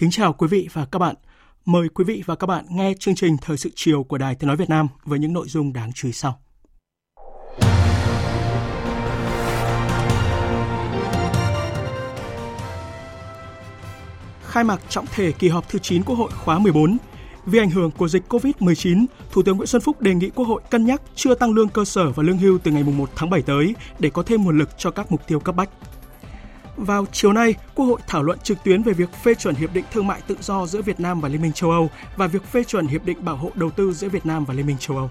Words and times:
Kính 0.00 0.10
chào 0.10 0.32
quý 0.32 0.48
vị 0.48 0.68
và 0.72 0.84
các 0.84 0.98
bạn. 0.98 1.14
Mời 1.64 1.88
quý 1.88 2.04
vị 2.04 2.22
và 2.26 2.36
các 2.36 2.46
bạn 2.46 2.64
nghe 2.70 2.92
chương 2.98 3.14
trình 3.14 3.36
Thời 3.42 3.56
sự 3.56 3.70
chiều 3.74 4.02
của 4.02 4.18
Đài 4.18 4.34
Tiếng 4.34 4.48
Nói 4.48 4.56
Việt 4.56 4.68
Nam 4.68 4.88
với 5.04 5.18
những 5.18 5.32
nội 5.32 5.48
dung 5.48 5.72
đáng 5.72 5.92
chú 5.92 6.08
ý 6.08 6.12
sau. 6.12 6.40
Khai 14.46 14.64
mạc 14.64 14.80
trọng 14.88 15.06
thể 15.06 15.32
kỳ 15.32 15.48
họp 15.48 15.68
thứ 15.68 15.78
9 15.78 16.02
Quốc 16.02 16.16
hội 16.16 16.30
khóa 16.30 16.58
14. 16.58 16.96
Vì 17.46 17.58
ảnh 17.58 17.70
hưởng 17.70 17.90
của 17.90 18.08
dịch 18.08 18.22
COVID-19, 18.28 19.06
Thủ 19.30 19.42
tướng 19.42 19.56
Nguyễn 19.56 19.66
Xuân 19.66 19.82
Phúc 19.82 20.00
đề 20.00 20.14
nghị 20.14 20.30
Quốc 20.30 20.44
hội 20.44 20.62
cân 20.70 20.84
nhắc 20.86 21.02
chưa 21.14 21.34
tăng 21.34 21.52
lương 21.52 21.68
cơ 21.68 21.84
sở 21.84 22.10
và 22.10 22.22
lương 22.22 22.38
hưu 22.38 22.58
từ 22.58 22.70
ngày 22.70 22.82
1 22.82 23.10
tháng 23.16 23.30
7 23.30 23.42
tới 23.42 23.74
để 23.98 24.10
có 24.10 24.22
thêm 24.22 24.44
nguồn 24.44 24.58
lực 24.58 24.68
cho 24.78 24.90
các 24.90 25.12
mục 25.12 25.26
tiêu 25.26 25.40
cấp 25.40 25.56
bách. 25.56 25.70
Vào 26.80 27.06
chiều 27.12 27.32
nay, 27.32 27.54
Quốc 27.74 27.86
hội 27.86 28.00
thảo 28.06 28.22
luận 28.22 28.38
trực 28.38 28.64
tuyến 28.64 28.82
về 28.82 28.92
việc 28.92 29.08
phê 29.24 29.34
chuẩn 29.34 29.54
hiệp 29.54 29.74
định 29.74 29.84
thương 29.92 30.06
mại 30.06 30.20
tự 30.20 30.36
do 30.40 30.66
giữa 30.66 30.82
Việt 30.82 31.00
Nam 31.00 31.20
và 31.20 31.28
Liên 31.28 31.42
minh 31.42 31.52
châu 31.52 31.70
Âu 31.70 31.90
và 32.16 32.26
việc 32.26 32.44
phê 32.44 32.64
chuẩn 32.64 32.86
hiệp 32.86 33.04
định 33.04 33.24
bảo 33.24 33.36
hộ 33.36 33.50
đầu 33.54 33.70
tư 33.70 33.92
giữa 33.92 34.08
Việt 34.08 34.26
Nam 34.26 34.44
và 34.44 34.54
Liên 34.54 34.66
minh 34.66 34.76
châu 34.80 34.96
Âu. 34.96 35.10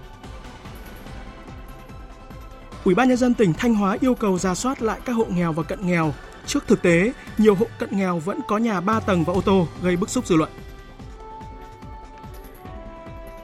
Ủy 2.84 2.94
ban 2.94 3.08
nhân 3.08 3.16
dân 3.16 3.34
tỉnh 3.34 3.52
Thanh 3.52 3.74
Hóa 3.74 3.96
yêu 4.00 4.14
cầu 4.14 4.38
ra 4.38 4.54
soát 4.54 4.82
lại 4.82 5.00
các 5.04 5.12
hộ 5.12 5.24
nghèo 5.24 5.52
và 5.52 5.62
cận 5.62 5.86
nghèo. 5.86 6.14
Trước 6.46 6.66
thực 6.66 6.82
tế, 6.82 7.12
nhiều 7.38 7.54
hộ 7.54 7.66
cận 7.78 7.88
nghèo 7.92 8.18
vẫn 8.18 8.40
có 8.48 8.58
nhà 8.58 8.80
3 8.80 9.00
tầng 9.00 9.24
và 9.24 9.32
ô 9.32 9.40
tô 9.40 9.68
gây 9.82 9.96
bức 9.96 10.10
xúc 10.10 10.26
dư 10.26 10.36
luận. 10.36 10.50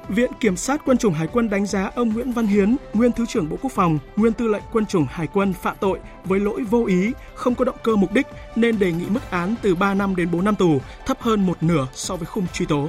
Viện 0.09 0.31
Kiểm 0.41 0.57
sát 0.57 0.83
Quân 0.85 0.99
chủng 0.99 1.15
Hải 1.15 1.27
quân 1.33 1.51
đánh 1.51 1.67
giá 1.67 1.91
ông 1.95 2.09
Nguyễn 2.09 2.33
Văn 2.33 2.47
Hiến, 2.47 2.77
nguyên 2.95 3.13
Thứ 3.13 3.27
trưởng 3.27 3.49
Bộ 3.49 3.57
Quốc 3.63 3.73
phòng, 3.73 3.99
nguyên 4.17 4.33
Tư 4.33 4.49
lệnh 4.49 4.63
Quân 4.73 4.87
chủng 4.87 5.07
Hải 5.11 5.27
quân 5.27 5.53
phạm 5.53 5.77
tội 5.81 5.99
với 6.25 6.41
lỗi 6.41 6.63
vô 6.71 6.85
ý, 6.85 7.13
không 7.35 7.55
có 7.55 7.65
động 7.65 7.77
cơ 7.83 7.97
mục 7.97 8.13
đích 8.13 8.27
nên 8.57 8.79
đề 8.79 8.93
nghị 8.93 9.07
mức 9.09 9.31
án 9.31 9.55
từ 9.63 9.75
3 9.75 9.95
năm 9.95 10.17
đến 10.17 10.31
4 10.31 10.45
năm 10.45 10.55
tù, 10.57 10.81
thấp 11.07 11.21
hơn 11.21 11.47
một 11.47 11.63
nửa 11.63 11.87
so 11.93 12.17
với 12.17 12.27
khung 12.27 12.47
truy 12.53 12.67
tố. 12.67 12.89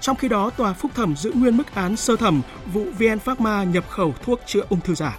Trong 0.00 0.16
khi 0.16 0.28
đó, 0.28 0.50
tòa 0.50 0.72
phúc 0.72 0.90
thẩm 0.94 1.16
giữ 1.16 1.32
nguyên 1.34 1.56
mức 1.56 1.74
án 1.74 1.96
sơ 1.96 2.16
thẩm 2.16 2.42
vụ 2.72 2.84
VN 2.98 3.18
Pharma 3.18 3.64
nhập 3.64 3.84
khẩu 3.88 4.14
thuốc 4.22 4.40
chữa 4.46 4.62
ung 4.68 4.80
thư 4.80 4.94
giả. 4.94 5.18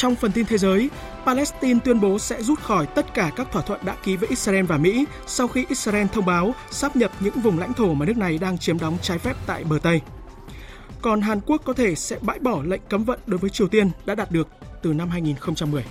Trong 0.00 0.14
phần 0.14 0.32
tin 0.32 0.46
thế 0.46 0.58
giới, 0.58 0.90
Palestine 1.26 1.80
tuyên 1.84 2.00
bố 2.00 2.18
sẽ 2.18 2.42
rút 2.42 2.60
khỏi 2.60 2.86
tất 2.86 3.14
cả 3.14 3.32
các 3.36 3.52
thỏa 3.52 3.62
thuận 3.62 3.80
đã 3.84 3.96
ký 4.02 4.16
với 4.16 4.28
Israel 4.28 4.64
và 4.64 4.76
Mỹ 4.76 5.04
sau 5.26 5.48
khi 5.48 5.64
Israel 5.68 6.06
thông 6.06 6.26
báo 6.26 6.54
sắp 6.70 6.96
nhập 6.96 7.10
những 7.20 7.40
vùng 7.40 7.58
lãnh 7.58 7.72
thổ 7.72 7.94
mà 7.94 8.06
nước 8.06 8.16
này 8.16 8.38
đang 8.38 8.58
chiếm 8.58 8.78
đóng 8.78 8.98
trái 9.02 9.18
phép 9.18 9.36
tại 9.46 9.64
bờ 9.64 9.78
Tây. 9.82 10.00
Còn 11.02 11.20
Hàn 11.20 11.40
Quốc 11.40 11.62
có 11.64 11.72
thể 11.72 11.94
sẽ 11.94 12.18
bãi 12.20 12.38
bỏ 12.38 12.62
lệnh 12.62 12.80
cấm 12.88 13.04
vận 13.04 13.20
đối 13.26 13.38
với 13.38 13.50
Triều 13.50 13.68
Tiên 13.68 13.90
đã 14.06 14.14
đạt 14.14 14.30
được 14.30 14.48
từ 14.82 14.92
năm 14.92 15.08
2010. 15.08 15.84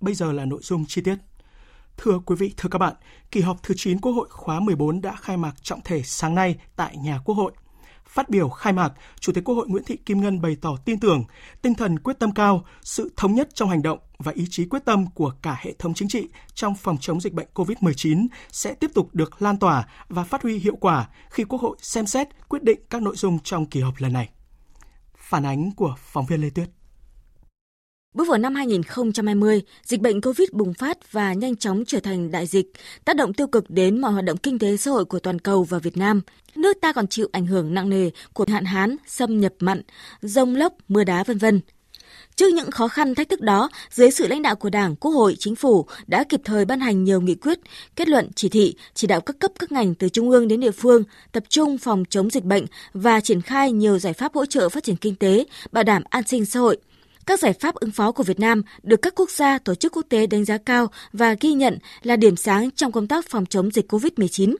Bây 0.00 0.14
giờ 0.14 0.32
là 0.32 0.44
nội 0.44 0.60
dung 0.62 0.84
chi 0.88 1.02
tiết. 1.02 1.16
Thưa 1.98 2.18
quý 2.26 2.36
vị, 2.38 2.54
thưa 2.56 2.68
các 2.68 2.78
bạn, 2.78 2.94
kỳ 3.30 3.40
họp 3.40 3.62
thứ 3.62 3.74
9 3.76 4.00
Quốc 4.00 4.12
hội 4.12 4.28
khóa 4.30 4.60
14 4.60 5.00
đã 5.00 5.16
khai 5.20 5.36
mạc 5.36 5.62
trọng 5.62 5.80
thể 5.84 6.02
sáng 6.02 6.34
nay 6.34 6.58
tại 6.76 6.96
nhà 6.96 7.18
Quốc 7.24 7.34
hội. 7.34 7.52
Phát 8.06 8.28
biểu 8.28 8.48
khai 8.48 8.72
mạc, 8.72 8.92
Chủ 9.20 9.32
tịch 9.32 9.44
Quốc 9.44 9.54
hội 9.54 9.68
Nguyễn 9.68 9.84
Thị 9.84 9.96
Kim 10.06 10.20
Ngân 10.20 10.40
bày 10.40 10.56
tỏ 10.60 10.76
tin 10.84 11.00
tưởng, 11.00 11.24
tinh 11.62 11.74
thần 11.74 11.98
quyết 11.98 12.18
tâm 12.18 12.32
cao, 12.32 12.64
sự 12.82 13.12
thống 13.16 13.34
nhất 13.34 13.48
trong 13.54 13.68
hành 13.68 13.82
động 13.82 13.98
và 14.18 14.32
ý 14.32 14.46
chí 14.50 14.66
quyết 14.66 14.84
tâm 14.84 15.06
của 15.14 15.32
cả 15.42 15.56
hệ 15.60 15.72
thống 15.78 15.94
chính 15.94 16.08
trị 16.08 16.28
trong 16.54 16.74
phòng 16.74 16.98
chống 17.00 17.20
dịch 17.20 17.32
bệnh 17.32 17.48
COVID-19 17.54 18.26
sẽ 18.50 18.74
tiếp 18.74 18.90
tục 18.94 19.08
được 19.12 19.42
lan 19.42 19.58
tỏa 19.58 19.88
và 20.08 20.24
phát 20.24 20.42
huy 20.42 20.58
hiệu 20.58 20.76
quả 20.76 21.08
khi 21.30 21.44
Quốc 21.44 21.60
hội 21.60 21.76
xem 21.80 22.06
xét 22.06 22.28
quyết 22.48 22.62
định 22.62 22.80
các 22.90 23.02
nội 23.02 23.16
dung 23.16 23.38
trong 23.44 23.66
kỳ 23.66 23.80
họp 23.80 23.94
lần 23.98 24.12
này. 24.12 24.28
Phản 25.16 25.46
ánh 25.46 25.70
của 25.76 25.94
phóng 25.98 26.26
viên 26.26 26.40
Lê 26.40 26.50
Tuyết. 26.50 26.77
Bước 28.18 28.28
vào 28.28 28.38
năm 28.38 28.54
2020, 28.54 29.62
dịch 29.84 30.00
bệnh 30.00 30.20
COVID 30.20 30.48
bùng 30.52 30.74
phát 30.74 31.12
và 31.12 31.32
nhanh 31.32 31.56
chóng 31.56 31.84
trở 31.86 32.00
thành 32.00 32.30
đại 32.30 32.46
dịch, 32.46 32.72
tác 33.04 33.16
động 33.16 33.34
tiêu 33.34 33.46
cực 33.46 33.70
đến 33.70 34.00
mọi 34.00 34.12
hoạt 34.12 34.24
động 34.24 34.36
kinh 34.36 34.58
tế 34.58 34.76
xã 34.76 34.90
hội 34.90 35.04
của 35.04 35.18
toàn 35.18 35.38
cầu 35.38 35.64
và 35.64 35.78
Việt 35.78 35.96
Nam. 35.96 36.20
Nước 36.56 36.76
ta 36.80 36.92
còn 36.92 37.06
chịu 37.06 37.28
ảnh 37.32 37.46
hưởng 37.46 37.74
nặng 37.74 37.88
nề 37.88 38.10
của 38.32 38.44
hạn 38.48 38.64
hán, 38.64 38.96
xâm 39.06 39.40
nhập 39.40 39.52
mặn, 39.60 39.82
rông 40.22 40.56
lốc, 40.56 40.72
mưa 40.88 41.04
đá 41.04 41.24
vân 41.24 41.38
vân. 41.38 41.60
Trước 42.36 42.52
những 42.54 42.70
khó 42.70 42.88
khăn 42.88 43.14
thách 43.14 43.28
thức 43.28 43.40
đó, 43.40 43.70
dưới 43.90 44.10
sự 44.10 44.26
lãnh 44.26 44.42
đạo 44.42 44.56
của 44.56 44.70
Đảng, 44.70 44.96
Quốc 44.96 45.12
hội, 45.12 45.36
Chính 45.38 45.56
phủ 45.56 45.86
đã 46.06 46.24
kịp 46.24 46.40
thời 46.44 46.64
ban 46.64 46.80
hành 46.80 47.04
nhiều 47.04 47.20
nghị 47.20 47.34
quyết, 47.34 47.58
kết 47.96 48.08
luận, 48.08 48.28
chỉ 48.34 48.48
thị, 48.48 48.74
chỉ 48.94 49.06
đạo 49.06 49.20
các 49.20 49.36
cấp 49.38 49.52
các 49.58 49.72
ngành 49.72 49.94
từ 49.94 50.08
trung 50.08 50.30
ương 50.30 50.48
đến 50.48 50.60
địa 50.60 50.70
phương 50.70 51.02
tập 51.32 51.44
trung 51.48 51.78
phòng 51.78 52.04
chống 52.10 52.30
dịch 52.30 52.44
bệnh 52.44 52.66
và 52.92 53.20
triển 53.20 53.40
khai 53.40 53.72
nhiều 53.72 53.98
giải 53.98 54.12
pháp 54.12 54.34
hỗ 54.34 54.46
trợ 54.46 54.68
phát 54.68 54.84
triển 54.84 54.96
kinh 54.96 55.14
tế, 55.14 55.44
bảo 55.72 55.84
đảm 55.84 56.02
an 56.10 56.22
sinh 56.26 56.44
xã 56.44 56.60
hội. 56.60 56.78
Các 57.28 57.40
giải 57.40 57.52
pháp 57.52 57.74
ứng 57.74 57.90
phó 57.90 58.12
của 58.12 58.22
Việt 58.22 58.40
Nam 58.40 58.62
được 58.82 59.02
các 59.02 59.14
quốc 59.16 59.30
gia, 59.30 59.58
tổ 59.58 59.74
chức 59.74 59.92
quốc 59.92 60.06
tế 60.08 60.26
đánh 60.26 60.44
giá 60.44 60.58
cao 60.58 60.86
và 61.12 61.34
ghi 61.40 61.52
nhận 61.52 61.78
là 62.02 62.16
điểm 62.16 62.36
sáng 62.36 62.70
trong 62.70 62.92
công 62.92 63.06
tác 63.06 63.26
phòng 63.28 63.46
chống 63.46 63.70
dịch 63.70 63.92
COVID-19. 63.92 64.54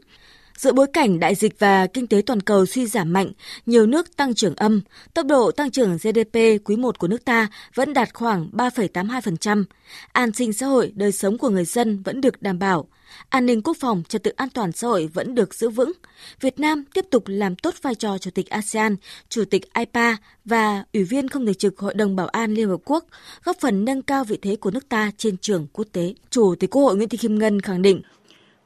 Giữa 0.58 0.72
bối 0.72 0.86
cảnh 0.92 1.20
đại 1.20 1.34
dịch 1.34 1.58
và 1.58 1.86
kinh 1.86 2.06
tế 2.06 2.22
toàn 2.26 2.40
cầu 2.40 2.66
suy 2.66 2.86
giảm 2.86 3.12
mạnh, 3.12 3.32
nhiều 3.66 3.86
nước 3.86 4.16
tăng 4.16 4.34
trưởng 4.34 4.54
âm, 4.54 4.80
tốc 5.14 5.26
độ 5.26 5.50
tăng 5.50 5.70
trưởng 5.70 5.96
GDP 5.96 6.36
quý 6.64 6.76
1 6.76 6.98
của 6.98 7.08
nước 7.08 7.24
ta 7.24 7.48
vẫn 7.74 7.94
đạt 7.94 8.14
khoảng 8.14 8.50
3,82%. 8.52 9.64
An 10.12 10.32
sinh 10.32 10.52
xã 10.52 10.66
hội, 10.66 10.92
đời 10.94 11.12
sống 11.12 11.38
của 11.38 11.48
người 11.48 11.64
dân 11.64 12.02
vẫn 12.02 12.20
được 12.20 12.42
đảm 12.42 12.58
bảo. 12.58 12.88
An 13.28 13.46
ninh 13.46 13.62
quốc 13.62 13.76
phòng, 13.80 14.02
trật 14.08 14.22
tự 14.22 14.30
an 14.30 14.48
toàn 14.50 14.72
xã 14.72 14.88
hội 14.88 15.06
vẫn 15.14 15.34
được 15.34 15.54
giữ 15.54 15.68
vững. 15.68 15.92
Việt 16.40 16.60
Nam 16.60 16.84
tiếp 16.94 17.04
tục 17.10 17.22
làm 17.26 17.56
tốt 17.56 17.74
vai 17.82 17.94
trò 17.94 18.18
Chủ 18.18 18.30
tịch 18.30 18.48
ASEAN, 18.48 18.96
Chủ 19.28 19.44
tịch 19.44 19.74
IPA 19.74 20.16
và 20.44 20.84
Ủy 20.92 21.04
viên 21.04 21.28
không 21.28 21.46
thường 21.46 21.54
trực 21.54 21.78
Hội 21.78 21.94
đồng 21.94 22.16
Bảo 22.16 22.26
an 22.26 22.54
Liên 22.54 22.68
Hợp 22.68 22.80
Quốc, 22.84 23.04
góp 23.44 23.56
phần 23.60 23.84
nâng 23.84 24.02
cao 24.02 24.24
vị 24.24 24.38
thế 24.42 24.56
của 24.56 24.70
nước 24.70 24.88
ta 24.88 25.10
trên 25.16 25.36
trường 25.36 25.66
quốc 25.72 25.86
tế. 25.92 26.14
Chủ 26.30 26.54
tịch 26.60 26.70
Quốc 26.70 26.82
hội 26.82 26.96
Nguyễn 26.96 27.08
Thị 27.08 27.18
Kim 27.18 27.38
Ngân 27.38 27.60
khẳng 27.60 27.82
định, 27.82 28.02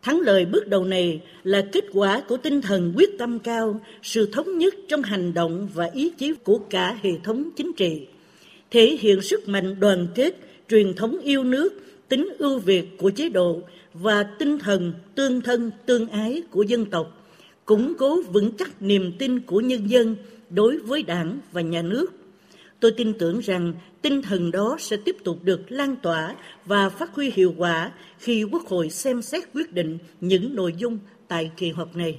Thắng 0.03 0.21
lợi 0.21 0.45
bước 0.45 0.69
đầu 0.69 0.85
này 0.85 1.21
là 1.45 1.67
kết 1.73 1.85
quả 1.93 2.23
của 2.29 2.37
tinh 2.37 2.61
thần 2.61 2.93
quyết 2.97 3.19
tâm 3.19 3.39
cao, 3.39 3.81
sự 4.03 4.29
thống 4.33 4.59
nhất 4.59 4.75
trong 4.89 5.03
hành 5.03 5.35
động 5.35 5.69
và 5.75 5.91
ý 5.93 6.11
chí 6.11 6.33
của 6.45 6.59
cả 6.59 6.99
hệ 7.03 7.11
thống 7.25 7.51
chính 7.57 7.73
trị, 7.73 8.07
thể 8.71 8.97
hiện 9.01 9.21
sức 9.21 9.49
mạnh 9.49 9.81
đoàn 9.81 10.07
kết, 10.15 10.37
truyền 10.69 10.95
thống 10.95 11.19
yêu 11.19 11.45
nước, 11.45 11.73
tính 12.09 12.29
ưu 12.39 12.59
việt 12.59 12.99
của 12.99 13.11
chế 13.11 13.29
độ 13.29 13.61
và 13.95 14.23
tinh 14.23 14.59
thần 14.59 14.93
tương 15.15 15.41
thân 15.41 15.71
tương 15.87 16.09
ái 16.09 16.43
của 16.51 16.63
dân 16.63 16.85
tộc, 16.87 17.29
củng 17.65 17.95
cố 17.99 18.23
vững 18.23 18.53
chắc 18.59 18.83
niềm 18.83 19.13
tin 19.19 19.41
của 19.41 19.61
nhân 19.61 19.91
dân 19.91 20.17
đối 20.51 20.79
với 20.79 21.03
Đảng 21.03 21.39
và 21.53 21.61
nhà 21.61 21.83
nước. 21.83 22.22
Tôi 22.83 22.93
tin 22.93 23.13
tưởng 23.19 23.39
rằng 23.39 23.73
tinh 24.03 24.23
thần 24.23 24.51
đó 24.51 24.77
sẽ 24.81 24.97
tiếp 25.05 25.17
tục 25.25 25.39
được 25.43 25.73
lan 25.73 25.97
tỏa 25.97 26.35
và 26.67 26.89
phát 26.89 27.15
huy 27.15 27.31
hiệu 27.35 27.55
quả 27.57 27.93
khi 28.19 28.45
Quốc 28.45 28.67
hội 28.67 28.91
xem 28.91 29.23
xét 29.23 29.45
quyết 29.55 29.73
định 29.73 29.99
những 30.21 30.55
nội 30.55 30.75
dung 30.77 30.99
tại 31.29 31.51
kỳ 31.57 31.71
họp 31.71 31.97
này. 31.97 32.19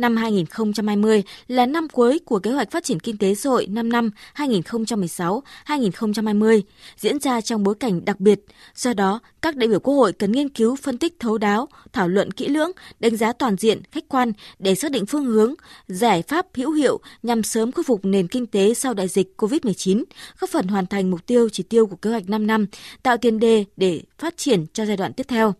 Năm 0.00 0.16
2020 0.16 1.22
là 1.48 1.66
năm 1.66 1.88
cuối 1.88 2.18
của 2.24 2.38
kế 2.38 2.50
hoạch 2.50 2.70
phát 2.70 2.84
triển 2.84 3.00
kinh 3.00 3.18
tế 3.18 3.34
xã 3.34 3.50
hội 3.50 3.66
5 3.66 3.88
năm 3.88 4.10
2016-2020, 4.34 6.60
diễn 6.96 7.18
ra 7.18 7.40
trong 7.40 7.62
bối 7.62 7.74
cảnh 7.80 8.04
đặc 8.04 8.20
biệt. 8.20 8.40
Do 8.74 8.94
đó, 8.94 9.20
các 9.42 9.56
đại 9.56 9.68
biểu 9.68 9.80
Quốc 9.80 9.94
hội 9.94 10.12
cần 10.12 10.32
nghiên 10.32 10.48
cứu 10.48 10.76
phân 10.76 10.98
tích 10.98 11.20
thấu 11.20 11.38
đáo, 11.38 11.68
thảo 11.92 12.08
luận 12.08 12.30
kỹ 12.30 12.48
lưỡng, 12.48 12.70
đánh 13.00 13.16
giá 13.16 13.32
toàn 13.32 13.56
diện, 13.56 13.82
khách 13.90 14.08
quan 14.08 14.32
để 14.58 14.74
xác 14.74 14.92
định 14.92 15.06
phương 15.06 15.26
hướng, 15.26 15.54
giải 15.88 16.22
pháp 16.22 16.46
hữu 16.54 16.72
hiệu 16.72 17.00
nhằm 17.22 17.42
sớm 17.42 17.72
khôi 17.72 17.82
phục 17.82 18.04
nền 18.04 18.28
kinh 18.28 18.46
tế 18.46 18.74
sau 18.74 18.94
đại 18.94 19.08
dịch 19.08 19.34
COVID-19, 19.36 20.04
góp 20.40 20.50
phần 20.50 20.68
hoàn 20.68 20.86
thành 20.86 21.10
mục 21.10 21.26
tiêu 21.26 21.48
chỉ 21.48 21.62
tiêu 21.62 21.86
của 21.86 21.96
kế 21.96 22.10
hoạch 22.10 22.28
5 22.28 22.46
năm, 22.46 22.66
tạo 23.02 23.16
tiền 23.16 23.38
đề 23.38 23.64
để 23.76 24.02
phát 24.18 24.36
triển 24.36 24.66
cho 24.72 24.86
giai 24.86 24.96
đoạn 24.96 25.12
tiếp 25.12 25.24
theo. 25.28 25.54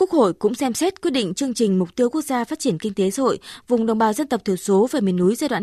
Quốc 0.00 0.10
hội 0.10 0.32
cũng 0.32 0.54
xem 0.54 0.74
xét 0.74 1.02
quyết 1.02 1.10
định 1.10 1.34
chương 1.34 1.54
trình 1.54 1.78
mục 1.78 1.96
tiêu 1.96 2.10
quốc 2.10 2.22
gia 2.22 2.44
phát 2.44 2.58
triển 2.58 2.78
kinh 2.78 2.94
tế 2.94 3.10
xã 3.10 3.22
hội 3.22 3.38
vùng 3.68 3.86
đồng 3.86 3.98
bào 3.98 4.12
dân 4.12 4.28
tộc 4.28 4.44
thiểu 4.44 4.56
số 4.56 4.88
về 4.90 5.00
miền 5.00 5.16
núi 5.16 5.34
giai 5.34 5.48
đoạn 5.48 5.62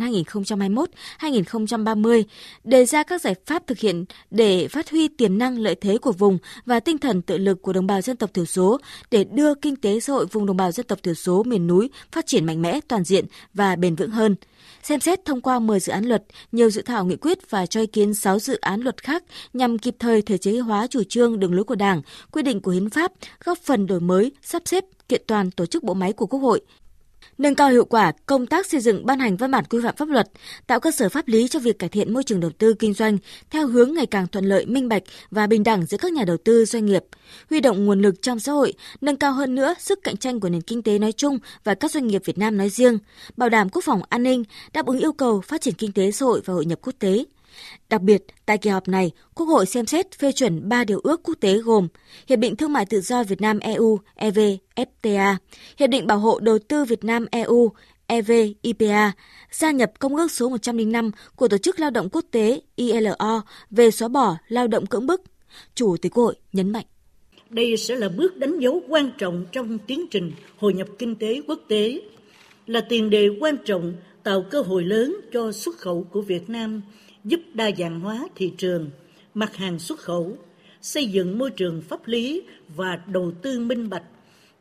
2021-2030, 1.19 2.23
đề 2.63 2.85
ra 2.85 3.03
các 3.03 3.21
giải 3.21 3.35
pháp 3.45 3.67
thực 3.67 3.79
hiện 3.79 4.05
để 4.31 4.67
phát 4.67 4.89
huy 4.91 5.07
tiềm 5.07 5.37
năng 5.37 5.59
lợi 5.59 5.75
thế 5.75 5.97
của 5.97 6.11
vùng 6.11 6.37
và 6.65 6.79
tinh 6.79 6.97
thần 6.97 7.21
tự 7.21 7.37
lực 7.37 7.61
của 7.61 7.73
đồng 7.73 7.87
bào 7.87 8.01
dân 8.01 8.17
tộc 8.17 8.33
thiểu 8.33 8.45
số 8.45 8.79
để 9.11 9.23
đưa 9.23 9.55
kinh 9.55 9.75
tế 9.75 9.99
xã 9.99 10.13
hội 10.13 10.25
vùng 10.25 10.45
đồng 10.45 10.57
bào 10.57 10.71
dân 10.71 10.85
tộc 10.85 11.03
thiểu 11.03 11.13
số 11.13 11.43
miền 11.43 11.67
núi 11.67 11.89
phát 12.11 12.25
triển 12.25 12.45
mạnh 12.45 12.61
mẽ, 12.61 12.79
toàn 12.87 13.03
diện 13.03 13.25
và 13.53 13.75
bền 13.75 13.95
vững 13.95 14.11
hơn 14.11 14.35
xem 14.83 14.99
xét 14.99 15.25
thông 15.25 15.41
qua 15.41 15.59
10 15.59 15.79
dự 15.79 15.93
án 15.93 16.05
luật, 16.05 16.23
nhiều 16.51 16.69
dự 16.69 16.81
thảo 16.81 17.05
nghị 17.05 17.15
quyết 17.15 17.49
và 17.49 17.65
cho 17.65 17.79
ý 17.79 17.87
kiến 17.87 18.13
6 18.13 18.39
dự 18.39 18.57
án 18.61 18.81
luật 18.81 19.03
khác 19.03 19.23
nhằm 19.53 19.77
kịp 19.77 19.95
thời 19.99 20.21
thể 20.21 20.37
chế 20.37 20.59
hóa 20.59 20.87
chủ 20.87 21.03
trương 21.03 21.39
đường 21.39 21.53
lối 21.53 21.63
của 21.63 21.75
Đảng, 21.75 22.01
quy 22.31 22.41
định 22.41 22.61
của 22.61 22.71
hiến 22.71 22.89
pháp, 22.89 23.11
góp 23.43 23.57
phần 23.57 23.87
đổi 23.87 23.99
mới, 23.99 24.31
sắp 24.41 24.61
xếp, 24.65 24.83
kiện 25.09 25.21
toàn 25.27 25.51
tổ 25.51 25.65
chức 25.65 25.83
bộ 25.83 25.93
máy 25.93 26.13
của 26.13 26.25
Quốc 26.25 26.39
hội, 26.39 26.61
nâng 27.37 27.55
cao 27.55 27.69
hiệu 27.69 27.85
quả 27.85 28.11
công 28.25 28.47
tác 28.47 28.65
xây 28.65 28.79
dựng 28.79 29.05
ban 29.05 29.19
hành 29.19 29.37
văn 29.37 29.51
bản 29.51 29.63
quy 29.69 29.79
phạm 29.83 29.95
pháp 29.95 30.09
luật, 30.09 30.29
tạo 30.67 30.79
cơ 30.79 30.91
sở 30.91 31.09
pháp 31.09 31.27
lý 31.27 31.47
cho 31.47 31.59
việc 31.59 31.79
cải 31.79 31.89
thiện 31.89 32.13
môi 32.13 32.23
trường 32.23 32.39
đầu 32.39 32.51
tư 32.57 32.73
kinh 32.73 32.93
doanh 32.93 33.17
theo 33.49 33.67
hướng 33.67 33.93
ngày 33.93 34.05
càng 34.05 34.27
thuận 34.27 34.45
lợi, 34.45 34.65
minh 34.65 34.89
bạch 34.89 35.03
và 35.31 35.47
bình 35.47 35.63
đẳng 35.63 35.85
giữa 35.85 35.97
các 35.97 36.13
nhà 36.13 36.23
đầu 36.23 36.37
tư 36.37 36.65
doanh 36.65 36.85
nghiệp, 36.85 37.03
huy 37.49 37.59
động 37.59 37.85
nguồn 37.85 38.01
lực 38.01 38.21
trong 38.21 38.39
xã 38.39 38.51
hội, 38.51 38.73
nâng 39.01 39.15
cao 39.17 39.33
hơn 39.33 39.55
nữa 39.55 39.75
sức 39.79 39.99
cạnh 40.03 40.17
tranh 40.17 40.39
của 40.39 40.49
nền 40.49 40.61
kinh 40.61 40.83
tế 40.83 40.99
nói 40.99 41.11
chung 41.11 41.39
và 41.63 41.75
các 41.75 41.91
doanh 41.91 42.07
nghiệp 42.07 42.21
Việt 42.25 42.37
Nam 42.37 42.57
nói 42.57 42.69
riêng, 42.69 42.97
bảo 43.37 43.49
đảm 43.49 43.69
quốc 43.69 43.83
phòng 43.85 44.01
an 44.09 44.23
ninh, 44.23 44.43
đáp 44.73 44.85
ứng 44.85 44.99
yêu 44.99 45.13
cầu 45.13 45.41
phát 45.41 45.61
triển 45.61 45.73
kinh 45.73 45.91
tế 45.91 46.11
xã 46.11 46.25
hội 46.25 46.41
và 46.45 46.53
hội 46.53 46.65
nhập 46.65 46.79
quốc 46.81 46.93
tế. 46.99 47.23
Đặc 47.89 48.01
biệt, 48.01 48.23
tại 48.45 48.57
kỳ 48.57 48.69
họp 48.69 48.87
này, 48.87 49.11
Quốc 49.35 49.45
hội 49.45 49.65
xem 49.65 49.85
xét 49.85 50.11
phê 50.11 50.31
chuẩn 50.31 50.69
3 50.69 50.83
điều 50.83 50.99
ước 51.03 51.23
quốc 51.23 51.35
tế 51.39 51.57
gồm 51.57 51.87
Hiệp 52.27 52.39
định 52.39 52.55
Thương 52.55 52.73
mại 52.73 52.85
Tự 52.85 53.01
do 53.01 53.23
Việt 53.23 53.41
Nam 53.41 53.59
EU 53.59 53.99
EVFTA, 54.15 55.35
Hiệp 55.77 55.89
định 55.89 56.07
Bảo 56.07 56.19
hộ 56.19 56.39
Đầu 56.39 56.59
tư 56.59 56.85
Việt 56.85 57.03
Nam 57.03 57.25
EU 57.31 57.71
EVIPA, 58.07 59.11
gia 59.51 59.71
nhập 59.71 59.91
Công 59.99 60.15
ước 60.15 60.31
số 60.31 60.49
105 60.49 61.11
của 61.35 61.47
Tổ 61.47 61.57
chức 61.57 61.79
Lao 61.79 61.89
động 61.89 62.09
Quốc 62.11 62.25
tế 62.31 62.61
ILO 62.75 63.41
về 63.69 63.91
xóa 63.91 64.07
bỏ 64.07 64.37
lao 64.47 64.67
động 64.67 64.85
cưỡng 64.85 65.07
bức. 65.07 65.21
Chủ 65.75 65.97
tịch 65.97 66.13
Quốc 66.13 66.23
hội 66.23 66.35
nhấn 66.53 66.71
mạnh. 66.71 66.85
Đây 67.49 67.77
sẽ 67.77 67.95
là 67.95 68.09
bước 68.09 68.37
đánh 68.37 68.59
dấu 68.59 68.81
quan 68.89 69.11
trọng 69.17 69.45
trong 69.51 69.77
tiến 69.79 70.05
trình 70.11 70.31
hội 70.57 70.73
nhập 70.73 70.87
kinh 70.99 71.15
tế 71.15 71.41
quốc 71.47 71.59
tế, 71.67 72.01
là 72.67 72.81
tiền 72.89 73.09
đề 73.09 73.29
quan 73.39 73.55
trọng 73.65 73.93
tạo 74.23 74.45
cơ 74.51 74.61
hội 74.61 74.83
lớn 74.83 75.15
cho 75.33 75.51
xuất 75.51 75.77
khẩu 75.77 76.07
của 76.11 76.21
Việt 76.21 76.49
Nam– 76.49 76.81
giúp 77.27 77.39
đa 77.53 77.71
dạng 77.77 77.99
hóa 77.99 78.27
thị 78.35 78.53
trường, 78.57 78.89
mặt 79.33 79.55
hàng 79.55 79.79
xuất 79.79 79.99
khẩu, 79.99 80.37
xây 80.81 81.05
dựng 81.05 81.37
môi 81.37 81.51
trường 81.51 81.81
pháp 81.81 82.07
lý 82.07 82.41
và 82.75 82.99
đầu 83.07 83.31
tư 83.41 83.59
minh 83.59 83.89
bạch. 83.89 84.03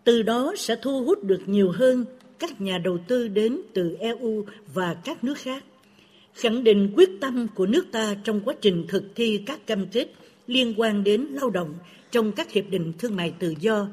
Từ 0.04 0.22
đó 0.22 0.54
sẽ 0.56 0.76
thu 0.82 1.04
hút 1.04 1.24
được 1.24 1.40
nhiều 1.46 1.70
hơn 1.70 2.04
các 2.38 2.60
nhà 2.60 2.78
đầu 2.78 2.98
tư 3.08 3.28
đến 3.28 3.60
từ 3.74 3.96
EU 4.00 4.44
và 4.74 4.94
các 4.94 5.24
nước 5.24 5.38
khác. 5.38 5.64
Khẳng 6.34 6.64
định 6.64 6.92
quyết 6.96 7.10
tâm 7.20 7.46
của 7.54 7.66
nước 7.66 7.86
ta 7.92 8.16
trong 8.24 8.40
quá 8.40 8.54
trình 8.60 8.84
thực 8.88 9.04
thi 9.14 9.42
các 9.46 9.66
cam 9.66 9.86
kết 9.86 10.06
liên 10.46 10.74
quan 10.76 11.04
đến 11.04 11.26
lao 11.30 11.50
động 11.50 11.74
trong 12.10 12.32
các 12.32 12.52
hiệp 12.52 12.64
định 12.70 12.92
thương 12.98 13.16
mại 13.16 13.34
tự 13.38 13.54
do, 13.60 13.88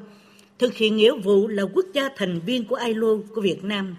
thực 0.58 0.74
hiện 0.74 0.96
nghĩa 0.96 1.16
vụ 1.16 1.48
là 1.48 1.62
quốc 1.62 1.86
gia 1.94 2.08
thành 2.16 2.40
viên 2.46 2.64
của 2.64 2.76
ILO 2.76 3.16
của 3.34 3.40
Việt 3.40 3.64
Nam. 3.64 3.96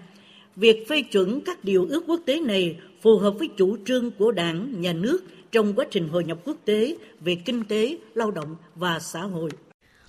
Việc 0.56 0.88
phê 0.88 1.02
chuẩn 1.02 1.40
các 1.40 1.64
điều 1.64 1.86
ước 1.90 2.04
quốc 2.06 2.20
tế 2.26 2.40
này 2.40 2.76
phù 3.02 3.18
hợp 3.18 3.34
với 3.38 3.48
chủ 3.56 3.76
trương 3.86 4.10
của 4.10 4.32
Đảng, 4.32 4.80
Nhà 4.80 4.92
nước 4.92 5.18
trong 5.52 5.74
quá 5.74 5.84
trình 5.90 6.08
hội 6.08 6.24
nhập 6.24 6.38
quốc 6.44 6.56
tế 6.64 6.96
về 7.20 7.34
kinh 7.44 7.64
tế, 7.64 7.98
lao 8.14 8.30
động 8.30 8.56
và 8.74 8.98
xã 9.00 9.22
hội. 9.22 9.50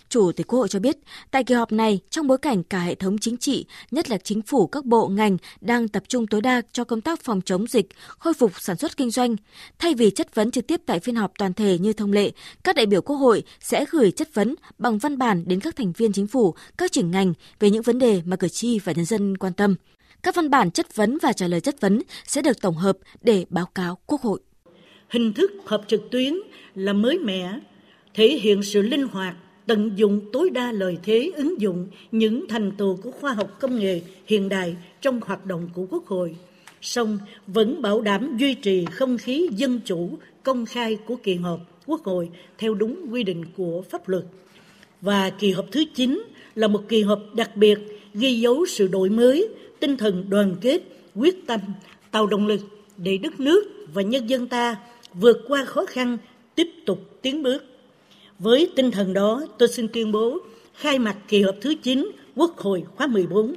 Chủ 0.10 0.32
tịch 0.32 0.48
Quốc 0.48 0.60
hội 0.60 0.68
cho 0.68 0.80
biết, 0.80 0.98
tại 1.32 1.44
kỳ 1.44 1.54
họp 1.54 1.72
này, 1.72 2.00
trong 2.10 2.28
bối 2.28 2.38
cảnh 2.38 2.64
cả 2.64 2.80
hệ 2.80 2.96
thống 2.96 3.18
chính 3.18 3.38
trị, 3.38 3.66
nhất 3.92 4.10
là 4.10 4.18
chính 4.18 4.42
phủ 4.42 4.68
các 4.68 4.86
bộ 4.86 5.08
ngành 5.08 5.38
đang 5.62 5.88
tập 5.88 6.04
trung 6.08 6.28
tối 6.28 6.42
đa 6.42 6.62
cho 6.72 6.84
công 6.84 7.02
tác 7.02 7.24
phòng 7.24 7.42
chống 7.42 7.68
dịch, 7.68 7.88
khôi 8.08 8.34
phục 8.34 8.52
sản 8.62 8.78
xuất 8.78 8.98
kinh 8.98 9.12
doanh, 9.12 9.36
thay 9.80 9.94
vì 9.94 10.10
chất 10.10 10.36
vấn 10.36 10.52
trực 10.52 10.68
tiếp 10.68 10.82
tại 10.86 11.00
phiên 11.00 11.16
họp 11.16 11.32
toàn 11.38 11.54
thể 11.54 11.78
như 11.78 11.94
thông 11.94 12.12
lệ, 12.12 12.32
các 12.64 12.76
đại 12.76 12.86
biểu 12.86 13.02
Quốc 13.02 13.16
hội 13.16 13.44
sẽ 13.60 13.86
gửi 13.92 14.12
chất 14.12 14.34
vấn 14.34 14.56
bằng 14.78 14.98
văn 14.98 15.18
bản 15.18 15.44
đến 15.48 15.60
các 15.60 15.76
thành 15.76 15.92
viên 15.92 16.14
chính 16.14 16.28
phủ, 16.28 16.56
các 16.78 16.92
trưởng 16.92 17.12
ngành 17.12 17.34
về 17.60 17.70
những 17.70 17.82
vấn 17.82 18.00
đề 18.00 18.22
mà 18.26 18.36
cử 18.36 18.48
tri 18.48 18.80
và 18.80 18.94
nhân 18.94 19.06
dân 19.06 19.38
quan 19.38 19.54
tâm. 19.54 19.76
Các 20.24 20.36
văn 20.36 20.50
bản 20.50 20.72
chất 20.72 20.96
vấn 20.96 21.18
và 21.22 21.34
trả 21.34 21.48
lời 21.48 21.62
chất 21.62 21.82
vấn 21.82 22.02
sẽ 22.26 22.42
được 22.42 22.62
tổng 22.62 22.76
hợp 22.76 22.98
để 23.22 23.46
báo 23.50 23.66
cáo 23.66 23.98
Quốc 24.06 24.22
hội. 24.22 24.40
Hình 25.10 25.34
thức 25.34 25.52
họp 25.66 25.88
trực 25.88 26.02
tuyến 26.12 26.34
là 26.76 26.94
mới 26.94 27.20
mẻ, 27.20 27.60
thể 28.14 28.28
hiện 28.28 28.64
sự 28.64 28.82
linh 28.82 29.08
hoạt, 29.08 29.36
tận 29.68 29.92
dụng 29.96 30.22
tối 30.34 30.50
đa 30.50 30.72
lợi 30.72 30.98
thế 31.04 31.32
ứng 31.36 31.62
dụng 31.62 31.88
những 32.12 32.48
thành 32.50 32.72
tựu 32.78 32.96
của 32.96 33.12
khoa 33.12 33.34
học 33.34 33.58
công 33.60 33.80
nghệ 33.80 34.02
hiện 34.26 34.50
đại 34.50 34.76
trong 35.02 35.22
hoạt 35.26 35.46
động 35.46 35.70
của 35.74 35.86
Quốc 35.90 36.08
hội, 36.08 36.36
song 36.82 37.20
vẫn 37.48 37.82
bảo 37.82 38.02
đảm 38.02 38.38
duy 38.38 38.54
trì 38.54 38.86
không 38.86 39.18
khí 39.18 39.50
dân 39.52 39.80
chủ, 39.86 40.10
công 40.44 40.66
khai 40.66 40.98
của 41.06 41.16
kỳ 41.16 41.36
họp 41.36 41.60
Quốc 41.86 42.04
hội 42.04 42.30
theo 42.58 42.74
đúng 42.74 43.06
quy 43.12 43.24
định 43.24 43.46
của 43.58 43.84
pháp 43.90 44.10
luật. 44.10 44.24
Và 45.02 45.30
kỳ 45.30 45.52
họp 45.52 45.66
thứ 45.72 45.84
9 45.96 46.24
là 46.56 46.68
một 46.68 46.84
kỳ 46.88 47.02
họp 47.04 47.20
đặc 47.36 47.56
biệt 47.56 47.97
ghi 48.14 48.40
dấu 48.40 48.66
sự 48.66 48.88
đổi 48.88 49.10
mới, 49.10 49.48
tinh 49.80 49.98
thần 49.98 50.30
đoàn 50.30 50.56
kết, 50.62 50.82
quyết 51.16 51.48
tâm, 51.48 51.60
tạo 52.12 52.28
động 52.28 52.48
lực 52.48 52.60
để 52.98 53.18
đất 53.18 53.40
nước 53.40 53.64
và 53.94 54.02
nhân 54.02 54.30
dân 54.30 54.48
ta 54.48 54.76
vượt 55.14 55.38
qua 55.48 55.66
khó 55.66 55.86
khăn, 55.86 56.18
tiếp 56.56 56.68
tục 56.86 57.00
tiến 57.22 57.44
bước. 57.44 57.64
Với 58.40 58.72
tinh 58.76 58.92
thần 58.92 59.14
đó, 59.14 59.42
tôi 59.58 59.70
xin 59.70 59.88
tuyên 59.94 60.12
bố 60.12 60.38
khai 60.74 61.00
mạc 61.00 61.16
kỳ 61.28 61.42
họp 61.42 61.56
thứ 61.62 61.76
9 61.84 62.12
Quốc 62.36 62.58
hội 62.58 62.84
khóa 62.96 63.08
14. 63.08 63.54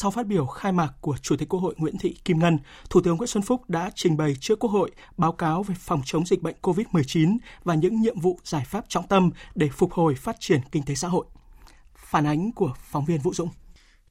Sau 0.00 0.10
phát 0.10 0.26
biểu 0.26 0.46
khai 0.46 0.72
mạc 0.72 0.92
của 1.00 1.16
Chủ 1.22 1.36
tịch 1.36 1.48
Quốc 1.48 1.60
hội 1.60 1.74
Nguyễn 1.78 1.98
Thị 1.98 2.16
Kim 2.24 2.38
Ngân, 2.38 2.58
Thủ 2.90 3.00
tướng 3.00 3.16
Nguyễn 3.16 3.26
Xuân 3.26 3.42
Phúc 3.42 3.70
đã 3.70 3.90
trình 3.94 4.16
bày 4.16 4.36
trước 4.40 4.58
Quốc 4.58 4.70
hội 4.70 4.90
báo 5.16 5.32
cáo 5.32 5.62
về 5.62 5.74
phòng 5.78 6.00
chống 6.04 6.26
dịch 6.26 6.42
bệnh 6.42 6.54
COVID-19 6.62 7.38
và 7.64 7.74
những 7.74 8.00
nhiệm 8.00 8.20
vụ 8.20 8.38
giải 8.44 8.64
pháp 8.66 8.84
trọng 8.88 9.08
tâm 9.08 9.30
để 9.54 9.68
phục 9.68 9.92
hồi 9.92 10.14
phát 10.14 10.36
triển 10.40 10.60
kinh 10.72 10.82
tế 10.82 10.94
xã 10.94 11.08
hội. 11.08 11.26
Phản 11.96 12.26
ánh 12.26 12.52
của 12.52 12.72
phóng 12.90 13.04
viên 13.04 13.20
Vũ 13.20 13.34
Dũng. 13.34 13.48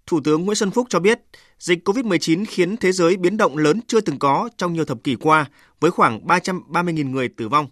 Thủ 0.06 0.20
tướng 0.24 0.46
Nguyễn 0.46 0.56
Xuân 0.56 0.72
Phúc 0.72 0.88
cho 0.90 1.00
biết, 1.00 1.22
dịch 1.60 1.88
COVID-19 1.88 2.46
khiến 2.48 2.78
thế 2.78 2.92
giới 2.92 3.18
biến 3.18 3.38
động 3.38 3.58
lớn 3.58 3.80
chưa 3.88 4.02
từng 4.02 4.20
có 4.20 4.50
trong 4.58 4.74
nhiều 4.74 4.86
thập 4.86 5.04
kỷ 5.04 5.16
qua, 5.16 5.46
với 5.80 5.92
khoảng 5.92 6.26
330.000 6.26 7.10
người 7.10 7.30
tử 7.30 7.50
vong. 7.50 7.68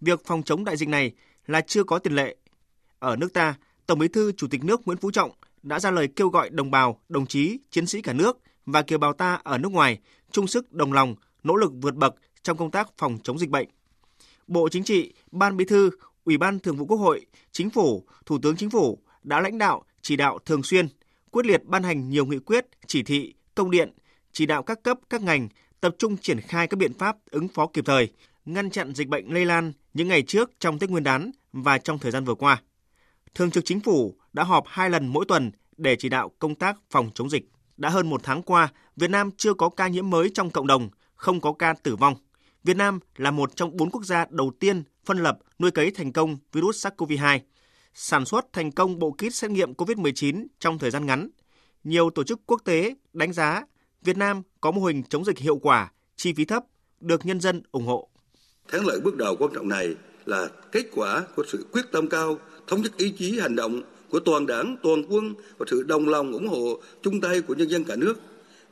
Việc 0.00 0.26
phòng 0.26 0.42
chống 0.42 0.64
đại 0.64 0.76
dịch 0.76 0.88
này 0.88 1.12
là 1.46 1.60
chưa 1.60 1.84
có 1.84 1.98
tiền 1.98 2.14
lệ. 2.14 2.36
Ở 2.98 3.16
nước 3.16 3.32
ta, 3.32 3.54
Tổng 3.86 3.98
Bí 3.98 4.08
thư 4.08 4.32
Chủ 4.32 4.46
tịch 4.46 4.64
nước 4.64 4.86
Nguyễn 4.86 4.98
Phú 4.98 5.10
Trọng 5.10 5.30
đã 5.62 5.80
ra 5.80 5.90
lời 5.90 6.08
kêu 6.16 6.28
gọi 6.28 6.50
đồng 6.50 6.70
bào, 6.70 7.00
đồng 7.08 7.26
chí, 7.26 7.58
chiến 7.70 7.86
sĩ 7.86 8.02
cả 8.02 8.12
nước 8.12 8.38
và 8.66 8.82
kiều 8.82 8.98
bào 8.98 9.12
ta 9.12 9.40
ở 9.42 9.58
nước 9.58 9.72
ngoài 9.72 9.98
chung 10.30 10.46
sức 10.46 10.72
đồng 10.72 10.92
lòng, 10.92 11.14
nỗ 11.42 11.56
lực 11.56 11.72
vượt 11.82 11.94
bậc 11.94 12.14
trong 12.42 12.56
công 12.56 12.70
tác 12.70 12.88
phòng 12.98 13.18
chống 13.22 13.38
dịch 13.38 13.50
bệnh. 13.50 13.68
Bộ 14.46 14.68
Chính 14.68 14.84
trị, 14.84 15.14
Ban 15.30 15.56
Bí 15.56 15.64
thư, 15.64 15.90
Ủy 16.24 16.38
ban 16.38 16.58
Thường 16.58 16.76
vụ 16.76 16.86
Quốc 16.86 16.96
hội, 16.96 17.26
Chính 17.52 17.70
phủ, 17.70 18.04
Thủ 18.26 18.38
tướng 18.42 18.56
Chính 18.56 18.70
phủ 18.70 18.98
đã 19.22 19.40
lãnh 19.40 19.58
đạo, 19.58 19.82
chỉ 20.02 20.16
đạo 20.16 20.38
thường 20.46 20.62
xuyên, 20.62 20.88
quyết 21.30 21.46
liệt 21.46 21.64
ban 21.64 21.82
hành 21.82 22.10
nhiều 22.10 22.26
nghị 22.26 22.38
quyết, 22.38 22.66
chỉ 22.86 23.02
thị, 23.02 23.34
công 23.54 23.70
điện, 23.70 23.92
chỉ 24.32 24.46
đạo 24.46 24.62
các 24.62 24.82
cấp, 24.82 24.98
các 25.10 25.22
ngành 25.22 25.48
tập 25.80 25.94
trung 25.98 26.16
triển 26.16 26.40
khai 26.40 26.66
các 26.66 26.76
biện 26.76 26.92
pháp 26.92 27.16
ứng 27.30 27.48
phó 27.48 27.66
kịp 27.66 27.84
thời, 27.86 28.12
ngăn 28.44 28.70
chặn 28.70 28.94
dịch 28.94 29.08
bệnh 29.08 29.32
lây 29.34 29.44
lan 29.44 29.72
những 29.94 30.08
ngày 30.08 30.22
trước 30.22 30.50
trong 30.58 30.78
Tết 30.78 30.90
Nguyên 30.90 31.04
đán 31.04 31.30
và 31.52 31.78
trong 31.78 31.98
thời 31.98 32.10
gian 32.10 32.24
vừa 32.24 32.34
qua. 32.34 32.62
Thường 33.38 33.50
trực 33.50 33.64
Chính 33.64 33.80
phủ 33.80 34.14
đã 34.32 34.44
họp 34.44 34.64
hai 34.66 34.90
lần 34.90 35.06
mỗi 35.06 35.24
tuần 35.28 35.50
để 35.76 35.96
chỉ 35.96 36.08
đạo 36.08 36.30
công 36.38 36.54
tác 36.54 36.76
phòng 36.90 37.10
chống 37.14 37.30
dịch. 37.30 37.48
Đã 37.76 37.88
hơn 37.88 38.10
một 38.10 38.20
tháng 38.24 38.42
qua, 38.42 38.68
Việt 38.96 39.10
Nam 39.10 39.30
chưa 39.36 39.54
có 39.54 39.68
ca 39.68 39.88
nhiễm 39.88 40.10
mới 40.10 40.30
trong 40.34 40.50
cộng 40.50 40.66
đồng, 40.66 40.88
không 41.14 41.40
có 41.40 41.52
ca 41.52 41.74
tử 41.82 41.96
vong. 41.96 42.14
Việt 42.64 42.76
Nam 42.76 43.00
là 43.16 43.30
một 43.30 43.56
trong 43.56 43.76
bốn 43.76 43.90
quốc 43.90 44.04
gia 44.04 44.26
đầu 44.30 44.52
tiên 44.60 44.82
phân 45.04 45.18
lập 45.18 45.38
nuôi 45.58 45.70
cấy 45.70 45.90
thành 45.90 46.12
công 46.12 46.36
virus 46.52 46.86
SARS-CoV-2, 46.86 47.38
sản 47.94 48.24
xuất 48.24 48.52
thành 48.52 48.72
công 48.72 48.98
bộ 48.98 49.10
kit 49.10 49.34
xét 49.34 49.50
nghiệm 49.50 49.72
COVID-19 49.72 50.46
trong 50.58 50.78
thời 50.78 50.90
gian 50.90 51.06
ngắn. 51.06 51.28
Nhiều 51.84 52.10
tổ 52.10 52.24
chức 52.24 52.40
quốc 52.46 52.60
tế 52.64 52.94
đánh 53.12 53.32
giá 53.32 53.62
Việt 54.02 54.16
Nam 54.16 54.42
có 54.60 54.70
mô 54.70 54.84
hình 54.84 55.02
chống 55.02 55.24
dịch 55.24 55.38
hiệu 55.38 55.56
quả, 55.56 55.92
chi 56.16 56.32
phí 56.32 56.44
thấp, 56.44 56.64
được 57.00 57.26
nhân 57.26 57.40
dân 57.40 57.62
ủng 57.72 57.86
hộ. 57.86 58.08
Thắng 58.68 58.86
lợi 58.86 59.00
bước 59.00 59.16
đầu 59.16 59.36
quan 59.38 59.50
trọng 59.54 59.68
này 59.68 59.94
là 60.26 60.48
kết 60.72 60.84
quả 60.94 61.26
của 61.36 61.44
sự 61.48 61.66
quyết 61.72 61.82
tâm 61.92 62.08
cao, 62.08 62.38
thống 62.68 62.82
nhất 62.82 62.96
ý 62.96 63.10
chí 63.10 63.38
hành 63.38 63.56
động 63.56 63.82
của 64.10 64.20
toàn 64.20 64.46
đảng, 64.46 64.76
toàn 64.82 65.02
quân 65.08 65.34
và 65.58 65.66
sự 65.70 65.82
đồng 65.82 66.08
lòng 66.08 66.32
ủng 66.32 66.48
hộ 66.48 66.80
chung 67.02 67.20
tay 67.20 67.40
của 67.40 67.54
nhân 67.54 67.70
dân 67.70 67.84
cả 67.84 67.96
nước. 67.96 68.14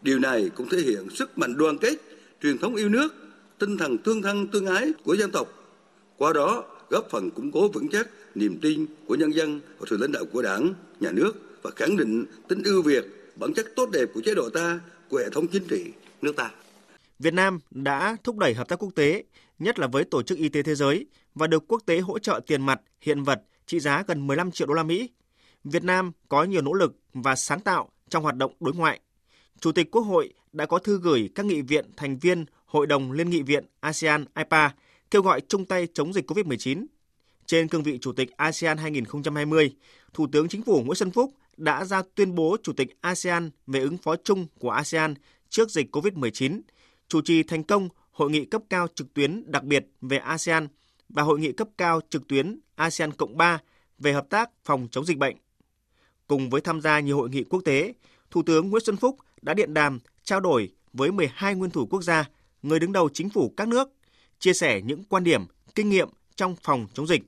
Điều 0.02 0.18
này 0.18 0.50
cũng 0.54 0.68
thể 0.68 0.78
hiện 0.78 1.10
sức 1.10 1.38
mạnh 1.38 1.56
đoàn 1.56 1.78
kết, 1.78 1.94
truyền 2.42 2.58
thống 2.58 2.74
yêu 2.74 2.88
nước, 2.88 3.14
tinh 3.58 3.78
thần 3.78 3.98
tương 3.98 4.22
thân 4.22 4.46
tương 4.46 4.66
ái 4.66 4.92
của 5.04 5.14
dân 5.14 5.30
tộc. 5.30 5.48
Qua 6.16 6.32
đó 6.32 6.64
góp 6.90 7.10
phần 7.10 7.30
củng 7.30 7.52
cố 7.52 7.68
vững 7.68 7.88
chắc 7.88 8.08
niềm 8.34 8.58
tin 8.62 8.86
của 9.06 9.14
nhân 9.14 9.34
dân 9.34 9.60
và 9.78 9.86
sự 9.90 9.96
lãnh 9.96 10.12
đạo 10.12 10.24
của 10.32 10.42
đảng, 10.42 10.74
nhà 11.00 11.10
nước 11.12 11.32
và 11.62 11.70
khẳng 11.76 11.96
định 11.96 12.24
tính 12.48 12.62
ưu 12.64 12.82
việt, 12.82 13.04
bản 13.36 13.54
chất 13.54 13.66
tốt 13.76 13.90
đẹp 13.92 14.08
của 14.14 14.20
chế 14.20 14.34
độ 14.34 14.50
ta, 14.50 14.80
của 15.08 15.18
hệ 15.18 15.30
thống 15.30 15.46
chính 15.46 15.64
trị 15.68 15.84
nước 16.22 16.36
ta. 16.36 16.50
Việt 17.18 17.34
Nam 17.34 17.58
đã 17.70 18.16
thúc 18.24 18.38
đẩy 18.38 18.54
hợp 18.54 18.68
tác 18.68 18.82
quốc 18.82 18.94
tế, 18.94 19.24
nhất 19.58 19.78
là 19.78 19.86
với 19.86 20.04
Tổ 20.04 20.22
chức 20.22 20.38
Y 20.38 20.48
tế 20.48 20.62
Thế 20.62 20.74
giới 20.74 21.06
và 21.34 21.46
được 21.46 21.64
quốc 21.68 21.82
tế 21.86 21.98
hỗ 21.98 22.18
trợ 22.18 22.40
tiền 22.46 22.66
mặt, 22.66 22.80
hiện 23.00 23.22
vật 23.22 23.42
trị 23.66 23.80
giá 23.80 24.04
gần 24.06 24.26
15 24.26 24.50
triệu 24.50 24.66
đô 24.66 24.74
la 24.74 24.82
Mỹ. 24.82 25.10
Việt 25.64 25.84
Nam 25.84 26.12
có 26.28 26.44
nhiều 26.44 26.62
nỗ 26.62 26.72
lực 26.72 26.96
và 27.14 27.36
sáng 27.36 27.60
tạo 27.60 27.88
trong 28.08 28.22
hoạt 28.22 28.36
động 28.36 28.52
đối 28.60 28.74
ngoại. 28.74 29.00
Chủ 29.60 29.72
tịch 29.72 29.90
Quốc 29.90 30.02
hội 30.02 30.32
đã 30.52 30.66
có 30.66 30.78
thư 30.78 31.00
gửi 31.00 31.30
các 31.34 31.46
nghị 31.46 31.62
viện 31.62 31.90
thành 31.96 32.18
viên 32.18 32.44
Hội 32.66 32.86
đồng 32.86 33.12
Liên 33.12 33.30
nghị 33.30 33.42
viện 33.42 33.64
ASEAN 33.80 34.24
IPA 34.36 34.74
kêu 35.10 35.22
gọi 35.22 35.40
chung 35.48 35.64
tay 35.64 35.88
chống 35.94 36.12
dịch 36.12 36.30
COVID-19. 36.30 36.86
Trên 37.46 37.68
cương 37.68 37.82
vị 37.82 37.98
Chủ 37.98 38.12
tịch 38.12 38.36
ASEAN 38.36 38.78
2020, 38.78 39.76
Thủ 40.14 40.26
tướng 40.32 40.48
Chính 40.48 40.62
phủ 40.62 40.82
Nguyễn 40.82 40.94
Xuân 40.94 41.10
Phúc 41.10 41.34
đã 41.56 41.84
ra 41.84 42.02
tuyên 42.14 42.34
bố 42.34 42.56
Chủ 42.62 42.72
tịch 42.72 42.96
ASEAN 43.00 43.50
về 43.66 43.80
ứng 43.80 43.98
phó 43.98 44.16
chung 44.16 44.46
của 44.58 44.70
ASEAN 44.70 45.14
trước 45.48 45.70
dịch 45.70 45.96
COVID-19, 45.96 46.60
chủ 47.08 47.20
trì 47.20 47.42
thành 47.42 47.64
công 47.64 47.88
hội 48.10 48.30
nghị 48.30 48.44
cấp 48.44 48.62
cao 48.70 48.86
trực 48.94 49.14
tuyến 49.14 49.50
đặc 49.50 49.64
biệt 49.64 49.86
về 50.00 50.16
ASEAN 50.16 50.68
và 51.08 51.22
hội 51.22 51.38
nghị 51.38 51.52
cấp 51.52 51.68
cao 51.78 52.00
trực 52.10 52.28
tuyến 52.28 52.58
ASEAN 52.74 53.12
Cộng 53.12 53.36
3 53.36 53.58
về 53.98 54.12
hợp 54.12 54.26
tác 54.30 54.50
phòng 54.64 54.88
chống 54.90 55.04
dịch 55.04 55.18
bệnh. 55.18 55.36
Cùng 56.26 56.50
với 56.50 56.60
tham 56.60 56.80
gia 56.80 57.00
nhiều 57.00 57.16
hội 57.16 57.28
nghị 57.30 57.44
quốc 57.44 57.60
tế, 57.64 57.94
Thủ 58.30 58.42
tướng 58.42 58.70
Nguyễn 58.70 58.84
Xuân 58.84 58.96
Phúc 58.96 59.16
đã 59.42 59.54
điện 59.54 59.74
đàm 59.74 60.00
trao 60.24 60.40
đổi 60.40 60.72
với 60.92 61.12
12 61.12 61.54
nguyên 61.54 61.70
thủ 61.70 61.86
quốc 61.86 62.02
gia, 62.02 62.24
người 62.62 62.78
đứng 62.78 62.92
đầu 62.92 63.08
chính 63.14 63.30
phủ 63.30 63.54
các 63.56 63.68
nước, 63.68 63.88
chia 64.38 64.52
sẻ 64.52 64.80
những 64.80 65.04
quan 65.04 65.24
điểm, 65.24 65.46
kinh 65.74 65.88
nghiệm 65.88 66.08
trong 66.36 66.56
phòng 66.62 66.86
chống 66.94 67.06
dịch. 67.06 67.22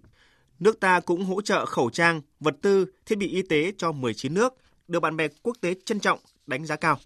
Nước 0.58 0.80
ta 0.80 1.00
cũng 1.00 1.25
hỗ 1.25 1.40
trợ 1.40 1.66
khẩu 1.66 1.90
trang, 1.90 2.20
vật 2.40 2.56
tư, 2.62 2.87
thiết 3.06 3.18
bị 3.18 3.28
y 3.28 3.42
tế 3.42 3.73
cho 3.78 3.92
19 3.92 4.35
nước, 4.35 4.54
được 4.88 5.00
bạn 5.00 5.16
bè 5.16 5.28
quốc 5.42 5.56
tế 5.61 5.75
trân 5.85 6.00
trọng, 6.00 6.18
đánh 6.47 6.66
giá 6.66 6.76
cao. 6.76 6.99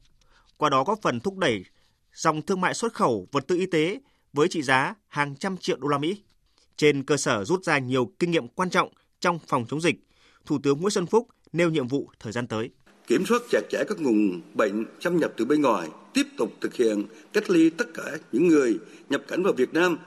Qua 0.57 0.71
đó 0.71 0.85
góp 0.85 0.99
phần 1.03 1.21
thúc 1.21 1.37
đẩy 1.37 1.65
dòng 2.15 2.43
thương 2.43 2.61
mại 2.61 2.75
xuất 2.75 2.95
khẩu 2.95 3.29
vật 3.33 3.45
tư 3.47 3.57
y 3.57 3.67
tế 3.67 4.01
với 4.33 4.49
trị 4.49 4.63
giá 4.63 4.95
hàng 5.09 5.37
trăm 5.37 5.57
triệu 5.57 5.77
đô 5.77 5.89
la 5.89 5.99
Mỹ. 5.99 6.23
Trên 6.77 7.03
cơ 7.03 7.17
sở 7.17 7.45
rút 7.45 7.65
ra 7.65 7.79
nhiều 7.79 8.13
kinh 8.19 8.31
nghiệm 8.31 8.49
quan 8.49 8.71
trọng 8.71 8.89
trong 9.21 9.39
phòng 9.47 9.65
chống 9.69 9.81
dịch, 9.81 9.97
Thủ 10.47 10.59
tướng 10.63 10.81
Nguyễn 10.81 10.91
Xuân 10.91 11.07
Phúc 11.07 11.29
nêu 11.53 11.71
nhiệm 11.71 11.89
vụ 11.89 12.11
thời 12.21 12.33
gian 12.33 12.47
tới. 12.47 12.71
Kiểm 13.07 13.27
soát 13.27 13.43
chặt 13.51 13.61
chẽ 13.71 13.85
các 13.89 14.01
nguồn 14.01 14.41
bệnh 14.55 14.85
xâm 15.01 15.17
nhập 15.17 15.33
từ 15.37 15.45
bên 15.45 15.63
ngoài, 15.63 15.89
tiếp 16.15 16.27
tục 16.37 16.53
thực 16.61 16.75
hiện 16.75 17.05
cách 17.33 17.51
ly 17.51 17.71
tất 17.71 17.95
cả 17.95 18.19
những 18.33 18.49
người 18.49 18.79
nhập 19.11 19.23
cảnh 19.29 19.43
vào 19.43 19.53
Việt 19.53 19.75
Nam 19.75 19.99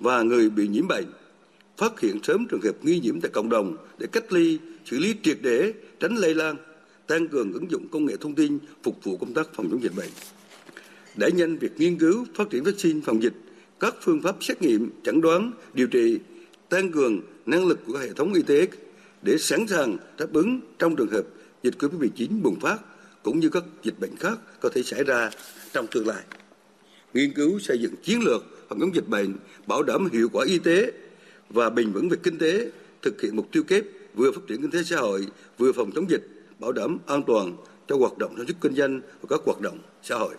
và 0.00 0.22
người 0.22 0.50
bị 0.50 0.68
nhiễm 0.68 0.88
bệnh, 0.88 1.06
phát 1.76 2.00
hiện 2.00 2.18
sớm 2.22 2.46
trường 2.50 2.60
hợp 2.62 2.72
nghi 2.82 3.00
nhiễm 3.00 3.20
tại 3.20 3.30
cộng 3.34 3.48
đồng 3.48 3.76
để 3.98 4.06
cách 4.12 4.32
ly, 4.32 4.58
xử 4.84 4.98
lý 4.98 5.14
triệt 5.22 5.38
để, 5.42 5.72
tránh 6.00 6.16
lây 6.16 6.34
lan, 6.34 6.56
tăng 7.06 7.28
cường 7.28 7.52
ứng 7.52 7.70
dụng 7.70 7.88
công 7.88 8.06
nghệ 8.06 8.16
thông 8.20 8.34
tin 8.34 8.58
phục 8.82 9.04
vụ 9.04 9.16
công 9.16 9.34
tác 9.34 9.48
phòng 9.54 9.68
chống 9.70 9.82
dịch 9.82 9.94
bệnh. 9.96 10.10
Đẩy 11.16 11.32
nhanh 11.32 11.58
việc 11.58 11.72
nghiên 11.76 11.98
cứu, 11.98 12.26
phát 12.34 12.50
triển 12.50 12.62
vaccine 12.62 13.00
phòng 13.04 13.22
dịch, 13.22 13.34
các 13.84 13.94
phương 14.00 14.22
pháp 14.22 14.36
xét 14.40 14.62
nghiệm, 14.62 14.90
chẩn 15.02 15.20
đoán, 15.20 15.52
điều 15.74 15.86
trị, 15.86 16.18
tăng 16.68 16.92
cường 16.92 17.20
năng 17.46 17.66
lực 17.66 17.78
của 17.86 17.98
hệ 17.98 18.12
thống 18.12 18.34
y 18.34 18.42
tế 18.42 18.66
để 19.22 19.38
sẵn 19.38 19.66
sàng 19.66 19.96
đáp 20.18 20.26
ứng 20.32 20.60
trong 20.78 20.96
trường 20.96 21.10
hợp 21.10 21.22
dịch 21.62 21.74
COVID-19 21.78 22.42
bùng 22.42 22.60
phát 22.60 22.78
cũng 23.22 23.40
như 23.40 23.48
các 23.48 23.64
dịch 23.82 24.00
bệnh 24.00 24.16
khác 24.16 24.38
có 24.60 24.68
thể 24.68 24.82
xảy 24.82 25.04
ra 25.04 25.30
trong 25.72 25.86
tương 25.86 26.06
lai. 26.06 26.22
Nghiên 27.14 27.32
cứu 27.32 27.58
xây 27.58 27.78
dựng 27.78 27.94
chiến 28.02 28.20
lược 28.20 28.44
phòng 28.68 28.80
chống 28.80 28.94
dịch 28.94 29.08
bệnh, 29.08 29.34
bảo 29.66 29.82
đảm 29.82 30.08
hiệu 30.12 30.28
quả 30.32 30.44
y 30.48 30.58
tế 30.58 30.92
và 31.50 31.70
bền 31.70 31.92
vững 31.92 32.08
về 32.08 32.16
kinh 32.22 32.38
tế, 32.38 32.70
thực 33.02 33.20
hiện 33.20 33.36
mục 33.36 33.48
tiêu 33.52 33.62
kép 33.62 33.84
vừa 34.14 34.32
phát 34.32 34.42
triển 34.48 34.62
kinh 34.62 34.70
tế 34.70 34.82
xã 34.82 34.96
hội, 34.96 35.26
vừa 35.58 35.72
phòng 35.72 35.90
chống 35.94 36.10
dịch, 36.10 36.26
bảo 36.58 36.72
đảm 36.72 36.98
an 37.06 37.22
toàn 37.26 37.56
cho 37.88 37.96
hoạt 37.96 38.18
động 38.18 38.34
sản 38.36 38.46
xuất 38.46 38.56
kinh 38.60 38.74
doanh 38.74 39.00
và 39.00 39.26
các 39.30 39.40
hoạt 39.46 39.60
động 39.60 39.78
xã 40.02 40.16
hội. 40.16 40.34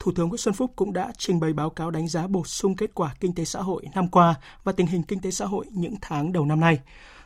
Thủ 0.00 0.12
tướng 0.12 0.28
Nguyễn 0.28 0.38
Xuân 0.38 0.54
Phúc 0.54 0.72
cũng 0.76 0.92
đã 0.92 1.12
trình 1.18 1.40
bày 1.40 1.52
báo 1.52 1.70
cáo 1.70 1.90
đánh 1.90 2.08
giá 2.08 2.26
bổ 2.26 2.44
sung 2.44 2.76
kết 2.76 2.90
quả 2.94 3.14
kinh 3.20 3.34
tế 3.34 3.44
xã 3.44 3.60
hội 3.60 3.84
năm 3.94 4.08
qua 4.08 4.34
và 4.64 4.72
tình 4.72 4.86
hình 4.86 5.02
kinh 5.02 5.20
tế 5.20 5.30
xã 5.30 5.46
hội 5.46 5.66
những 5.70 5.94
tháng 6.00 6.32
đầu 6.32 6.44
năm 6.44 6.60
nay. 6.60 6.80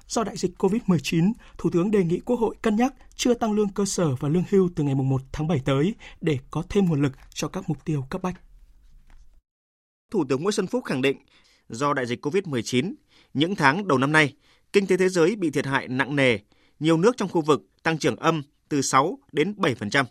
Do 0.08 0.24
đại 0.24 0.36
dịch 0.36 0.50
COVID-19, 0.58 1.32
Thủ 1.58 1.70
tướng 1.70 1.90
đề 1.90 2.04
nghị 2.04 2.20
Quốc 2.20 2.36
hội 2.36 2.54
cân 2.62 2.76
nhắc 2.76 2.94
chưa 3.16 3.34
tăng 3.34 3.52
lương 3.52 3.68
cơ 3.68 3.84
sở 3.84 4.14
và 4.14 4.28
lương 4.28 4.44
hưu 4.50 4.70
từ 4.76 4.84
ngày 4.84 4.94
1 4.94 5.22
tháng 5.32 5.48
7 5.48 5.60
tới 5.64 5.94
để 6.20 6.38
có 6.50 6.62
thêm 6.68 6.86
nguồn 6.86 7.02
lực 7.02 7.12
cho 7.34 7.48
các 7.48 7.68
mục 7.68 7.84
tiêu 7.84 8.04
cấp 8.10 8.22
bách. 8.22 8.40
Thủ 10.10 10.24
tướng 10.28 10.42
Nguyễn 10.42 10.52
Xuân 10.52 10.66
Phúc 10.66 10.84
khẳng 10.84 11.02
định, 11.02 11.16
do 11.68 11.92
đại 11.92 12.06
dịch 12.06 12.26
COVID-19, 12.26 12.94
những 13.34 13.56
tháng 13.56 13.88
đầu 13.88 13.98
năm 13.98 14.12
nay, 14.12 14.34
kinh 14.72 14.86
tế 14.86 14.96
thế 14.96 15.08
giới 15.08 15.36
bị 15.36 15.50
thiệt 15.50 15.66
hại 15.66 15.88
nặng 15.88 16.16
nề, 16.16 16.38
nhiều 16.80 16.96
nước 16.96 17.16
trong 17.16 17.28
khu 17.28 17.40
vực 17.40 17.62
tăng 17.82 17.98
trưởng 17.98 18.16
âm 18.16 18.42
từ 18.68 18.82
6 18.82 19.18
đến 19.32 19.54
7%. 19.58 20.04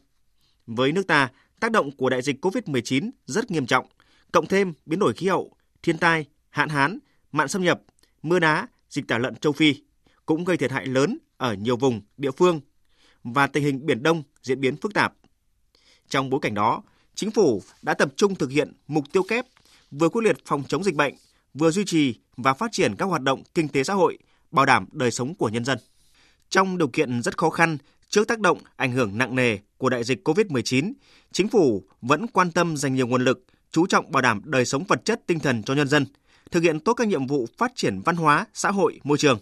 Với 0.67 0.91
nước 0.91 1.07
ta, 1.07 1.29
tác 1.63 1.71
động 1.71 1.91
của 1.91 2.09
đại 2.09 2.21
dịch 2.21 2.45
COVID-19 2.45 3.09
rất 3.25 3.51
nghiêm 3.51 3.65
trọng, 3.65 3.85
cộng 4.31 4.45
thêm 4.47 4.73
biến 4.85 4.99
đổi 4.99 5.13
khí 5.13 5.27
hậu, 5.27 5.51
thiên 5.83 5.97
tai, 5.97 6.25
hạn 6.49 6.69
hán, 6.69 6.99
mặn 7.31 7.47
xâm 7.47 7.63
nhập, 7.63 7.81
mưa 8.23 8.39
đá, 8.39 8.67
dịch 8.89 9.07
tả 9.07 9.17
lợn 9.17 9.35
châu 9.35 9.53
Phi 9.53 9.75
cũng 10.25 10.43
gây 10.43 10.57
thiệt 10.57 10.71
hại 10.71 10.85
lớn 10.85 11.17
ở 11.37 11.53
nhiều 11.53 11.77
vùng, 11.77 12.01
địa 12.17 12.31
phương 12.31 12.61
và 13.23 13.47
tình 13.47 13.63
hình 13.63 13.85
Biển 13.85 14.03
Đông 14.03 14.23
diễn 14.41 14.61
biến 14.61 14.75
phức 14.75 14.93
tạp. 14.93 15.13
Trong 16.09 16.29
bối 16.29 16.39
cảnh 16.43 16.53
đó, 16.53 16.83
chính 17.15 17.31
phủ 17.31 17.61
đã 17.81 17.93
tập 17.93 18.13
trung 18.15 18.35
thực 18.35 18.51
hiện 18.51 18.73
mục 18.87 19.03
tiêu 19.11 19.23
kép 19.23 19.45
vừa 19.91 20.09
quyết 20.09 20.21
liệt 20.21 20.37
phòng 20.45 20.63
chống 20.67 20.83
dịch 20.83 20.95
bệnh, 20.95 21.13
vừa 21.53 21.71
duy 21.71 21.85
trì 21.85 22.15
và 22.37 22.53
phát 22.53 22.71
triển 22.71 22.95
các 22.95 23.05
hoạt 23.05 23.21
động 23.21 23.43
kinh 23.53 23.67
tế 23.67 23.83
xã 23.83 23.93
hội, 23.93 24.17
bảo 24.51 24.65
đảm 24.65 24.87
đời 24.91 25.11
sống 25.11 25.35
của 25.35 25.49
nhân 25.49 25.65
dân. 25.65 25.77
Trong 26.49 26.77
điều 26.77 26.87
kiện 26.87 27.21
rất 27.21 27.37
khó 27.37 27.49
khăn 27.49 27.77
trước 28.13 28.27
tác 28.27 28.39
động 28.39 28.57
ảnh 28.75 28.91
hưởng 28.91 29.17
nặng 29.17 29.35
nề 29.35 29.57
của 29.77 29.89
đại 29.89 30.03
dịch 30.03 30.27
COVID-19, 30.27 30.93
chính 31.31 31.47
phủ 31.47 31.83
vẫn 32.01 32.27
quan 32.27 32.51
tâm 32.51 32.77
dành 32.77 32.95
nhiều 32.95 33.07
nguồn 33.07 33.23
lực, 33.23 33.43
chú 33.71 33.87
trọng 33.87 34.11
bảo 34.11 34.21
đảm 34.21 34.41
đời 34.45 34.65
sống 34.65 34.83
vật 34.87 35.05
chất 35.05 35.21
tinh 35.27 35.39
thần 35.39 35.63
cho 35.63 35.73
nhân 35.73 35.87
dân, 35.87 36.05
thực 36.51 36.63
hiện 36.63 36.79
tốt 36.79 36.93
các 36.93 37.07
nhiệm 37.07 37.27
vụ 37.27 37.47
phát 37.57 37.71
triển 37.75 38.01
văn 38.05 38.15
hóa, 38.15 38.45
xã 38.53 38.71
hội, 38.71 38.99
môi 39.03 39.17
trường, 39.17 39.39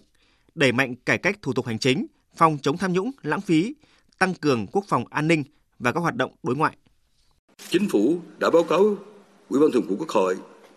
đẩy 0.54 0.72
mạnh 0.72 0.94
cải 0.94 1.18
cách 1.18 1.38
thủ 1.42 1.52
tục 1.52 1.66
hành 1.66 1.78
chính, 1.78 2.06
phòng 2.36 2.58
chống 2.62 2.78
tham 2.78 2.92
nhũng, 2.92 3.10
lãng 3.22 3.40
phí, 3.40 3.74
tăng 4.18 4.34
cường 4.34 4.66
quốc 4.66 4.84
phòng 4.88 5.04
an 5.10 5.28
ninh 5.28 5.44
và 5.78 5.92
các 5.92 6.00
hoạt 6.00 6.14
động 6.14 6.32
đối 6.42 6.56
ngoại. 6.56 6.76
Chính 7.68 7.88
phủ 7.88 8.20
đã 8.38 8.50
báo 8.50 8.62
cáo 8.62 8.96
Ủy 9.48 9.60
ban 9.60 9.70
Thường 9.72 9.86
vụ 9.88 9.96
Quốc 9.98 10.08
hội 10.08 10.36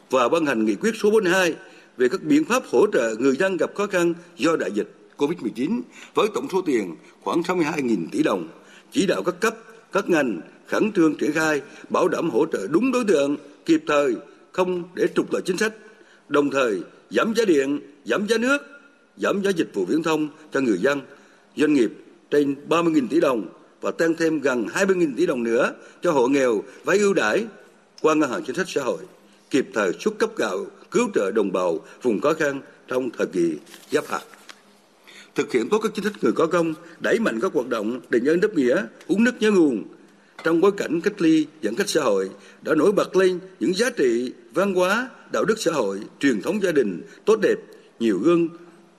và 0.09 0.29
ban 0.29 0.45
hành 0.45 0.65
nghị 0.65 0.75
quyết 0.75 0.91
số 1.03 1.11
42 1.11 1.55
về 1.97 2.07
các 2.09 2.23
biện 2.23 2.45
pháp 2.45 2.63
hỗ 2.71 2.87
trợ 2.93 3.15
người 3.19 3.35
dân 3.35 3.57
gặp 3.57 3.69
khó 3.75 3.87
khăn 3.87 4.13
do 4.37 4.55
đại 4.55 4.71
dịch 4.71 5.04
COVID-19 5.17 5.81
với 6.13 6.27
tổng 6.33 6.47
số 6.51 6.61
tiền 6.61 6.95
khoảng 7.21 7.41
62.000 7.41 8.05
tỷ 8.11 8.23
đồng, 8.23 8.47
chỉ 8.91 9.05
đạo 9.05 9.23
các 9.23 9.35
cấp, 9.39 9.55
các 9.91 10.09
ngành 10.09 10.41
khẩn 10.67 10.91
trương 10.91 11.15
triển 11.15 11.31
khai, 11.31 11.61
bảo 11.89 12.07
đảm 12.07 12.29
hỗ 12.29 12.45
trợ 12.45 12.67
đúng 12.67 12.91
đối 12.91 13.05
tượng, 13.05 13.37
kịp 13.65 13.83
thời, 13.87 14.15
không 14.51 14.83
để 14.93 15.07
trục 15.15 15.33
lợi 15.33 15.41
chính 15.45 15.57
sách, 15.57 15.73
đồng 16.27 16.49
thời 16.49 16.81
giảm 17.09 17.33
giá 17.35 17.45
điện, 17.45 17.79
giảm 18.05 18.27
giá 18.27 18.37
nước, 18.37 18.57
giảm 19.17 19.43
giá 19.43 19.49
dịch 19.49 19.69
vụ 19.73 19.85
viễn 19.85 20.03
thông 20.03 20.27
cho 20.53 20.59
người 20.59 20.77
dân, 20.77 21.01
doanh 21.55 21.73
nghiệp 21.73 21.91
trên 22.31 22.55
30.000 22.69 23.07
tỷ 23.07 23.19
đồng 23.19 23.47
và 23.81 23.91
tăng 23.91 24.13
thêm 24.13 24.39
gần 24.39 24.65
20.000 24.73 25.13
tỷ 25.17 25.25
đồng 25.25 25.43
nữa 25.43 25.73
cho 26.01 26.11
hộ 26.11 26.27
nghèo 26.27 26.63
vay 26.83 26.97
ưu 26.97 27.13
đãi 27.13 27.45
qua 28.01 28.13
ngân 28.13 28.29
hàng 28.29 28.43
chính 28.45 28.55
sách 28.55 28.69
xã 28.69 28.83
hội, 28.83 28.99
kịp 29.49 29.67
thời 29.73 29.93
xuất 29.99 30.19
cấp 30.19 30.29
gạo 30.37 30.65
cứu 30.91 31.09
trợ 31.13 31.31
đồng 31.31 31.51
bào 31.51 31.79
vùng 32.01 32.21
khó 32.21 32.33
khăn 32.33 32.61
trong 32.87 33.09
thời 33.09 33.27
kỳ 33.27 33.57
giáp 33.91 34.07
hạt 34.07 34.21
thực 35.35 35.51
hiện 35.51 35.69
tốt 35.69 35.79
các 35.83 35.91
chính 35.95 36.03
sách 36.03 36.23
người 36.23 36.31
có 36.31 36.47
công, 36.47 36.73
đẩy 36.99 37.19
mạnh 37.19 37.39
các 37.41 37.53
hoạt 37.53 37.67
động 37.67 37.99
đền 38.09 38.25
ơn 38.25 38.41
đáp 38.41 38.53
nghĩa, 38.55 38.83
uống 39.07 39.23
nước 39.23 39.31
nhớ 39.39 39.51
nguồn. 39.51 39.83
Trong 40.43 40.61
bối 40.61 40.71
cảnh 40.77 41.01
cách 41.01 41.21
ly, 41.21 41.45
giãn 41.63 41.75
cách 41.75 41.89
xã 41.89 42.01
hội 42.01 42.29
đã 42.61 42.75
nổi 42.75 42.91
bật 42.91 43.15
lên 43.15 43.39
những 43.59 43.73
giá 43.73 43.89
trị 43.89 44.33
văn 44.53 44.73
hóa, 44.73 45.09
đạo 45.31 45.45
đức 45.45 45.59
xã 45.59 45.71
hội, 45.71 45.99
truyền 46.19 46.41
thống 46.41 46.61
gia 46.63 46.71
đình 46.71 47.01
tốt 47.25 47.39
đẹp, 47.41 47.55
nhiều 47.99 48.19
gương 48.23 48.47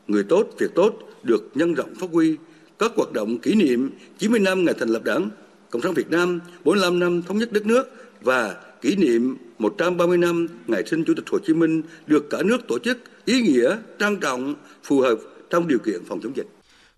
người 0.09 0.23
tốt, 0.23 0.47
việc 0.59 0.75
tốt 0.75 0.93
được 1.23 1.51
nhân 1.55 1.75
rộng 1.75 1.95
phát 1.95 2.11
huy. 2.13 2.37
Các 2.79 2.93
hoạt 2.97 3.13
động 3.13 3.39
kỷ 3.39 3.55
niệm 3.55 3.91
90 4.19 4.41
năm 4.41 4.65
ngày 4.65 4.75
thành 4.79 4.89
lập 4.89 5.05
Đảng 5.05 5.31
Cộng 5.71 5.83
sản 5.83 5.95
Việt 5.95 6.11
Nam, 6.11 6.41
45 6.65 6.99
năm 6.99 7.23
thống 7.23 7.39
nhất 7.39 7.53
đất 7.53 7.67
nước 7.67 7.89
và 8.21 8.57
kỷ 8.81 8.97
niệm 8.97 9.37
130 9.59 10.19
năm 10.19 10.47
ngày 10.67 10.83
sinh 10.87 11.05
Chủ 11.05 11.15
tịch 11.15 11.25
Hồ 11.29 11.39
Chí 11.47 11.55
Minh 11.55 11.83
được 12.07 12.31
cả 12.31 12.39
nước 12.45 12.59
tổ 12.69 12.79
chức 12.79 12.99
ý 13.25 13.41
nghĩa, 13.41 13.77
trang 13.99 14.17
trọng, 14.17 14.55
phù 14.83 15.01
hợp 15.01 15.19
trong 15.51 15.69
điều 15.69 15.79
kiện 15.85 16.05
phòng 16.09 16.21
chống 16.23 16.37
dịch. 16.37 16.47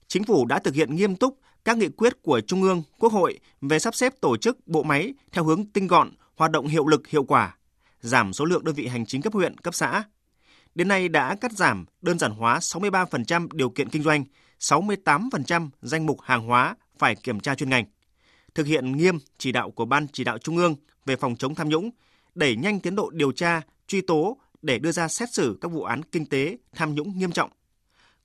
Chính 0.09 0.25
phủ 0.25 0.47
đã 0.47 0.59
thực 0.59 0.75
hiện 0.75 0.97
nghiêm 0.97 1.17
túc 1.17 1.39
các 1.65 1.79
nghị 1.79 1.89
quyết 1.89 2.23
của 2.23 2.41
Trung 2.41 2.63
ương, 2.63 2.83
Quốc 2.99 3.13
hội 3.13 3.39
về 3.61 3.79
sắp 3.79 3.95
xếp 3.95 4.13
tổ 4.21 4.37
chức 4.37 4.67
bộ 4.67 4.83
máy 4.83 5.15
theo 5.33 5.45
hướng 5.45 5.65
tinh 5.67 5.87
gọn, 5.87 6.11
hoạt 6.37 6.51
động 6.51 6.67
hiệu 6.67 6.87
lực 6.87 7.09
hiệu 7.09 7.25
quả, 7.25 7.57
giảm 8.01 8.33
số 8.33 8.45
lượng 8.45 8.65
đơn 8.65 8.75
vị 8.75 8.87
hành 8.87 9.07
chính 9.07 9.23
cấp 9.23 9.33
huyện, 9.33 9.59
cấp 9.59 9.75
xã. 9.75 10.05
Đến 10.75 10.89
nay 10.89 11.09
đã 11.09 11.37
cắt 11.41 11.53
giảm 11.53 11.85
đơn 12.03 12.19
giản 12.19 12.33
hóa 12.33 12.59
63% 12.59 13.49
điều 13.53 13.71
kiện 13.71 13.89
kinh 13.89 14.03
doanh, 14.03 14.25
68% 14.61 15.69
danh 15.83 16.07
mục 16.07 16.21
hàng 16.21 16.47
hóa 16.47 16.77
phải 16.99 17.15
kiểm 17.15 17.41
tra 17.41 17.55
chuyên 17.55 17.71
ngành. 17.71 17.85
Thực 18.55 18.67
hiện 18.67 18.97
nghiêm 18.97 19.19
chỉ 19.39 19.53
đạo 19.53 19.71
của 19.71 19.85
Ban 19.85 20.07
chỉ 20.13 20.25
đạo 20.25 20.39
Trung 20.39 20.57
ương 20.57 20.77
về 21.07 21.17
phòng 21.17 21.37
chống 21.37 21.55
tham 21.55 21.69
nhũng, 21.69 21.91
đẩy 22.35 22.57
nhanh 22.57 22.81
tiến 22.81 22.97
độ 22.97 23.11
điều 23.11 23.33
tra, 23.33 23.61
truy 23.87 24.01
tố 24.01 24.39
để 24.63 24.79
đưa 24.79 24.93
ra 24.93 25.09
xét 25.09 25.29
xử 25.33 25.59
các 25.61 25.73
vụ 25.73 25.83
án 25.83 26.03
kinh 26.03 26.27
tế 26.27 26.57
tham 26.75 26.95
nhũng 26.95 27.19
nghiêm 27.19 27.33
trọng 27.33 27.51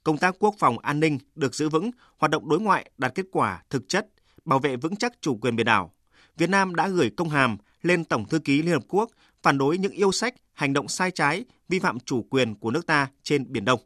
công 0.03 0.17
tác 0.17 0.35
quốc 0.39 0.55
phòng 0.59 0.79
an 0.79 0.99
ninh 0.99 1.19
được 1.35 1.55
giữ 1.55 1.69
vững, 1.69 1.91
hoạt 2.17 2.31
động 2.31 2.49
đối 2.49 2.59
ngoại 2.59 2.91
đạt 2.97 3.15
kết 3.15 3.25
quả 3.31 3.63
thực 3.69 3.89
chất, 3.89 4.07
bảo 4.45 4.59
vệ 4.59 4.75
vững 4.75 4.95
chắc 4.95 5.13
chủ 5.21 5.35
quyền 5.35 5.55
biển 5.55 5.65
đảo. 5.65 5.93
Việt 6.37 6.49
Nam 6.49 6.75
đã 6.75 6.87
gửi 6.87 7.09
công 7.09 7.29
hàm 7.29 7.57
lên 7.81 8.05
Tổng 8.05 8.25
thư 8.25 8.39
ký 8.39 8.61
Liên 8.61 8.73
Hợp 8.73 8.83
Quốc 8.87 9.09
phản 9.43 9.57
đối 9.57 9.77
những 9.77 9.91
yêu 9.91 10.11
sách, 10.11 10.35
hành 10.53 10.73
động 10.73 10.87
sai 10.87 11.11
trái, 11.11 11.45
vi 11.69 11.79
phạm 11.79 11.99
chủ 11.99 12.23
quyền 12.29 12.55
của 12.55 12.71
nước 12.71 12.85
ta 12.85 13.07
trên 13.23 13.51
Biển 13.51 13.65
Đông. 13.65 13.79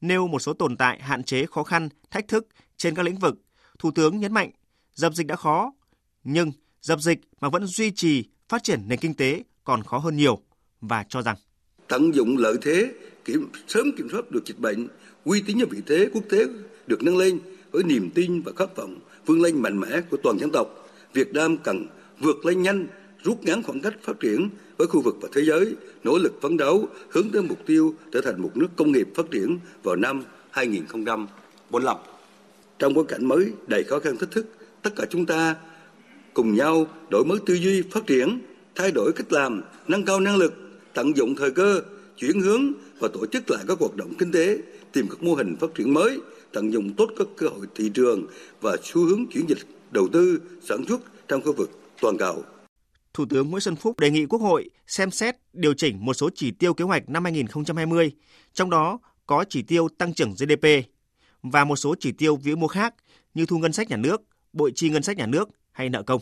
Nêu 0.00 0.28
một 0.28 0.38
số 0.38 0.52
tồn 0.52 0.76
tại, 0.76 1.00
hạn 1.02 1.24
chế, 1.24 1.46
khó 1.46 1.62
khăn, 1.62 1.88
thách 2.10 2.28
thức 2.28 2.48
trên 2.76 2.94
các 2.94 3.02
lĩnh 3.02 3.18
vực, 3.18 3.38
Thủ 3.78 3.90
tướng 3.90 4.20
nhấn 4.20 4.32
mạnh 4.32 4.50
dập 4.94 5.14
dịch 5.14 5.26
đã 5.26 5.36
khó, 5.36 5.72
nhưng 6.24 6.52
dập 6.80 7.00
dịch 7.00 7.18
mà 7.40 7.48
vẫn 7.48 7.66
duy 7.66 7.90
trì 7.90 8.24
phát 8.48 8.62
triển 8.62 8.82
nền 8.86 8.98
kinh 8.98 9.14
tế 9.14 9.42
còn 9.64 9.82
khó 9.82 9.98
hơn 9.98 10.16
nhiều 10.16 10.42
và 10.80 11.04
cho 11.08 11.22
rằng 11.22 11.36
tận 11.88 12.14
dụng 12.14 12.36
lợi 12.38 12.56
thế 12.62 12.92
kiểm 13.24 13.48
sớm 13.68 13.92
kiểm 13.96 14.08
soát 14.12 14.30
được 14.30 14.46
dịch 14.46 14.58
bệnh, 14.58 14.88
uy 15.24 15.42
tín 15.46 15.58
và 15.58 15.66
vị 15.70 15.78
thế 15.86 16.08
quốc 16.12 16.24
tế 16.28 16.46
được 16.86 17.02
nâng 17.02 17.16
lên 17.16 17.38
với 17.70 17.82
niềm 17.82 18.10
tin 18.14 18.42
và 18.42 18.52
khát 18.56 18.76
vọng 18.76 18.96
vươn 19.26 19.42
lên 19.42 19.62
mạnh 19.62 19.80
mẽ 19.80 20.00
của 20.10 20.16
toàn 20.16 20.38
dân 20.38 20.50
tộc. 20.50 20.88
Việt 21.14 21.32
Nam 21.32 21.56
cần 21.56 21.86
vượt 22.20 22.46
lên 22.46 22.62
nhanh, 22.62 22.86
rút 23.22 23.44
ngắn 23.44 23.62
khoảng 23.62 23.80
cách 23.80 23.94
phát 24.02 24.20
triển 24.20 24.48
với 24.78 24.86
khu 24.86 25.00
vực 25.00 25.16
và 25.20 25.28
thế 25.32 25.42
giới, 25.44 25.74
nỗ 26.04 26.18
lực 26.18 26.40
phấn 26.42 26.56
đấu 26.56 26.88
hướng 27.08 27.30
tới 27.32 27.42
mục 27.42 27.58
tiêu 27.66 27.94
trở 28.12 28.20
thành 28.20 28.42
một 28.42 28.56
nước 28.56 28.68
công 28.76 28.92
nghiệp 28.92 29.08
phát 29.14 29.30
triển 29.30 29.58
vào 29.82 29.96
năm 29.96 30.22
2045. 30.50 31.96
Trong 32.78 32.94
bối 32.94 33.04
cảnh 33.08 33.24
mới 33.24 33.52
đầy 33.66 33.84
khó 33.84 33.98
khăn 33.98 34.16
thách 34.16 34.30
thức, 34.30 34.46
tất 34.82 34.90
cả 34.96 35.04
chúng 35.10 35.26
ta 35.26 35.56
cùng 36.34 36.54
nhau 36.54 36.86
đổi 37.10 37.24
mới 37.24 37.38
tư 37.46 37.54
duy 37.54 37.82
phát 37.90 38.06
triển, 38.06 38.38
thay 38.74 38.90
đổi 38.90 39.12
cách 39.12 39.32
làm, 39.32 39.62
nâng 39.88 40.04
cao 40.04 40.20
năng 40.20 40.36
lực, 40.36 40.54
tận 40.94 41.16
dụng 41.16 41.34
thời 41.34 41.50
cơ, 41.50 41.80
chuyển 42.16 42.40
hướng 42.40 42.72
và 42.98 43.08
tổ 43.12 43.26
chức 43.26 43.50
lại 43.50 43.64
các 43.68 43.78
hoạt 43.78 43.96
động 43.96 44.12
kinh 44.18 44.32
tế, 44.32 44.58
tìm 44.92 45.08
các 45.08 45.22
mô 45.22 45.34
hình 45.34 45.56
phát 45.60 45.66
triển 45.74 45.94
mới, 45.94 46.20
tận 46.52 46.72
dụng 46.72 46.92
tốt 46.96 47.10
các 47.18 47.26
cơ 47.36 47.48
hội 47.48 47.66
thị 47.74 47.90
trường 47.94 48.26
và 48.60 48.76
xu 48.82 49.04
hướng 49.04 49.26
chuyển 49.26 49.46
dịch 49.48 49.58
đầu 49.90 50.08
tư, 50.12 50.40
sản 50.62 50.84
xuất 50.88 51.00
trong 51.28 51.42
khu 51.42 51.52
vực 51.52 51.70
toàn 52.00 52.18
cầu. 52.18 52.44
Thủ 53.14 53.24
tướng 53.30 53.50
Nguyễn 53.50 53.60
Xuân 53.60 53.76
Phúc 53.76 54.00
đề 54.00 54.10
nghị 54.10 54.26
Quốc 54.26 54.38
hội 54.38 54.70
xem 54.86 55.10
xét 55.10 55.36
điều 55.52 55.74
chỉnh 55.74 56.04
một 56.04 56.14
số 56.14 56.30
chỉ 56.34 56.50
tiêu 56.50 56.74
kế 56.74 56.84
hoạch 56.84 57.08
năm 57.08 57.24
2020, 57.24 58.12
trong 58.52 58.70
đó 58.70 58.98
có 59.26 59.44
chỉ 59.48 59.62
tiêu 59.62 59.88
tăng 59.98 60.14
trưởng 60.14 60.32
GDP 60.32 60.66
và 61.42 61.64
một 61.64 61.76
số 61.76 61.94
chỉ 62.00 62.12
tiêu 62.12 62.36
vĩ 62.36 62.54
mô 62.54 62.66
khác 62.66 62.94
như 63.34 63.46
thu 63.46 63.58
ngân 63.58 63.72
sách 63.72 63.90
nhà 63.90 63.96
nước, 63.96 64.22
bội 64.52 64.72
chi 64.74 64.90
ngân 64.90 65.02
sách 65.02 65.16
nhà 65.16 65.26
nước 65.26 65.48
hay 65.72 65.88
nợ 65.88 66.02
công. 66.02 66.20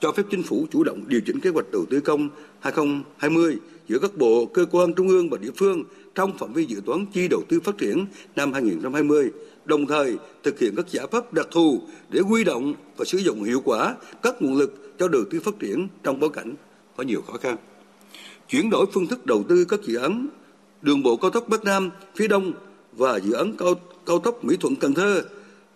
Cho 0.00 0.12
phép 0.12 0.22
chính 0.30 0.42
phủ 0.42 0.66
chủ 0.72 0.84
động 0.84 1.04
điều 1.08 1.20
chỉnh 1.26 1.40
kế 1.40 1.50
hoạch 1.50 1.66
đầu 1.72 1.84
tư 1.90 2.00
công 2.00 2.28
2020 2.60 3.58
giữa 3.88 3.98
các 3.98 4.16
bộ, 4.16 4.46
cơ 4.46 4.66
quan 4.70 4.94
trung 4.94 5.08
ương 5.08 5.30
và 5.30 5.38
địa 5.38 5.50
phương 5.56 5.84
trong 6.14 6.38
phạm 6.38 6.52
vi 6.52 6.64
dự 6.64 6.80
toán 6.86 7.06
chi 7.12 7.28
đầu 7.28 7.42
tư 7.48 7.60
phát 7.60 7.78
triển 7.78 8.06
năm 8.36 8.52
2020, 8.52 9.30
đồng 9.64 9.86
thời 9.86 10.16
thực 10.42 10.58
hiện 10.58 10.74
các 10.76 10.88
giải 10.88 11.06
pháp 11.12 11.32
đặc 11.32 11.48
thù 11.50 11.80
để 12.10 12.20
huy 12.20 12.44
động 12.44 12.74
và 12.96 13.04
sử 13.04 13.18
dụng 13.18 13.42
hiệu 13.42 13.60
quả 13.64 13.94
các 14.22 14.42
nguồn 14.42 14.56
lực 14.56 14.94
cho 14.98 15.08
đầu 15.08 15.22
tư 15.30 15.40
phát 15.40 15.58
triển 15.58 15.88
trong 16.02 16.20
bối 16.20 16.30
cảnh 16.30 16.54
có 16.96 17.04
nhiều 17.04 17.22
khó 17.26 17.32
khăn. 17.32 17.56
Chuyển 18.48 18.70
đổi 18.70 18.86
phương 18.92 19.06
thức 19.06 19.26
đầu 19.26 19.44
tư 19.48 19.64
các 19.64 19.82
dự 19.82 19.96
án 19.96 20.28
đường 20.82 21.02
bộ 21.02 21.16
cao 21.16 21.30
tốc 21.30 21.48
Bắc 21.48 21.64
Nam 21.64 21.90
phía 22.16 22.28
Đông 22.28 22.52
và 22.92 23.20
dự 23.20 23.32
án 23.32 23.52
cao 23.58 23.74
cao 24.06 24.18
tốc 24.18 24.44
Mỹ 24.44 24.56
Thuận 24.60 24.76
Cần 24.76 24.94
Thơ 24.94 25.22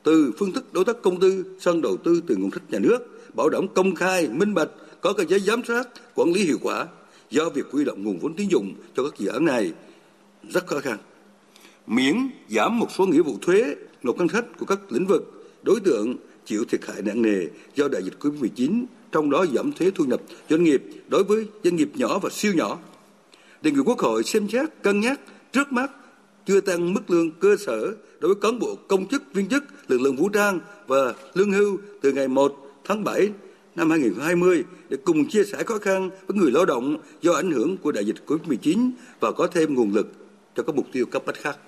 từ 0.03 0.33
phương 0.39 0.53
thức 0.53 0.73
đối 0.73 0.85
tác 0.85 1.03
công 1.03 1.21
tư 1.21 1.45
sang 1.61 1.83
đầu 1.83 1.97
tư 1.97 2.23
từ 2.27 2.37
nguồn 2.37 2.51
sách 2.51 2.63
nhà 2.69 2.79
nước, 2.79 2.99
bảo 3.35 3.49
đảm 3.49 3.69
công 3.75 3.95
khai, 3.95 4.29
minh 4.29 4.55
bạch, 4.55 4.69
có 5.01 5.13
cơ 5.13 5.25
chế 5.25 5.39
giám 5.39 5.65
sát, 5.65 5.89
quản 6.15 6.33
lý 6.33 6.45
hiệu 6.45 6.59
quả. 6.63 6.87
Do 7.31 7.51
việc 7.51 7.67
huy 7.71 7.85
động 7.85 8.05
nguồn 8.05 8.19
vốn 8.19 8.35
tín 8.35 8.49
dụng 8.49 8.75
cho 8.97 9.03
các 9.03 9.19
dự 9.19 9.29
án 9.29 9.45
này 9.45 9.73
rất 10.51 10.67
khó 10.67 10.81
khăn. 10.81 10.99
Miễn 11.87 12.17
giảm 12.49 12.79
một 12.79 12.87
số 12.99 13.07
nghĩa 13.07 13.23
vụ 13.23 13.39
thuế, 13.43 13.75
nộp 14.03 14.17
ngân 14.17 14.29
sách 14.29 14.45
của 14.59 14.67
các 14.67 14.93
lĩnh 14.93 15.07
vực 15.07 15.51
đối 15.63 15.81
tượng 15.81 16.17
chịu 16.45 16.65
thiệt 16.65 16.81
hại 16.87 17.03
nặng 17.03 17.23
nề 17.23 17.47
do 17.75 17.89
đại 17.89 18.03
dịch 18.03 18.15
Covid-19, 18.21 18.85
trong 19.13 19.31
đó 19.31 19.47
giảm 19.55 19.73
thuế 19.73 19.91
thu 19.91 20.05
nhập 20.05 20.21
doanh 20.51 20.65
nghiệp 20.65 20.83
đối 21.09 21.25
với 21.25 21.47
doanh 21.65 21.77
nghiệp 21.77 21.91
nhỏ 21.95 22.19
và 22.19 22.31
siêu 22.31 22.53
nhỏ. 22.55 22.79
Đề 23.63 23.71
nghị 23.71 23.81
Quốc 23.85 23.99
hội 23.99 24.25
xem 24.25 24.49
xét 24.49 24.69
cân 24.83 25.01
nhắc 25.01 25.21
trước 25.53 25.73
mắt 25.73 25.91
chưa 26.47 26.61
tăng 26.61 26.95
mức 26.95 27.11
lương 27.11 27.31
cơ 27.31 27.57
sở 27.67 27.95
đối 28.21 28.35
với 28.35 28.43
cán 28.43 28.59
bộ 28.59 28.79
công 28.89 29.09
chức 29.09 29.23
viên 29.35 29.49
chức 29.49 29.65
lực 29.89 30.01
lượng 30.01 30.17
vũ 30.17 30.29
trang 30.29 30.61
và 30.87 31.15
lương 31.35 31.53
hưu 31.53 31.79
từ 32.01 32.13
ngày 32.13 32.29
1 32.29 32.57
tháng 32.85 33.05
7 33.05 33.31
năm 33.79 33.91
2020 33.91 34.65
để 34.89 34.97
cùng 35.05 35.29
chia 35.29 35.45
sẻ 35.45 35.63
khó 35.63 35.79
khăn 35.79 36.11
với 36.27 36.37
người 36.37 36.51
lao 36.51 36.65
động 36.65 36.97
do 37.21 37.33
ảnh 37.33 37.51
hưởng 37.51 37.77
của 37.77 37.93
đại 37.93 38.05
dịch 38.05 38.17
Covid-19 38.27 38.91
và 39.21 39.33
có 39.33 39.47
thêm 39.47 39.75
nguồn 39.75 39.93
lực 39.95 40.13
cho 40.57 40.63
các 40.63 40.75
mục 40.75 40.87
tiêu 40.93 41.07
cấp 41.07 41.23
bách 41.27 41.37
khác. 41.37 41.59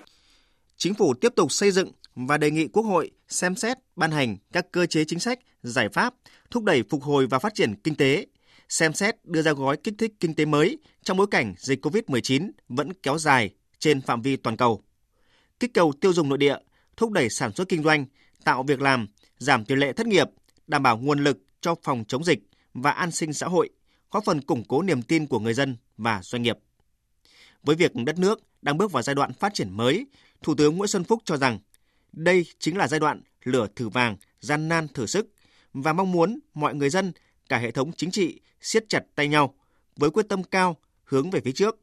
Chính 0.77 0.93
phủ 0.93 1.13
tiếp 1.13 1.33
tục 1.35 1.51
xây 1.51 1.71
dựng 1.71 1.91
và 2.15 2.37
đề 2.37 2.51
nghị 2.51 2.67
Quốc 2.67 2.83
hội 2.83 3.11
xem 3.27 3.55
xét 3.55 3.77
ban 3.95 4.11
hành 4.11 4.37
các 4.53 4.71
cơ 4.71 4.85
chế 4.85 5.03
chính 5.05 5.19
sách, 5.19 5.39
giải 5.63 5.89
pháp 5.89 6.13
thúc 6.51 6.63
đẩy 6.63 6.83
phục 6.89 7.03
hồi 7.03 7.27
và 7.27 7.39
phát 7.39 7.53
triển 7.55 7.75
kinh 7.83 7.95
tế, 7.95 8.25
xem 8.69 8.93
xét 8.93 9.15
đưa 9.25 9.41
ra 9.41 9.53
gói 9.53 9.77
kích 9.77 9.93
thích 9.97 10.11
kinh 10.19 10.35
tế 10.35 10.45
mới 10.45 10.77
trong 11.03 11.17
bối 11.17 11.27
cảnh 11.31 11.53
dịch 11.57 11.85
COVID-19 11.85 12.51
vẫn 12.69 12.93
kéo 12.93 13.17
dài 13.17 13.49
trên 13.79 14.01
phạm 14.01 14.21
vi 14.21 14.35
toàn 14.35 14.57
cầu. 14.57 14.83
Kích 15.59 15.73
cầu 15.73 15.93
tiêu 16.01 16.13
dùng 16.13 16.29
nội 16.29 16.37
địa, 16.37 16.57
thúc 16.97 17.11
đẩy 17.11 17.29
sản 17.29 17.51
xuất 17.51 17.69
kinh 17.69 17.83
doanh, 17.83 18.05
tạo 18.43 18.63
việc 18.63 18.81
làm, 18.81 19.07
giảm 19.37 19.65
tỷ 19.65 19.75
lệ 19.75 19.93
thất 19.93 20.07
nghiệp, 20.07 20.27
đảm 20.67 20.83
bảo 20.83 20.97
nguồn 20.97 21.23
lực 21.23 21.37
cho 21.61 21.75
phòng 21.83 22.03
chống 22.07 22.23
dịch 22.23 22.39
và 22.73 22.91
an 22.91 23.11
sinh 23.11 23.33
xã 23.33 23.47
hội, 23.47 23.69
góp 24.11 24.25
phần 24.25 24.41
củng 24.41 24.63
cố 24.63 24.81
niềm 24.81 25.01
tin 25.01 25.27
của 25.27 25.39
người 25.39 25.53
dân 25.53 25.77
và 25.97 26.19
doanh 26.23 26.41
nghiệp. 26.41 26.57
Với 27.63 27.75
việc 27.75 27.95
đất 27.95 28.19
nước 28.19 28.39
đang 28.61 28.77
bước 28.77 28.91
vào 28.91 29.03
giai 29.03 29.15
đoạn 29.15 29.33
phát 29.33 29.53
triển 29.53 29.77
mới, 29.77 30.05
Thủ 30.41 30.55
tướng 30.55 30.77
Nguyễn 30.77 30.87
Xuân 30.87 31.03
Phúc 31.03 31.21
cho 31.25 31.37
rằng 31.37 31.59
đây 32.11 32.45
chính 32.59 32.77
là 32.77 32.87
giai 32.87 32.99
đoạn 32.99 33.21
lửa 33.43 33.67
thử 33.75 33.89
vàng, 33.89 34.17
gian 34.39 34.67
nan 34.67 34.87
thử 34.87 35.05
sức 35.05 35.27
và 35.73 35.93
mong 35.93 36.11
muốn 36.11 36.39
mọi 36.53 36.75
người 36.75 36.89
dân, 36.89 37.11
cả 37.49 37.57
hệ 37.57 37.71
thống 37.71 37.91
chính 37.97 38.11
trị 38.11 38.39
siết 38.61 38.89
chặt 38.89 39.03
tay 39.15 39.27
nhau 39.27 39.55
với 39.95 40.09
quyết 40.09 40.29
tâm 40.29 40.43
cao 40.43 40.77
hướng 41.03 41.29
về 41.29 41.41
phía 41.41 41.51
trước, 41.51 41.79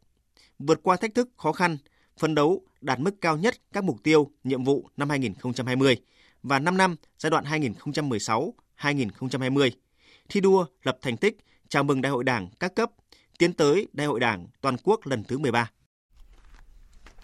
vượt 0.58 0.80
qua 0.82 0.96
thách 0.96 1.14
thức 1.14 1.28
khó 1.36 1.52
khăn, 1.52 1.78
phấn 2.18 2.34
đấu 2.34 2.62
đạt 2.80 3.00
mức 3.00 3.20
cao 3.20 3.36
nhất 3.36 3.54
các 3.72 3.84
mục 3.84 4.02
tiêu, 4.02 4.30
nhiệm 4.44 4.64
vụ 4.64 4.88
năm 4.96 5.10
2020 5.10 5.96
và 6.42 6.58
5 6.58 6.76
năm 6.76 6.96
giai 7.18 7.30
đoạn 7.30 7.44
2020, 8.78 9.72
thi 10.28 10.40
đua 10.40 10.66
lập 10.82 10.98
thành 11.02 11.16
tích, 11.16 11.38
chào 11.68 11.82
mừng 11.82 12.00
Đại 12.00 12.12
hội 12.12 12.24
Đảng 12.24 12.48
các 12.60 12.74
cấp, 12.74 12.90
tiến 13.38 13.52
tới 13.52 13.88
Đại 13.92 14.06
hội 14.06 14.20
Đảng 14.20 14.46
toàn 14.60 14.76
quốc 14.84 15.06
lần 15.06 15.24
thứ 15.24 15.38
13 15.38 15.70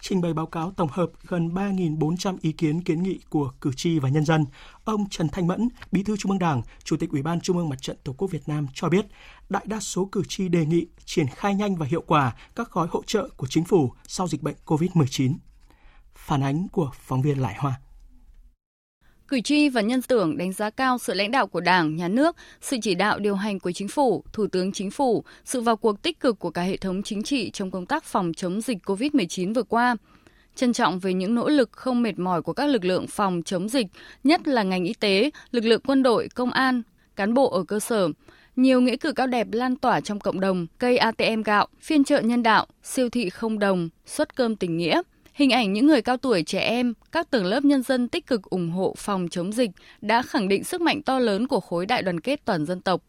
trình 0.07 0.21
bày 0.21 0.33
báo 0.33 0.45
cáo 0.45 0.71
tổng 0.71 0.89
hợp 0.91 1.09
gần 1.27 1.49
3.400 1.49 2.37
ý 2.41 2.51
kiến 2.51 2.81
kiến 2.81 3.03
nghị 3.03 3.19
của 3.29 3.51
cử 3.61 3.71
tri 3.75 3.99
và 3.99 4.09
nhân 4.09 4.25
dân. 4.25 4.45
Ông 4.83 5.09
Trần 5.09 5.29
Thanh 5.29 5.47
Mẫn, 5.47 5.69
Bí 5.91 6.03
thư 6.03 6.17
Trung 6.17 6.31
ương 6.31 6.39
Đảng, 6.39 6.61
Chủ 6.83 6.97
tịch 6.97 7.09
Ủy 7.09 7.21
ban 7.21 7.41
Trung 7.41 7.57
ương 7.57 7.69
Mặt 7.69 7.81
trận 7.81 7.97
Tổ 8.03 8.13
quốc 8.13 8.31
Việt 8.31 8.47
Nam 8.47 8.67
cho 8.73 8.89
biết, 8.89 9.05
đại 9.49 9.63
đa 9.67 9.79
số 9.79 10.09
cử 10.11 10.23
tri 10.27 10.49
đề 10.49 10.65
nghị 10.65 10.87
triển 11.05 11.27
khai 11.27 11.55
nhanh 11.55 11.75
và 11.75 11.85
hiệu 11.85 12.01
quả 12.07 12.35
các 12.55 12.71
gói 12.71 12.87
hỗ 12.91 13.03
trợ 13.03 13.29
của 13.37 13.47
chính 13.47 13.63
phủ 13.63 13.91
sau 14.07 14.27
dịch 14.27 14.41
bệnh 14.41 14.55
COVID-19. 14.65 15.35
Phản 16.15 16.43
ánh 16.43 16.67
của 16.67 16.91
phóng 16.93 17.21
viên 17.21 17.41
Lại 17.41 17.55
Hoa. 17.57 17.79
Cử 19.27 19.41
tri 19.41 19.69
và 19.69 19.81
nhân 19.81 20.01
tưởng 20.01 20.37
đánh 20.37 20.53
giá 20.53 20.69
cao 20.69 20.97
sự 20.97 21.13
lãnh 21.13 21.31
đạo 21.31 21.47
của 21.47 21.59
Đảng, 21.59 21.95
Nhà 21.95 22.07
nước, 22.07 22.35
sự 22.61 22.77
chỉ 22.81 22.95
đạo 22.95 23.19
điều 23.19 23.35
hành 23.35 23.59
của 23.59 23.71
Chính 23.71 23.87
phủ, 23.87 24.23
Thủ 24.33 24.47
tướng 24.47 24.71
Chính 24.71 24.91
phủ, 24.91 25.23
sự 25.45 25.61
vào 25.61 25.77
cuộc 25.77 26.01
tích 26.01 26.19
cực 26.19 26.39
của 26.39 26.49
cả 26.49 26.61
hệ 26.61 26.77
thống 26.77 27.03
chính 27.03 27.23
trị 27.23 27.51
trong 27.51 27.71
công 27.71 27.85
tác 27.85 28.03
phòng 28.03 28.31
chống 28.33 28.61
dịch 28.61 28.77
COVID-19 28.85 29.53
vừa 29.53 29.63
qua. 29.63 29.95
Trân 30.55 30.73
trọng 30.73 30.99
về 30.99 31.13
những 31.13 31.35
nỗ 31.35 31.49
lực 31.49 31.71
không 31.71 32.01
mệt 32.01 32.19
mỏi 32.19 32.41
của 32.41 32.53
các 32.53 32.69
lực 32.69 32.85
lượng 32.85 33.07
phòng 33.07 33.41
chống 33.45 33.69
dịch, 33.69 33.87
nhất 34.23 34.47
là 34.47 34.63
ngành 34.63 34.83
y 34.83 34.93
tế, 34.93 35.29
lực 35.51 35.65
lượng 35.65 35.81
quân 35.85 36.03
đội, 36.03 36.27
công 36.35 36.51
an, 36.51 36.81
cán 37.15 37.33
bộ 37.33 37.49
ở 37.49 37.63
cơ 37.63 37.79
sở. 37.79 38.09
Nhiều 38.55 38.81
nghĩa 38.81 38.97
cử 38.97 39.11
cao 39.11 39.27
đẹp 39.27 39.47
lan 39.51 39.75
tỏa 39.75 40.01
trong 40.01 40.19
cộng 40.19 40.39
đồng, 40.39 40.67
cây 40.77 40.97
ATM 40.97 41.41
gạo, 41.45 41.67
phiên 41.81 42.03
chợ 42.03 42.21
nhân 42.21 42.43
đạo, 42.43 42.65
siêu 42.83 43.09
thị 43.09 43.29
không 43.29 43.59
đồng, 43.59 43.89
suất 44.05 44.35
cơm 44.35 44.55
tình 44.55 44.77
nghĩa– 44.77 45.01
Hình 45.35 45.49
ảnh 45.49 45.73
những 45.73 45.87
người 45.87 46.01
cao 46.01 46.17
tuổi, 46.17 46.43
trẻ 46.43 46.59
em, 46.59 46.93
các 47.11 47.29
tầng 47.31 47.45
lớp 47.45 47.65
nhân 47.65 47.83
dân 47.83 48.07
tích 48.07 48.27
cực 48.27 48.43
ủng 48.43 48.69
hộ 48.69 48.95
phòng 48.97 49.27
chống 49.31 49.53
dịch 49.53 49.69
đã 50.01 50.21
khẳng 50.21 50.47
định 50.47 50.63
sức 50.63 50.81
mạnh 50.81 51.01
to 51.01 51.19
lớn 51.19 51.47
của 51.47 51.59
khối 51.59 51.85
đại 51.85 52.01
đoàn 52.01 52.19
kết 52.19 52.45
toàn 52.45 52.65
dân 52.65 52.81
tộc. 52.81 53.01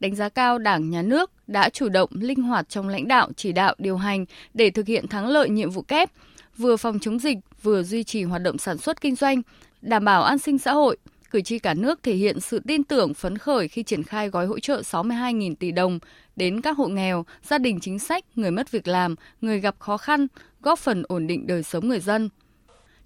Đánh 0.00 0.14
giá 0.14 0.28
cao 0.28 0.58
Đảng, 0.58 0.90
Nhà 0.90 1.02
nước 1.02 1.30
đã 1.46 1.68
chủ 1.68 1.88
động, 1.88 2.10
linh 2.12 2.42
hoạt 2.42 2.68
trong 2.68 2.88
lãnh 2.88 3.08
đạo, 3.08 3.30
chỉ 3.36 3.52
đạo, 3.52 3.74
điều 3.78 3.96
hành 3.96 4.24
để 4.54 4.70
thực 4.70 4.86
hiện 4.86 5.08
thắng 5.08 5.26
lợi 5.26 5.48
nhiệm 5.48 5.70
vụ 5.70 5.82
kép, 5.82 6.10
vừa 6.56 6.76
phòng 6.76 6.98
chống 6.98 7.18
dịch, 7.18 7.38
vừa 7.62 7.82
duy 7.82 8.04
trì 8.04 8.22
hoạt 8.22 8.42
động 8.42 8.58
sản 8.58 8.78
xuất 8.78 9.00
kinh 9.00 9.14
doanh, 9.14 9.42
đảm 9.82 10.04
bảo 10.04 10.22
an 10.22 10.38
sinh 10.38 10.58
xã 10.58 10.72
hội, 10.72 10.96
cử 11.30 11.40
tri 11.40 11.58
cả 11.58 11.74
nước 11.74 12.02
thể 12.02 12.14
hiện 12.14 12.40
sự 12.40 12.60
tin 12.68 12.84
tưởng 12.84 13.14
phấn 13.14 13.38
khởi 13.38 13.68
khi 13.68 13.82
triển 13.82 14.02
khai 14.02 14.28
gói 14.28 14.46
hỗ 14.46 14.58
trợ 14.58 14.80
62.000 14.80 15.54
tỷ 15.54 15.72
đồng 15.72 15.98
đến 16.36 16.60
các 16.60 16.76
hộ 16.76 16.88
nghèo, 16.88 17.24
gia 17.42 17.58
đình 17.58 17.80
chính 17.80 17.98
sách, 17.98 18.24
người 18.34 18.50
mất 18.50 18.70
việc 18.70 18.88
làm, 18.88 19.14
người 19.40 19.60
gặp 19.60 19.74
khó 19.78 19.96
khăn, 19.96 20.26
góp 20.62 20.78
phần 20.78 21.02
ổn 21.08 21.26
định 21.26 21.46
đời 21.46 21.62
sống 21.62 21.88
người 21.88 22.00
dân. 22.00 22.28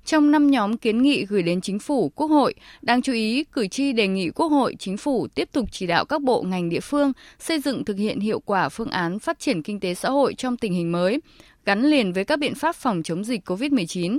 Trong 0.05 0.31
năm 0.31 0.51
nhóm 0.51 0.77
kiến 0.77 1.03
nghị 1.03 1.25
gửi 1.25 1.43
đến 1.43 1.61
chính 1.61 1.79
phủ, 1.79 2.09
quốc 2.09 2.27
hội, 2.27 2.55
đáng 2.83 3.03
chú 3.03 3.13
ý 3.13 3.45
cử 3.45 3.67
tri 3.67 3.93
đề 3.93 4.09
nghị 4.09 4.31
quốc 4.31 4.49
hội, 4.49 4.77
chính 4.79 4.97
phủ 4.97 5.27
tiếp 5.35 5.49
tục 5.53 5.69
chỉ 5.73 5.87
đạo 5.87 6.05
các 6.05 6.23
bộ 6.23 6.43
ngành 6.43 6.69
địa 6.69 6.81
phương 6.81 7.13
xây 7.39 7.61
dựng 7.61 7.85
thực 7.85 7.97
hiện 7.97 8.21
hiệu 8.21 8.41
quả 8.41 8.69
phương 8.69 8.91
án 8.91 9.19
phát 9.19 9.39
triển 9.39 9.63
kinh 9.63 9.81
tế 9.81 9.95
xã 9.95 10.11
hội 10.11 10.35
trong 10.35 10.57
tình 10.57 10.73
hình 10.73 10.93
mới, 10.93 11.21
gắn 11.65 11.83
liền 11.83 12.13
với 12.13 12.25
các 12.25 12.39
biện 12.39 12.55
pháp 12.55 12.77
phòng 12.77 13.03
chống 13.03 13.25
dịch 13.25 13.49
COVID-19. 13.51 14.19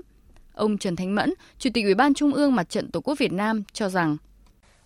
Ông 0.54 0.78
Trần 0.78 0.96
Thanh 0.96 1.16
Mẫn, 1.16 1.34
Chủ 1.60 1.70
tịch 1.74 1.84
Ủy 1.84 1.94
ban 1.94 2.14
Trung 2.14 2.34
ương 2.34 2.56
Mặt 2.56 2.70
trận 2.70 2.92
Tổ 2.92 3.02
quốc 3.02 3.18
Việt 3.20 3.32
Nam 3.32 3.64
cho 3.74 3.90
rằng 3.90 4.18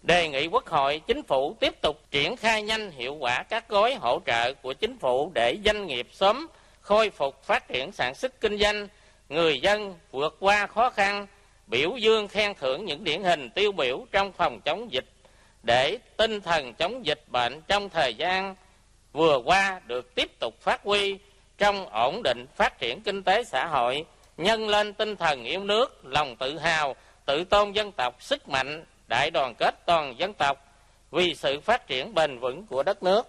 đề 0.03 0.29
nghị 0.29 0.47
Quốc 0.47 0.67
hội, 0.67 1.01
Chính 1.07 1.23
phủ 1.23 1.55
tiếp 1.59 1.81
tục 1.81 2.01
triển 2.11 2.35
khai 2.37 2.63
nhanh 2.63 2.91
hiệu 2.91 3.15
quả 3.15 3.43
các 3.43 3.69
gói 3.69 3.95
hỗ 3.95 4.21
trợ 4.25 4.53
của 4.53 4.73
Chính 4.73 4.97
phủ 4.97 5.31
để 5.33 5.57
doanh 5.65 5.87
nghiệp 5.87 6.07
sớm 6.11 6.47
khôi 6.81 7.09
phục 7.09 7.43
phát 7.43 7.67
triển 7.67 7.91
sản 7.91 8.15
xuất 8.15 8.41
kinh 8.41 8.57
doanh, 8.57 8.87
người 9.29 9.59
dân 9.61 9.95
vượt 10.11 10.37
qua 10.39 10.67
khó 10.67 10.89
khăn, 10.89 11.27
biểu 11.67 11.97
dương 11.97 12.27
khen 12.27 12.53
thưởng 12.59 12.85
những 12.85 13.03
điển 13.03 13.23
hình 13.23 13.49
tiêu 13.49 13.71
biểu 13.71 14.05
trong 14.11 14.31
phòng 14.31 14.61
chống 14.61 14.91
dịch 14.91 15.05
để 15.63 15.97
tinh 16.17 16.41
thần 16.41 16.73
chống 16.73 17.05
dịch 17.05 17.23
bệnh 17.31 17.61
trong 17.67 17.89
thời 17.89 18.13
gian 18.13 18.55
vừa 19.13 19.41
qua 19.45 19.81
được 19.87 20.15
tiếp 20.15 20.31
tục 20.39 20.61
phát 20.61 20.83
huy 20.83 21.17
trong 21.57 21.89
ổn 21.89 22.23
định 22.23 22.45
phát 22.55 22.79
triển 22.79 23.01
kinh 23.01 23.23
tế 23.23 23.43
xã 23.43 23.65
hội, 23.65 24.05
nhân 24.37 24.67
lên 24.67 24.93
tinh 24.93 25.15
thần 25.15 25.43
yêu 25.43 25.63
nước, 25.63 26.05
lòng 26.05 26.35
tự 26.39 26.57
hào, 26.57 26.95
tự 27.25 27.43
tôn 27.43 27.71
dân 27.71 27.91
tộc, 27.91 28.17
sức 28.19 28.49
mạnh, 28.49 28.83
đại 29.07 29.31
đoàn 29.31 29.53
kết 29.59 29.85
toàn 29.85 30.19
dân 30.19 30.33
tộc 30.33 30.57
vì 31.11 31.35
sự 31.35 31.59
phát 31.59 31.87
triển 31.87 32.13
bền 32.13 32.39
vững 32.39 32.65
của 32.65 32.83
đất 32.83 33.03
nước. 33.03 33.27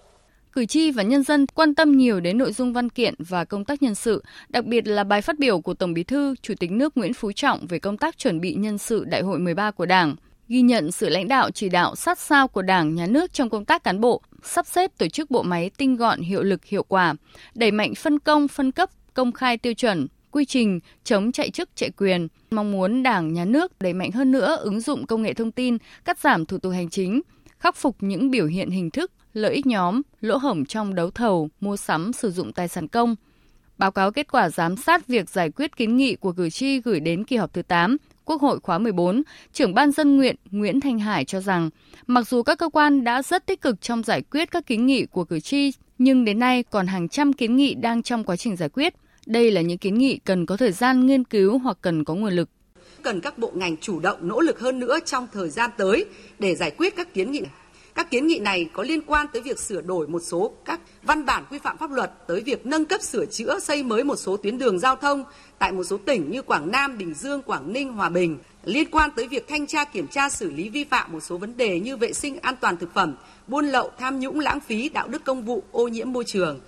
Cử 0.52 0.66
tri 0.66 0.90
và 0.90 1.02
nhân 1.02 1.22
dân 1.22 1.46
quan 1.54 1.74
tâm 1.74 1.96
nhiều 1.96 2.20
đến 2.20 2.38
nội 2.38 2.52
dung 2.52 2.72
văn 2.72 2.88
kiện 2.88 3.14
và 3.18 3.44
công 3.44 3.64
tác 3.64 3.82
nhân 3.82 3.94
sự, 3.94 4.22
đặc 4.48 4.64
biệt 4.64 4.86
là 4.86 5.04
bài 5.04 5.22
phát 5.22 5.38
biểu 5.38 5.60
của 5.60 5.74
Tổng 5.74 5.94
Bí 5.94 6.02
thư, 6.02 6.34
Chủ 6.42 6.54
tịch 6.60 6.70
nước 6.70 6.96
Nguyễn 6.96 7.14
Phú 7.14 7.32
Trọng 7.32 7.66
về 7.66 7.78
công 7.78 7.96
tác 7.96 8.18
chuẩn 8.18 8.40
bị 8.40 8.54
nhân 8.54 8.78
sự 8.78 9.04
Đại 9.04 9.22
hội 9.22 9.38
13 9.38 9.70
của 9.70 9.86
Đảng 9.86 10.16
ghi 10.48 10.62
nhận 10.62 10.92
sự 10.92 11.08
lãnh 11.08 11.28
đạo 11.28 11.50
chỉ 11.50 11.68
đạo 11.68 11.96
sát 11.96 12.18
sao 12.18 12.48
của 12.48 12.62
Đảng, 12.62 12.94
Nhà 12.94 13.06
nước 13.06 13.32
trong 13.32 13.50
công 13.50 13.64
tác 13.64 13.84
cán 13.84 14.00
bộ, 14.00 14.22
sắp 14.42 14.66
xếp 14.66 14.90
tổ 14.98 15.08
chức 15.08 15.30
bộ 15.30 15.42
máy 15.42 15.70
tinh 15.76 15.96
gọn, 15.96 16.20
hiệu 16.20 16.42
lực, 16.42 16.64
hiệu 16.64 16.82
quả, 16.82 17.14
đẩy 17.54 17.70
mạnh 17.70 17.94
phân 17.94 18.18
công, 18.18 18.48
phân 18.48 18.72
cấp, 18.72 18.90
công 19.14 19.32
khai 19.32 19.58
tiêu 19.58 19.74
chuẩn, 19.74 20.06
quy 20.30 20.44
trình 20.44 20.80
chống 21.04 21.32
chạy 21.32 21.50
chức 21.50 21.68
chạy 21.74 21.90
quyền. 21.90 22.28
Mong 22.50 22.72
muốn 22.72 23.02
Đảng, 23.02 23.34
Nhà 23.34 23.44
nước 23.44 23.78
đẩy 23.80 23.92
mạnh 23.92 24.12
hơn 24.12 24.32
nữa 24.32 24.56
ứng 24.56 24.80
dụng 24.80 25.06
công 25.06 25.22
nghệ 25.22 25.34
thông 25.34 25.52
tin, 25.52 25.78
cắt 26.04 26.18
giảm 26.18 26.46
thủ 26.46 26.58
tục 26.58 26.72
hành 26.72 26.90
chính, 26.90 27.20
khắc 27.58 27.76
phục 27.76 27.96
những 28.00 28.30
biểu 28.30 28.46
hiện 28.46 28.70
hình 28.70 28.90
thức, 28.90 29.12
lợi 29.32 29.54
ích 29.54 29.66
nhóm, 29.66 30.02
lỗ 30.20 30.36
hổng 30.36 30.64
trong 30.64 30.94
đấu 30.94 31.10
thầu, 31.10 31.50
mua 31.60 31.76
sắm, 31.76 32.12
sử 32.12 32.30
dụng 32.30 32.52
tài 32.52 32.68
sản 32.68 32.88
công. 32.88 33.16
Báo 33.78 33.90
cáo 33.90 34.10
kết 34.10 34.32
quả 34.32 34.50
giám 34.50 34.76
sát 34.76 35.06
việc 35.06 35.30
giải 35.30 35.50
quyết 35.50 35.76
kiến 35.76 35.96
nghị 35.96 36.16
của 36.16 36.32
cử 36.32 36.50
tri 36.50 36.80
gửi 36.80 37.00
đến 37.00 37.24
kỳ 37.24 37.36
họp 37.36 37.52
thứ 37.52 37.62
8 37.62 37.96
Quốc 38.28 38.42
hội 38.42 38.60
khóa 38.60 38.78
14, 38.78 39.22
trưởng 39.52 39.74
ban 39.74 39.92
dân 39.92 40.16
nguyện 40.16 40.36
Nguyễn 40.50 40.80
Thanh 40.80 40.98
Hải 40.98 41.24
cho 41.24 41.40
rằng, 41.40 41.70
mặc 42.06 42.28
dù 42.28 42.42
các 42.42 42.58
cơ 42.58 42.68
quan 42.68 43.04
đã 43.04 43.22
rất 43.22 43.46
tích 43.46 43.60
cực 43.60 43.80
trong 43.80 44.02
giải 44.02 44.22
quyết 44.22 44.50
các 44.50 44.66
kiến 44.66 44.86
nghị 44.86 45.06
của 45.06 45.24
cử 45.24 45.40
tri, 45.40 45.72
nhưng 45.98 46.24
đến 46.24 46.38
nay 46.38 46.62
còn 46.62 46.86
hàng 46.86 47.08
trăm 47.08 47.32
kiến 47.32 47.56
nghị 47.56 47.74
đang 47.74 48.02
trong 48.02 48.24
quá 48.24 48.36
trình 48.36 48.56
giải 48.56 48.68
quyết. 48.68 48.94
Đây 49.28 49.50
là 49.50 49.60
những 49.60 49.78
kiến 49.78 49.98
nghị 49.98 50.18
cần 50.24 50.46
có 50.46 50.56
thời 50.56 50.72
gian 50.72 51.06
nghiên 51.06 51.24
cứu 51.24 51.58
hoặc 51.58 51.78
cần 51.80 52.04
có 52.04 52.14
nguồn 52.14 52.32
lực. 52.32 52.48
Cần 53.02 53.20
các 53.20 53.38
bộ 53.38 53.52
ngành 53.54 53.76
chủ 53.76 54.00
động 54.00 54.28
nỗ 54.28 54.40
lực 54.40 54.60
hơn 54.60 54.78
nữa 54.78 54.98
trong 55.04 55.28
thời 55.32 55.50
gian 55.50 55.70
tới 55.76 56.04
để 56.38 56.54
giải 56.54 56.70
quyết 56.70 56.96
các 56.96 57.14
kiến 57.14 57.30
nghị 57.30 57.40
này. 57.40 57.50
Các 57.94 58.10
kiến 58.10 58.26
nghị 58.26 58.38
này 58.38 58.70
có 58.72 58.82
liên 58.82 59.00
quan 59.06 59.26
tới 59.32 59.42
việc 59.42 59.58
sửa 59.58 59.80
đổi 59.80 60.08
một 60.08 60.22
số 60.22 60.52
các 60.64 60.80
văn 61.02 61.24
bản 61.24 61.44
quy 61.50 61.58
phạm 61.58 61.78
pháp 61.78 61.90
luật, 61.90 62.12
tới 62.26 62.40
việc 62.40 62.66
nâng 62.66 62.84
cấp 62.84 63.02
sửa 63.02 63.26
chữa 63.26 63.58
xây 63.60 63.82
mới 63.82 64.04
một 64.04 64.16
số 64.16 64.36
tuyến 64.36 64.58
đường 64.58 64.78
giao 64.78 64.96
thông 64.96 65.24
tại 65.58 65.72
một 65.72 65.84
số 65.84 65.96
tỉnh 65.96 66.30
như 66.30 66.42
Quảng 66.42 66.70
Nam, 66.70 66.98
Bình 66.98 67.14
Dương, 67.14 67.42
Quảng 67.42 67.72
Ninh, 67.72 67.92
Hòa 67.92 68.08
Bình, 68.08 68.38
liên 68.64 68.90
quan 68.90 69.10
tới 69.16 69.28
việc 69.28 69.48
thanh 69.48 69.66
tra 69.66 69.84
kiểm 69.84 70.06
tra 70.06 70.28
xử 70.28 70.50
lý 70.50 70.68
vi 70.68 70.84
phạm 70.84 71.12
một 71.12 71.20
số 71.20 71.36
vấn 71.36 71.56
đề 71.56 71.80
như 71.80 71.96
vệ 71.96 72.12
sinh 72.12 72.38
an 72.40 72.54
toàn 72.60 72.76
thực 72.76 72.94
phẩm, 72.94 73.14
buôn 73.46 73.66
lậu, 73.66 73.90
tham 73.98 74.20
nhũng 74.20 74.40
lãng 74.40 74.60
phí, 74.60 74.88
đạo 74.88 75.08
đức 75.08 75.24
công 75.24 75.42
vụ, 75.42 75.62
ô 75.72 75.88
nhiễm 75.88 76.12
môi 76.12 76.24
trường. 76.24 76.60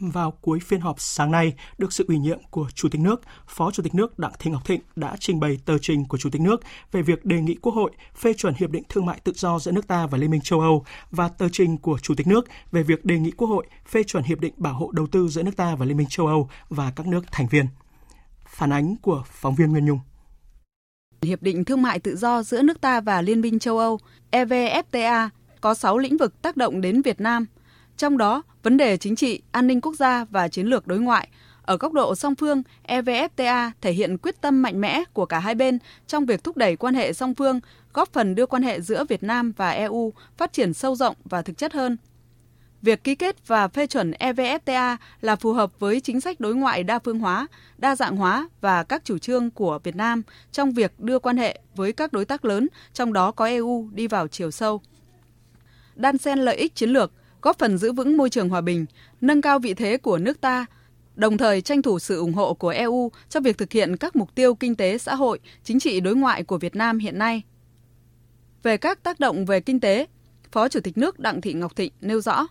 Vào 0.00 0.30
cuối 0.30 0.60
phiên 0.60 0.80
họp 0.80 1.00
sáng 1.00 1.30
nay, 1.30 1.54
được 1.78 1.92
sự 1.92 2.04
ủy 2.08 2.18
nhiệm 2.18 2.38
của 2.50 2.66
Chủ 2.74 2.88
tịch 2.88 3.00
nước, 3.00 3.20
Phó 3.46 3.70
Chủ 3.70 3.82
tịch 3.82 3.94
nước 3.94 4.18
Đặng 4.18 4.32
Thị 4.38 4.50
Ngọc 4.50 4.64
Thịnh 4.64 4.80
đã 4.96 5.16
trình 5.20 5.40
bày 5.40 5.58
tờ 5.64 5.78
trình 5.78 6.04
của 6.04 6.18
Chủ 6.18 6.30
tịch 6.30 6.40
nước 6.40 6.60
về 6.92 7.02
việc 7.02 7.24
đề 7.24 7.40
nghị 7.40 7.54
Quốc 7.54 7.74
hội 7.74 7.90
phê 8.16 8.34
chuẩn 8.34 8.54
Hiệp 8.54 8.70
định 8.70 8.82
Thương 8.88 9.06
mại 9.06 9.20
Tự 9.24 9.32
do 9.34 9.58
giữa 9.58 9.72
nước 9.72 9.86
ta 9.86 10.06
và 10.06 10.18
Liên 10.18 10.30
minh 10.30 10.40
châu 10.40 10.60
Âu 10.60 10.84
và 11.10 11.28
tờ 11.28 11.48
trình 11.48 11.78
của 11.78 11.98
Chủ 11.98 12.14
tịch 12.14 12.26
nước 12.26 12.48
về 12.72 12.82
việc 12.82 13.04
đề 13.04 13.18
nghị 13.18 13.30
Quốc 13.30 13.48
hội 13.48 13.66
phê 13.88 14.02
chuẩn 14.02 14.24
Hiệp 14.24 14.40
định 14.40 14.54
Bảo 14.56 14.74
hộ 14.74 14.90
Đầu 14.92 15.06
tư 15.06 15.28
giữa 15.28 15.42
nước 15.42 15.56
ta 15.56 15.74
và 15.74 15.86
Liên 15.86 15.96
minh 15.96 16.08
châu 16.10 16.26
Âu 16.26 16.48
và 16.68 16.92
các 16.96 17.06
nước 17.06 17.24
thành 17.32 17.46
viên. 17.48 17.66
Phản 18.48 18.72
ánh 18.72 18.96
của 19.02 19.22
phóng 19.30 19.54
viên 19.54 19.72
Nguyên 19.72 19.84
Nhung. 19.84 20.00
Hiệp 21.22 21.42
định 21.42 21.64
Thương 21.64 21.82
mại 21.82 21.98
Tự 21.98 22.16
do 22.16 22.42
giữa 22.42 22.62
nước 22.62 22.80
ta 22.80 23.00
và 23.00 23.22
Liên 23.22 23.40
minh 23.40 23.58
châu 23.58 23.78
Âu 23.78 23.98
EVFTA 24.30 25.28
có 25.60 25.74
6 25.74 25.98
lĩnh 25.98 26.16
vực 26.16 26.42
tác 26.42 26.56
động 26.56 26.80
đến 26.80 27.02
Việt 27.02 27.20
Nam– 27.20 27.46
trong 27.98 28.18
đó, 28.18 28.42
vấn 28.62 28.76
đề 28.76 28.96
chính 28.96 29.16
trị, 29.16 29.40
an 29.50 29.66
ninh 29.66 29.80
quốc 29.80 29.94
gia 29.94 30.24
và 30.24 30.48
chiến 30.48 30.66
lược 30.66 30.86
đối 30.86 30.98
ngoại. 30.98 31.28
Ở 31.62 31.76
góc 31.76 31.92
độ 31.92 32.14
song 32.14 32.34
phương, 32.34 32.62
EVFTA 32.88 33.70
thể 33.80 33.92
hiện 33.92 34.18
quyết 34.18 34.40
tâm 34.40 34.62
mạnh 34.62 34.80
mẽ 34.80 35.04
của 35.12 35.26
cả 35.26 35.38
hai 35.38 35.54
bên 35.54 35.78
trong 36.06 36.26
việc 36.26 36.44
thúc 36.44 36.56
đẩy 36.56 36.76
quan 36.76 36.94
hệ 36.94 37.12
song 37.12 37.34
phương, 37.34 37.60
góp 37.92 38.12
phần 38.12 38.34
đưa 38.34 38.46
quan 38.46 38.62
hệ 38.62 38.80
giữa 38.80 39.04
Việt 39.04 39.22
Nam 39.22 39.52
và 39.56 39.70
EU 39.70 40.12
phát 40.36 40.52
triển 40.52 40.72
sâu 40.72 40.94
rộng 40.94 41.16
và 41.24 41.42
thực 41.42 41.58
chất 41.58 41.72
hơn. 41.72 41.96
Việc 42.82 43.04
ký 43.04 43.14
kết 43.14 43.46
và 43.46 43.68
phê 43.68 43.86
chuẩn 43.86 44.10
EVFTA 44.10 44.96
là 45.20 45.36
phù 45.36 45.52
hợp 45.52 45.72
với 45.78 46.00
chính 46.00 46.20
sách 46.20 46.40
đối 46.40 46.54
ngoại 46.54 46.84
đa 46.84 46.98
phương 46.98 47.18
hóa, 47.18 47.46
đa 47.78 47.96
dạng 47.96 48.16
hóa 48.16 48.48
và 48.60 48.82
các 48.82 49.04
chủ 49.04 49.18
trương 49.18 49.50
của 49.50 49.78
Việt 49.84 49.96
Nam 49.96 50.22
trong 50.52 50.72
việc 50.72 51.00
đưa 51.00 51.18
quan 51.18 51.36
hệ 51.36 51.60
với 51.74 51.92
các 51.92 52.12
đối 52.12 52.24
tác 52.24 52.44
lớn, 52.44 52.68
trong 52.92 53.12
đó 53.12 53.30
có 53.30 53.46
EU 53.46 53.88
đi 53.92 54.06
vào 54.06 54.28
chiều 54.28 54.50
sâu. 54.50 54.80
Đan 55.94 56.18
xen 56.18 56.38
lợi 56.38 56.56
ích 56.56 56.74
chiến 56.74 56.90
lược, 56.90 57.12
góp 57.42 57.58
phần 57.58 57.78
giữ 57.78 57.92
vững 57.92 58.16
môi 58.16 58.30
trường 58.30 58.48
hòa 58.48 58.60
bình, 58.60 58.86
nâng 59.20 59.42
cao 59.42 59.58
vị 59.58 59.74
thế 59.74 59.96
của 59.96 60.18
nước 60.18 60.40
ta, 60.40 60.66
đồng 61.14 61.38
thời 61.38 61.60
tranh 61.60 61.82
thủ 61.82 61.98
sự 61.98 62.18
ủng 62.18 62.34
hộ 62.34 62.54
của 62.54 62.68
EU 62.68 63.10
cho 63.28 63.40
việc 63.40 63.58
thực 63.58 63.72
hiện 63.72 63.96
các 63.96 64.16
mục 64.16 64.34
tiêu 64.34 64.54
kinh 64.54 64.74
tế 64.74 64.98
xã 64.98 65.14
hội, 65.14 65.38
chính 65.64 65.80
trị 65.80 66.00
đối 66.00 66.16
ngoại 66.16 66.42
của 66.42 66.58
Việt 66.58 66.76
Nam 66.76 66.98
hiện 66.98 67.18
nay. 67.18 67.42
Về 68.62 68.76
các 68.76 69.02
tác 69.02 69.20
động 69.20 69.44
về 69.44 69.60
kinh 69.60 69.80
tế, 69.80 70.06
Phó 70.52 70.68
Chủ 70.68 70.80
tịch 70.80 70.98
nước 70.98 71.18
Đặng 71.18 71.40
Thị 71.40 71.52
Ngọc 71.52 71.76
Thịnh 71.76 71.92
nêu 72.00 72.20
rõ. 72.20 72.46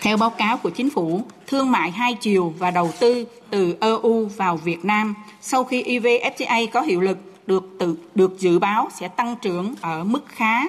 Theo 0.00 0.16
báo 0.16 0.30
cáo 0.30 0.56
của 0.56 0.70
chính 0.70 0.90
phủ, 0.90 1.22
thương 1.46 1.70
mại 1.70 1.90
hai 1.90 2.14
chiều 2.20 2.54
và 2.58 2.70
đầu 2.70 2.90
tư 3.00 3.24
từ 3.50 3.76
EU 3.80 4.26
vào 4.26 4.56
Việt 4.56 4.84
Nam 4.84 5.14
sau 5.40 5.64
khi 5.64 5.82
EVFTA 5.82 6.66
có 6.72 6.80
hiệu 6.80 7.00
lực 7.00 7.18
được 7.46 7.64
tự, 7.78 7.96
được 8.14 8.38
dự 8.38 8.58
báo 8.58 8.88
sẽ 9.00 9.08
tăng 9.08 9.36
trưởng 9.42 9.74
ở 9.80 10.04
mức 10.04 10.24
khá 10.26 10.62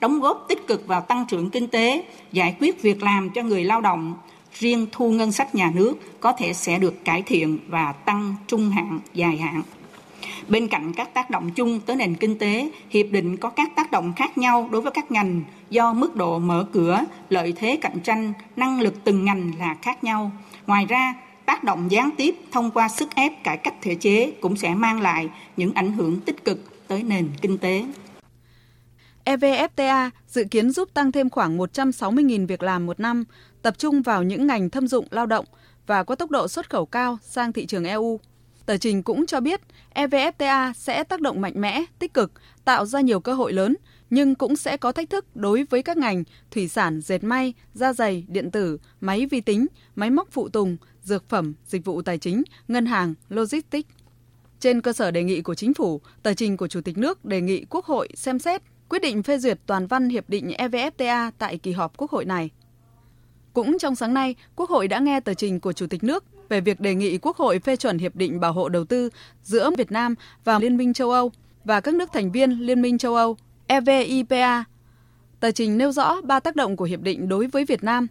đóng 0.00 0.20
góp 0.20 0.44
tích 0.48 0.66
cực 0.66 0.86
vào 0.86 1.00
tăng 1.00 1.24
trưởng 1.28 1.50
kinh 1.50 1.68
tế, 1.68 2.04
giải 2.32 2.56
quyết 2.60 2.82
việc 2.82 3.02
làm 3.02 3.30
cho 3.30 3.42
người 3.42 3.64
lao 3.64 3.80
động, 3.80 4.14
riêng 4.52 4.86
thu 4.92 5.10
ngân 5.10 5.32
sách 5.32 5.54
nhà 5.54 5.72
nước 5.74 5.94
có 6.20 6.32
thể 6.32 6.52
sẽ 6.52 6.78
được 6.78 7.04
cải 7.04 7.22
thiện 7.22 7.58
và 7.68 7.92
tăng 7.92 8.34
trung 8.46 8.70
hạn, 8.70 9.00
dài 9.14 9.36
hạn. 9.36 9.62
Bên 10.48 10.68
cạnh 10.68 10.92
các 10.92 11.14
tác 11.14 11.30
động 11.30 11.50
chung 11.54 11.80
tới 11.80 11.96
nền 11.96 12.14
kinh 12.14 12.38
tế, 12.38 12.70
hiệp 12.90 13.06
định 13.10 13.36
có 13.36 13.50
các 13.50 13.76
tác 13.76 13.90
động 13.90 14.12
khác 14.16 14.38
nhau 14.38 14.68
đối 14.72 14.82
với 14.82 14.92
các 14.92 15.10
ngành 15.10 15.42
do 15.70 15.92
mức 15.92 16.16
độ 16.16 16.38
mở 16.38 16.66
cửa, 16.72 17.04
lợi 17.28 17.52
thế 17.56 17.78
cạnh 17.80 18.00
tranh, 18.04 18.32
năng 18.56 18.80
lực 18.80 19.04
từng 19.04 19.24
ngành 19.24 19.52
là 19.58 19.76
khác 19.82 20.04
nhau. 20.04 20.30
Ngoài 20.66 20.86
ra, 20.86 21.14
tác 21.46 21.64
động 21.64 21.90
gián 21.90 22.10
tiếp 22.16 22.34
thông 22.50 22.70
qua 22.70 22.88
sức 22.88 23.14
ép 23.14 23.44
cải 23.44 23.56
cách 23.56 23.74
thể 23.82 23.94
chế 23.94 24.32
cũng 24.40 24.56
sẽ 24.56 24.74
mang 24.74 25.00
lại 25.00 25.28
những 25.56 25.74
ảnh 25.74 25.92
hưởng 25.92 26.20
tích 26.20 26.44
cực 26.44 26.88
tới 26.88 27.02
nền 27.02 27.28
kinh 27.40 27.58
tế. 27.58 27.84
EVFTA 29.28 30.10
dự 30.28 30.44
kiến 30.50 30.70
giúp 30.70 30.94
tăng 30.94 31.12
thêm 31.12 31.30
khoảng 31.30 31.58
160.000 31.58 32.46
việc 32.46 32.62
làm 32.62 32.86
một 32.86 33.00
năm, 33.00 33.24
tập 33.62 33.78
trung 33.78 34.02
vào 34.02 34.22
những 34.22 34.46
ngành 34.46 34.70
thâm 34.70 34.88
dụng 34.88 35.06
lao 35.10 35.26
động 35.26 35.44
và 35.86 36.04
có 36.04 36.14
tốc 36.14 36.30
độ 36.30 36.48
xuất 36.48 36.70
khẩu 36.70 36.86
cao 36.86 37.18
sang 37.22 37.52
thị 37.52 37.66
trường 37.66 37.84
EU. 37.84 38.20
Tờ 38.66 38.76
trình 38.76 39.02
cũng 39.02 39.26
cho 39.26 39.40
biết 39.40 39.60
EVFTA 39.94 40.72
sẽ 40.72 41.04
tác 41.04 41.20
động 41.20 41.40
mạnh 41.40 41.52
mẽ, 41.56 41.84
tích 41.98 42.14
cực, 42.14 42.32
tạo 42.64 42.86
ra 42.86 43.00
nhiều 43.00 43.20
cơ 43.20 43.34
hội 43.34 43.52
lớn, 43.52 43.76
nhưng 44.10 44.34
cũng 44.34 44.56
sẽ 44.56 44.76
có 44.76 44.92
thách 44.92 45.10
thức 45.10 45.36
đối 45.36 45.64
với 45.70 45.82
các 45.82 45.96
ngành 45.96 46.24
thủy 46.50 46.68
sản, 46.68 47.00
dệt 47.00 47.24
may, 47.24 47.54
da 47.74 47.92
dày, 47.92 48.24
điện 48.28 48.50
tử, 48.50 48.78
máy 49.00 49.26
vi 49.26 49.40
tính, 49.40 49.66
máy 49.96 50.10
móc 50.10 50.28
phụ 50.30 50.48
tùng, 50.48 50.76
dược 51.02 51.28
phẩm, 51.28 51.54
dịch 51.66 51.84
vụ 51.84 52.02
tài 52.02 52.18
chính, 52.18 52.42
ngân 52.68 52.86
hàng, 52.86 53.14
logistics. 53.28 53.88
Trên 54.60 54.80
cơ 54.80 54.92
sở 54.92 55.10
đề 55.10 55.22
nghị 55.22 55.40
của 55.40 55.54
chính 55.54 55.74
phủ, 55.74 56.00
tờ 56.22 56.34
trình 56.34 56.56
của 56.56 56.68
Chủ 56.68 56.80
tịch 56.80 56.98
nước 56.98 57.24
đề 57.24 57.40
nghị 57.40 57.64
Quốc 57.64 57.84
hội 57.84 58.08
xem 58.14 58.38
xét 58.38 58.62
quyết 58.88 59.02
định 59.02 59.22
phê 59.22 59.38
duyệt 59.38 59.58
toàn 59.66 59.86
văn 59.86 60.08
hiệp 60.08 60.28
định 60.28 60.48
EVFTA 60.58 61.30
tại 61.38 61.58
kỳ 61.58 61.72
họp 61.72 61.96
Quốc 61.96 62.10
hội 62.10 62.24
này. 62.24 62.50
Cũng 63.52 63.78
trong 63.78 63.94
sáng 63.94 64.14
nay, 64.14 64.34
Quốc 64.56 64.70
hội 64.70 64.88
đã 64.88 64.98
nghe 64.98 65.20
tờ 65.20 65.34
trình 65.34 65.60
của 65.60 65.72
Chủ 65.72 65.86
tịch 65.86 66.04
nước 66.04 66.24
về 66.48 66.60
việc 66.60 66.80
đề 66.80 66.94
nghị 66.94 67.18
Quốc 67.18 67.36
hội 67.36 67.58
phê 67.58 67.76
chuẩn 67.76 67.98
hiệp 67.98 68.16
định 68.16 68.40
bảo 68.40 68.52
hộ 68.52 68.68
đầu 68.68 68.84
tư 68.84 69.10
giữa 69.42 69.70
Việt 69.78 69.92
Nam 69.92 70.14
và 70.44 70.58
Liên 70.58 70.76
minh 70.76 70.92
châu 70.92 71.10
Âu 71.10 71.32
và 71.64 71.80
các 71.80 71.94
nước 71.94 72.12
thành 72.12 72.32
viên 72.32 72.50
Liên 72.50 72.82
minh 72.82 72.98
châu 72.98 73.14
Âu 73.14 73.36
EVIPA. 73.66 74.64
Tờ 75.40 75.50
trình 75.50 75.78
nêu 75.78 75.92
rõ 75.92 76.20
ba 76.20 76.40
tác 76.40 76.56
động 76.56 76.76
của 76.76 76.84
hiệp 76.84 77.00
định 77.00 77.28
đối 77.28 77.46
với 77.46 77.64
Việt 77.64 77.84
Nam. 77.84 78.06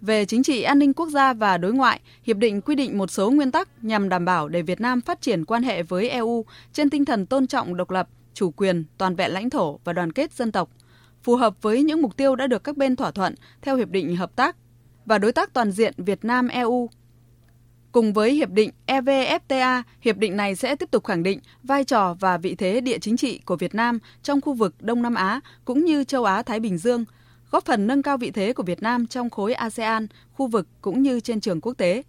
Về 0.00 0.24
chính 0.24 0.42
trị 0.42 0.62
an 0.62 0.78
ninh 0.78 0.92
quốc 0.94 1.08
gia 1.08 1.32
và 1.32 1.58
đối 1.58 1.72
ngoại, 1.72 2.00
hiệp 2.22 2.36
định 2.36 2.60
quy 2.60 2.74
định 2.74 2.98
một 2.98 3.10
số 3.10 3.30
nguyên 3.30 3.50
tắc 3.52 3.68
nhằm 3.82 4.08
đảm 4.08 4.24
bảo 4.24 4.48
để 4.48 4.62
Việt 4.62 4.80
Nam 4.80 5.00
phát 5.00 5.20
triển 5.20 5.44
quan 5.44 5.62
hệ 5.62 5.82
với 5.82 6.08
EU 6.08 6.44
trên 6.72 6.90
tinh 6.90 7.04
thần 7.04 7.26
tôn 7.26 7.46
trọng 7.46 7.76
độc 7.76 7.90
lập, 7.90 8.08
chủ 8.34 8.50
quyền, 8.50 8.84
toàn 8.98 9.16
vẹn 9.16 9.32
lãnh 9.32 9.50
thổ 9.50 9.78
và 9.84 9.92
đoàn 9.92 10.12
kết 10.12 10.32
dân 10.32 10.52
tộc, 10.52 10.70
phù 11.22 11.36
hợp 11.36 11.62
với 11.62 11.82
những 11.82 12.02
mục 12.02 12.16
tiêu 12.16 12.36
đã 12.36 12.46
được 12.46 12.64
các 12.64 12.76
bên 12.76 12.96
thỏa 12.96 13.10
thuận 13.10 13.34
theo 13.62 13.76
Hiệp 13.76 13.88
định 13.88 14.16
Hợp 14.16 14.36
tác 14.36 14.56
và 15.06 15.18
Đối 15.18 15.32
tác 15.32 15.52
Toàn 15.52 15.72
diện 15.72 15.94
Việt 15.96 16.24
Nam-EU. 16.24 16.88
Cùng 17.92 18.12
với 18.12 18.32
hiệp 18.32 18.50
định 18.50 18.70
EVFTA, 18.86 19.82
hiệp 20.00 20.16
định 20.16 20.36
này 20.36 20.56
sẽ 20.56 20.76
tiếp 20.76 20.90
tục 20.90 21.04
khẳng 21.04 21.22
định 21.22 21.40
vai 21.62 21.84
trò 21.84 22.14
và 22.20 22.38
vị 22.38 22.54
thế 22.54 22.80
địa 22.80 22.98
chính 22.98 23.16
trị 23.16 23.40
của 23.44 23.56
Việt 23.56 23.74
Nam 23.74 23.98
trong 24.22 24.40
khu 24.40 24.54
vực 24.54 24.74
Đông 24.80 25.02
Nam 25.02 25.14
Á 25.14 25.40
cũng 25.64 25.84
như 25.84 26.04
châu 26.04 26.24
Á 26.24 26.42
Thái 26.42 26.60
Bình 26.60 26.78
Dương, 26.78 27.04
góp 27.50 27.64
phần 27.64 27.86
nâng 27.86 28.02
cao 28.02 28.18
vị 28.18 28.30
thế 28.30 28.52
của 28.52 28.62
Việt 28.62 28.82
Nam 28.82 29.06
trong 29.06 29.30
khối 29.30 29.54
ASEAN, 29.54 30.06
khu 30.32 30.46
vực 30.46 30.66
cũng 30.80 31.02
như 31.02 31.20
trên 31.20 31.40
trường 31.40 31.60
quốc 31.60 31.74
tế. 31.78 32.02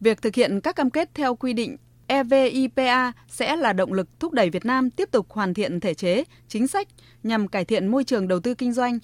Việc 0.00 0.22
thực 0.22 0.34
hiện 0.34 0.60
các 0.60 0.76
cam 0.76 0.90
kết 0.90 1.10
theo 1.14 1.34
quy 1.34 1.52
định 1.52 1.76
EVIPA 2.06 3.12
sẽ 3.28 3.56
là 3.56 3.72
động 3.72 3.92
lực 3.92 4.08
thúc 4.20 4.32
đẩy 4.32 4.50
Việt 4.50 4.64
Nam 4.64 4.90
tiếp 4.90 5.08
tục 5.12 5.26
hoàn 5.30 5.54
thiện 5.54 5.80
thể 5.80 5.94
chế, 5.94 6.24
chính 6.48 6.66
sách 6.66 6.88
nhằm 7.22 7.48
cải 7.48 7.64
thiện 7.64 7.88
môi 7.88 8.04
trường 8.04 8.28
đầu 8.28 8.40
tư 8.40 8.54
kinh 8.54 8.72
doanh 8.72 8.98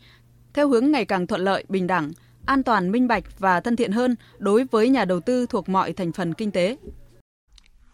theo 0.54 0.68
hướng 0.68 0.90
ngày 0.90 1.04
càng 1.04 1.26
thuận 1.26 1.40
lợi, 1.40 1.64
bình 1.68 1.86
đẳng, 1.86 2.10
an 2.46 2.62
toàn, 2.62 2.90
minh 2.90 3.08
bạch 3.08 3.24
và 3.38 3.60
thân 3.60 3.76
thiện 3.76 3.92
hơn 3.92 4.16
đối 4.38 4.64
với 4.64 4.88
nhà 4.88 5.04
đầu 5.04 5.20
tư 5.20 5.46
thuộc 5.46 5.68
mọi 5.68 5.92
thành 5.92 6.12
phần 6.12 6.34
kinh 6.34 6.50
tế. 6.50 6.76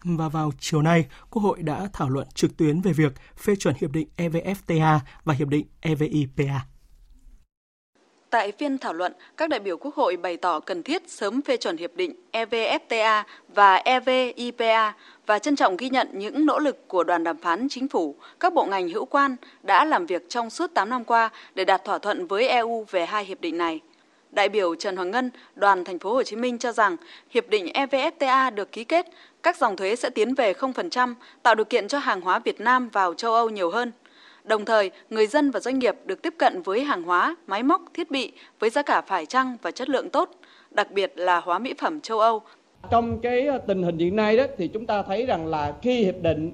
Và 0.03 0.29
vào 0.29 0.51
chiều 0.59 0.81
nay, 0.81 1.05
Quốc 1.29 1.41
hội 1.41 1.61
đã 1.61 1.89
thảo 1.93 2.09
luận 2.09 2.27
trực 2.33 2.57
tuyến 2.57 2.81
về 2.81 2.93
việc 2.93 3.13
phê 3.37 3.55
chuẩn 3.55 3.75
hiệp 3.81 3.91
định 3.91 4.07
EVFTA 4.17 4.99
và 5.23 5.33
hiệp 5.33 5.47
định 5.47 5.65
EVIPA. 5.81 6.65
Tại 8.29 8.51
phiên 8.51 8.77
thảo 8.77 8.93
luận, 8.93 9.13
các 9.37 9.49
đại 9.49 9.59
biểu 9.59 9.77
Quốc 9.77 9.95
hội 9.95 10.17
bày 10.17 10.37
tỏ 10.37 10.59
cần 10.59 10.83
thiết 10.83 11.09
sớm 11.09 11.41
phê 11.41 11.57
chuẩn 11.57 11.77
hiệp 11.77 11.95
định 11.95 12.15
EVFTA 12.31 13.23
và 13.47 13.75
EVIPA 13.75 14.93
và 15.25 15.39
trân 15.39 15.55
trọng 15.55 15.77
ghi 15.77 15.89
nhận 15.89 16.07
những 16.13 16.45
nỗ 16.45 16.59
lực 16.59 16.87
của 16.87 17.03
đoàn 17.03 17.23
đàm 17.23 17.37
phán 17.37 17.67
chính 17.69 17.87
phủ, 17.87 18.15
các 18.39 18.53
bộ 18.53 18.65
ngành 18.65 18.89
hữu 18.89 19.05
quan 19.05 19.35
đã 19.63 19.85
làm 19.85 20.05
việc 20.05 20.29
trong 20.29 20.49
suốt 20.49 20.73
8 20.73 20.89
năm 20.89 21.03
qua 21.03 21.29
để 21.55 21.65
đạt 21.65 21.85
thỏa 21.85 21.99
thuận 21.99 22.27
với 22.27 22.47
EU 22.47 22.85
về 22.91 23.05
hai 23.05 23.25
hiệp 23.25 23.41
định 23.41 23.57
này. 23.57 23.79
Đại 24.31 24.49
biểu 24.49 24.75
Trần 24.75 24.95
Hoàng 24.95 25.11
Ngân, 25.11 25.31
đoàn 25.55 25.83
thành 25.83 25.99
phố 25.99 26.13
Hồ 26.13 26.23
Chí 26.23 26.35
Minh 26.35 26.57
cho 26.57 26.71
rằng 26.71 26.97
hiệp 27.29 27.49
định 27.49 27.65
EVFTA 27.73 28.53
được 28.55 28.71
ký 28.71 28.83
kết, 28.83 29.07
các 29.43 29.57
dòng 29.57 29.75
thuế 29.75 29.95
sẽ 29.95 30.09
tiến 30.09 30.33
về 30.33 30.53
0%, 30.53 31.13
tạo 31.43 31.55
điều 31.55 31.65
kiện 31.65 31.87
cho 31.87 31.99
hàng 31.99 32.21
hóa 32.21 32.39
Việt 32.39 32.61
Nam 32.61 32.89
vào 32.89 33.13
châu 33.13 33.33
Âu 33.33 33.49
nhiều 33.49 33.71
hơn. 33.71 33.91
Đồng 34.47 34.65
thời, 34.65 34.91
người 35.09 35.27
dân 35.27 35.51
và 35.51 35.59
doanh 35.59 35.79
nghiệp 35.79 35.95
được 36.05 36.21
tiếp 36.21 36.33
cận 36.37 36.61
với 36.61 36.83
hàng 36.83 37.03
hóa, 37.03 37.35
máy 37.47 37.63
móc, 37.63 37.81
thiết 37.93 38.11
bị 38.11 38.31
với 38.59 38.69
giá 38.69 38.81
cả 38.81 39.01
phải 39.01 39.25
chăng 39.25 39.57
và 39.61 39.71
chất 39.71 39.89
lượng 39.89 40.09
tốt, 40.09 40.29
đặc 40.71 40.91
biệt 40.91 41.13
là 41.15 41.39
hóa 41.39 41.59
mỹ 41.59 41.73
phẩm 41.79 42.01
châu 42.01 42.19
Âu. 42.19 42.41
Trong 42.91 43.19
cái 43.19 43.47
ờ, 43.47 43.57
tình 43.57 43.83
hình 43.83 43.97
hiện 43.97 44.15
nay 44.15 44.37
đó 44.37 44.43
thì 44.57 44.67
chúng 44.67 44.85
ta 44.85 45.01
thấy 45.01 45.25
rằng 45.25 45.47
là 45.47 45.73
khi 45.81 46.03
hiệp 46.03 46.15
định 46.21 46.51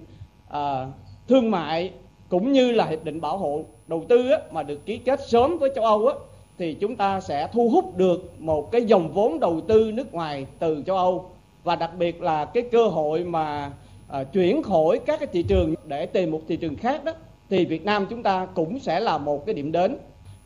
à, 0.49 0.85
thương 1.27 1.51
mại 1.51 1.91
cũng 2.29 2.51
như 2.51 2.71
là 2.71 2.85
hiệp 2.85 3.03
định 3.03 3.21
bảo 3.21 3.37
hộ 3.37 3.65
đầu 3.87 4.05
tư 4.09 4.29
á, 4.29 4.37
mà 4.51 4.63
được 4.63 4.85
ký 4.85 4.97
kết 4.97 5.19
sớm 5.27 5.57
với 5.57 5.71
châu 5.75 5.85
Âu 5.85 6.07
á, 6.07 6.13
thì 6.57 6.73
chúng 6.73 6.95
ta 6.95 7.21
sẽ 7.21 7.47
thu 7.53 7.69
hút 7.69 7.97
được 7.97 8.41
một 8.41 8.71
cái 8.71 8.81
dòng 8.81 9.13
vốn 9.13 9.39
đầu 9.39 9.61
tư 9.67 9.91
nước 9.93 10.13
ngoài 10.13 10.45
từ 10.59 10.83
châu 10.85 10.97
Âu 10.97 11.31
và 11.63 11.75
đặc 11.75 11.91
biệt 11.97 12.21
là 12.21 12.45
cái 12.45 12.63
cơ 12.71 12.87
hội 12.87 13.23
mà 13.23 13.71
à, 14.07 14.23
chuyển 14.23 14.63
khỏi 14.63 14.99
các 15.05 15.19
cái 15.19 15.27
thị 15.33 15.43
trường 15.47 15.73
để 15.87 16.05
tìm 16.05 16.31
một 16.31 16.41
thị 16.47 16.55
trường 16.55 16.75
khác 16.75 17.03
đó 17.03 17.11
thì 17.53 17.65
Việt 17.65 17.85
Nam 17.85 18.05
chúng 18.09 18.23
ta 18.23 18.47
cũng 18.55 18.79
sẽ 18.79 18.99
là 18.99 19.17
một 19.17 19.45
cái 19.45 19.55
điểm 19.55 19.71
đến 19.71 19.97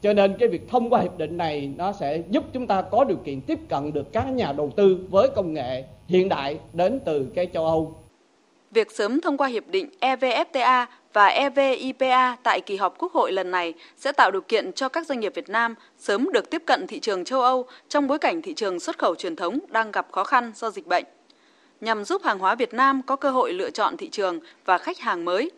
cho 0.01 0.13
nên 0.13 0.35
cái 0.39 0.47
việc 0.49 0.69
thông 0.69 0.89
qua 0.89 1.01
hiệp 1.01 1.17
định 1.17 1.37
này 1.37 1.73
nó 1.77 1.91
sẽ 1.91 2.21
giúp 2.29 2.43
chúng 2.53 2.67
ta 2.67 2.81
có 2.81 3.03
điều 3.03 3.17
kiện 3.17 3.41
tiếp 3.41 3.59
cận 3.69 3.93
được 3.93 4.13
các 4.13 4.23
nhà 4.23 4.53
đầu 4.57 4.71
tư 4.75 4.99
với 5.09 5.29
công 5.35 5.53
nghệ 5.53 5.83
hiện 6.07 6.29
đại 6.29 6.59
đến 6.73 6.99
từ 7.05 7.27
cái 7.35 7.47
châu 7.53 7.65
Âu. 7.65 7.95
Việc 8.71 8.91
sớm 8.91 9.21
thông 9.21 9.37
qua 9.37 9.47
hiệp 9.47 9.67
định 9.67 9.89
EVFTA 9.99 10.85
và 11.13 11.27
EVIPA 11.27 12.35
tại 12.43 12.61
kỳ 12.61 12.75
họp 12.75 12.97
Quốc 12.97 13.13
hội 13.13 13.31
lần 13.31 13.51
này 13.51 13.73
sẽ 13.97 14.11
tạo 14.11 14.31
điều 14.31 14.41
kiện 14.41 14.73
cho 14.73 14.89
các 14.89 15.07
doanh 15.07 15.19
nghiệp 15.19 15.31
Việt 15.35 15.49
Nam 15.49 15.75
sớm 15.97 16.29
được 16.33 16.49
tiếp 16.49 16.63
cận 16.65 16.87
thị 16.87 16.99
trường 16.99 17.23
châu 17.23 17.41
Âu 17.41 17.65
trong 17.89 18.07
bối 18.07 18.19
cảnh 18.19 18.41
thị 18.41 18.53
trường 18.53 18.79
xuất 18.79 18.97
khẩu 18.97 19.15
truyền 19.15 19.35
thống 19.35 19.59
đang 19.69 19.91
gặp 19.91 20.07
khó 20.11 20.23
khăn 20.23 20.51
do 20.55 20.69
dịch 20.69 20.87
bệnh. 20.87 21.05
Nhằm 21.81 22.03
giúp 22.03 22.21
hàng 22.23 22.39
hóa 22.39 22.55
Việt 22.55 22.73
Nam 22.73 23.01
có 23.05 23.15
cơ 23.15 23.29
hội 23.29 23.53
lựa 23.53 23.69
chọn 23.69 23.97
thị 23.97 24.09
trường 24.09 24.39
và 24.65 24.77
khách 24.77 24.99
hàng 24.99 25.25
mới, 25.25 25.51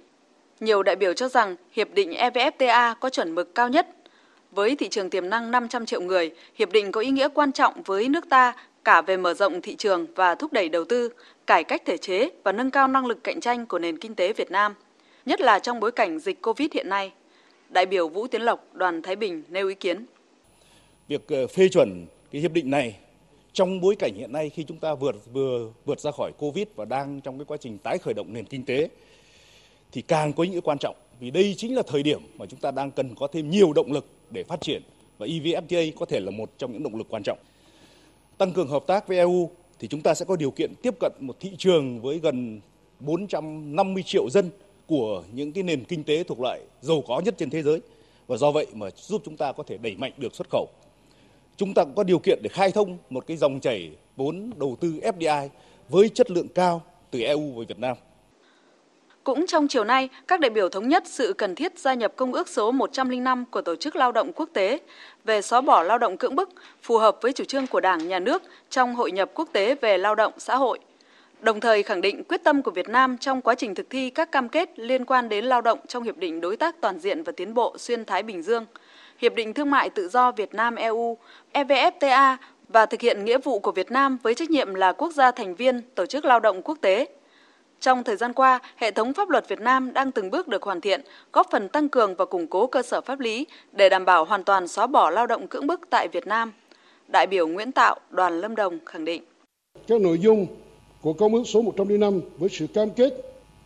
nhiều 0.59 0.83
đại 0.83 0.95
biểu 0.95 1.13
cho 1.13 1.27
rằng 1.27 1.55
hiệp 1.71 1.93
định 1.93 2.11
EVFTA 2.11 2.95
có 2.99 3.09
chuẩn 3.09 3.35
mực 3.35 3.55
cao 3.55 3.69
nhất. 3.69 3.87
Với 4.51 4.75
thị 4.75 4.89
trường 4.89 5.09
tiềm 5.09 5.29
năng 5.29 5.51
500 5.51 5.85
triệu 5.85 6.01
người, 6.01 6.31
hiệp 6.55 6.71
định 6.71 6.91
có 6.91 7.01
ý 7.01 7.09
nghĩa 7.09 7.27
quan 7.33 7.51
trọng 7.51 7.83
với 7.85 8.09
nước 8.09 8.29
ta 8.29 8.53
cả 8.83 9.01
về 9.01 9.17
mở 9.17 9.33
rộng 9.33 9.61
thị 9.61 9.75
trường 9.75 10.05
và 10.15 10.35
thúc 10.35 10.53
đẩy 10.53 10.69
đầu 10.69 10.85
tư, 10.85 11.09
cải 11.47 11.63
cách 11.63 11.81
thể 11.85 11.97
chế 11.97 12.29
và 12.43 12.51
nâng 12.51 12.71
cao 12.71 12.87
năng 12.87 13.05
lực 13.05 13.23
cạnh 13.23 13.39
tranh 13.39 13.65
của 13.65 13.79
nền 13.79 13.97
kinh 13.97 14.15
tế 14.15 14.33
Việt 14.33 14.51
Nam, 14.51 14.73
nhất 15.25 15.41
là 15.41 15.59
trong 15.59 15.79
bối 15.79 15.91
cảnh 15.91 16.19
dịch 16.19 16.41
Covid 16.41 16.67
hiện 16.73 16.89
nay. 16.89 17.11
Đại 17.69 17.85
biểu 17.85 18.07
Vũ 18.07 18.27
Tiến 18.27 18.41
Lộc, 18.41 18.65
đoàn 18.73 19.01
Thái 19.01 19.15
Bình 19.15 19.43
nêu 19.49 19.67
ý 19.67 19.75
kiến. 19.75 20.05
Việc 21.07 21.27
ờ, 21.27 21.47
phê 21.47 21.69
chuẩn 21.69 22.05
cái 22.31 22.41
hiệp 22.41 22.51
định 22.51 22.69
này 22.69 22.99
trong 23.53 23.81
bối 23.81 23.95
cảnh 23.99 24.13
hiện 24.15 24.31
nay 24.31 24.49
khi 24.49 24.63
chúng 24.63 24.77
ta 24.77 24.95
vượt 24.95 25.15
vừa 25.33 25.71
vượt 25.85 25.99
ra 25.99 26.11
khỏi 26.11 26.31
Covid 26.37 26.67
và 26.75 26.85
đang 26.85 27.21
trong 27.21 27.37
cái 27.37 27.45
quá 27.45 27.57
trình 27.57 27.77
tái 27.77 27.97
khởi 27.97 28.13
động 28.13 28.33
nền 28.33 28.45
kinh 28.45 28.65
tế 28.65 28.89
thì 29.91 30.01
càng 30.01 30.33
có 30.33 30.43
ý 30.43 30.49
nghĩa 30.49 30.61
quan 30.61 30.77
trọng, 30.77 30.95
vì 31.19 31.31
đây 31.31 31.55
chính 31.57 31.75
là 31.75 31.81
thời 31.87 32.03
điểm 32.03 32.21
mà 32.37 32.45
chúng 32.45 32.59
ta 32.59 32.71
đang 32.71 32.91
cần 32.91 33.15
có 33.15 33.27
thêm 33.27 33.49
nhiều 33.49 33.73
động 33.73 33.91
lực 33.91 34.05
để 34.29 34.43
phát 34.43 34.61
triển, 34.61 34.81
và 35.17 35.25
EVFTA 35.27 35.91
có 35.99 36.05
thể 36.05 36.19
là 36.19 36.31
một 36.31 36.51
trong 36.57 36.73
những 36.73 36.83
động 36.83 36.95
lực 36.95 37.07
quan 37.09 37.23
trọng. 37.23 37.37
Tăng 38.37 38.53
cường 38.53 38.67
hợp 38.67 38.83
tác 38.87 39.07
với 39.07 39.17
EU 39.17 39.49
thì 39.79 39.87
chúng 39.87 40.01
ta 40.01 40.13
sẽ 40.13 40.25
có 40.25 40.35
điều 40.35 40.51
kiện 40.51 40.73
tiếp 40.81 40.93
cận 40.99 41.11
một 41.19 41.39
thị 41.39 41.51
trường 41.57 42.01
với 42.01 42.19
gần 42.19 42.61
450 42.99 44.03
triệu 44.03 44.29
dân 44.29 44.49
của 44.87 45.23
những 45.33 45.51
cái 45.51 45.63
nền 45.63 45.83
kinh 45.83 46.03
tế 46.03 46.23
thuộc 46.23 46.39
loại 46.39 46.61
giàu 46.81 47.03
có 47.07 47.21
nhất 47.25 47.35
trên 47.37 47.49
thế 47.49 47.63
giới, 47.63 47.81
và 48.27 48.37
do 48.37 48.51
vậy 48.51 48.67
mà 48.73 48.89
giúp 48.95 49.21
chúng 49.25 49.37
ta 49.37 49.51
có 49.51 49.63
thể 49.63 49.77
đẩy 49.77 49.95
mạnh 49.95 50.11
được 50.17 50.35
xuất 50.35 50.47
khẩu. 50.49 50.67
Chúng 51.57 51.73
ta 51.73 51.83
cũng 51.83 51.95
có 51.95 52.03
điều 52.03 52.19
kiện 52.19 52.39
để 52.43 52.49
khai 52.53 52.71
thông 52.71 52.97
một 53.09 53.27
cái 53.27 53.37
dòng 53.37 53.59
chảy 53.59 53.91
vốn 54.15 54.51
đầu 54.57 54.77
tư 54.79 54.99
FDI 55.03 55.49
với 55.89 56.09
chất 56.09 56.31
lượng 56.31 56.47
cao 56.47 56.81
từ 57.11 57.21
EU 57.21 57.51
với 57.51 57.65
Việt 57.65 57.79
Nam. 57.79 57.97
Cũng 59.29 59.47
trong 59.47 59.67
chiều 59.67 59.83
nay, 59.83 60.09
các 60.27 60.39
đại 60.39 60.49
biểu 60.49 60.69
thống 60.69 60.89
nhất 60.89 61.03
sự 61.05 61.33
cần 61.37 61.55
thiết 61.55 61.79
gia 61.79 61.93
nhập 61.93 62.13
Công 62.15 62.33
ước 62.33 62.49
số 62.49 62.71
105 62.71 63.45
của 63.51 63.61
Tổ 63.61 63.75
chức 63.75 63.95
Lao 63.95 64.11
động 64.11 64.31
Quốc 64.35 64.49
tế 64.53 64.79
về 65.25 65.41
xóa 65.41 65.61
bỏ 65.61 65.83
lao 65.83 65.97
động 65.97 66.17
cưỡng 66.17 66.35
bức, 66.35 66.49
phù 66.81 66.97
hợp 66.97 67.17
với 67.21 67.33
chủ 67.33 67.43
trương 67.43 67.67
của 67.67 67.79
Đảng, 67.79 68.07
Nhà 68.07 68.19
nước 68.19 68.43
trong 68.69 68.95
hội 68.95 69.11
nhập 69.11 69.31
quốc 69.33 69.49
tế 69.53 69.75
về 69.75 69.97
lao 69.97 70.15
động 70.15 70.33
xã 70.37 70.55
hội. 70.55 70.79
Đồng 71.41 71.59
thời 71.59 71.83
khẳng 71.83 72.01
định 72.01 72.23
quyết 72.23 72.43
tâm 72.43 72.61
của 72.61 72.71
Việt 72.71 72.89
Nam 72.89 73.17
trong 73.17 73.41
quá 73.41 73.55
trình 73.55 73.75
thực 73.75 73.89
thi 73.89 74.09
các 74.09 74.31
cam 74.31 74.49
kết 74.49 74.79
liên 74.79 75.05
quan 75.05 75.29
đến 75.29 75.45
lao 75.45 75.61
động 75.61 75.79
trong 75.87 76.03
Hiệp 76.03 76.17
định 76.17 76.41
Đối 76.41 76.57
tác 76.57 76.81
Toàn 76.81 76.99
diện 76.99 77.23
và 77.23 77.31
Tiến 77.31 77.53
bộ 77.53 77.75
Xuyên 77.77 78.05
Thái 78.05 78.23
Bình 78.23 78.43
Dương, 78.43 78.65
Hiệp 79.17 79.35
định 79.35 79.53
Thương 79.53 79.71
mại 79.71 79.89
Tự 79.89 80.07
do 80.07 80.31
Việt 80.31 80.53
Nam-EU, 80.53 81.17
EVFTA 81.53 82.37
và 82.69 82.85
thực 82.85 83.01
hiện 83.01 83.25
nghĩa 83.25 83.37
vụ 83.37 83.59
của 83.59 83.71
Việt 83.71 83.91
Nam 83.91 84.17
với 84.23 84.35
trách 84.35 84.49
nhiệm 84.49 84.73
là 84.73 84.91
quốc 84.91 85.13
gia 85.13 85.31
thành 85.31 85.55
viên 85.55 85.81
Tổ 85.95 86.05
chức 86.05 86.25
Lao 86.25 86.39
động 86.39 86.61
Quốc 86.61 86.77
tế 86.81 87.07
trong 87.79 88.03
thời 88.03 88.15
gian 88.15 88.33
qua, 88.33 88.59
hệ 88.75 88.91
thống 88.91 89.13
pháp 89.13 89.29
luật 89.29 89.49
Việt 89.49 89.59
Nam 89.59 89.93
đang 89.93 90.11
từng 90.11 90.31
bước 90.31 90.47
được 90.47 90.63
hoàn 90.63 90.81
thiện, 90.81 91.01
góp 91.33 91.47
phần 91.51 91.69
tăng 91.69 91.89
cường 91.89 92.15
và 92.15 92.25
củng 92.25 92.47
cố 92.47 92.67
cơ 92.67 92.81
sở 92.81 93.01
pháp 93.01 93.19
lý 93.19 93.45
để 93.71 93.89
đảm 93.89 94.05
bảo 94.05 94.25
hoàn 94.25 94.43
toàn 94.43 94.67
xóa 94.67 94.87
bỏ 94.87 95.09
lao 95.09 95.27
động 95.27 95.47
cưỡng 95.47 95.67
bức 95.67 95.81
tại 95.89 96.07
Việt 96.07 96.27
Nam. 96.27 96.51
Đại 97.07 97.27
biểu 97.27 97.47
Nguyễn 97.47 97.71
Tạo, 97.71 97.95
đoàn 98.09 98.41
Lâm 98.41 98.55
Đồng 98.55 98.79
khẳng 98.85 99.05
định. 99.05 99.23
Các 99.87 100.01
nội 100.01 100.19
dung 100.19 100.47
của 101.01 101.13
Công 101.13 101.35
ước 101.35 101.43
số 101.45 101.61
105 101.61 102.21
với 102.37 102.49
sự 102.49 102.67
cam 102.73 102.89
kết 102.89 103.13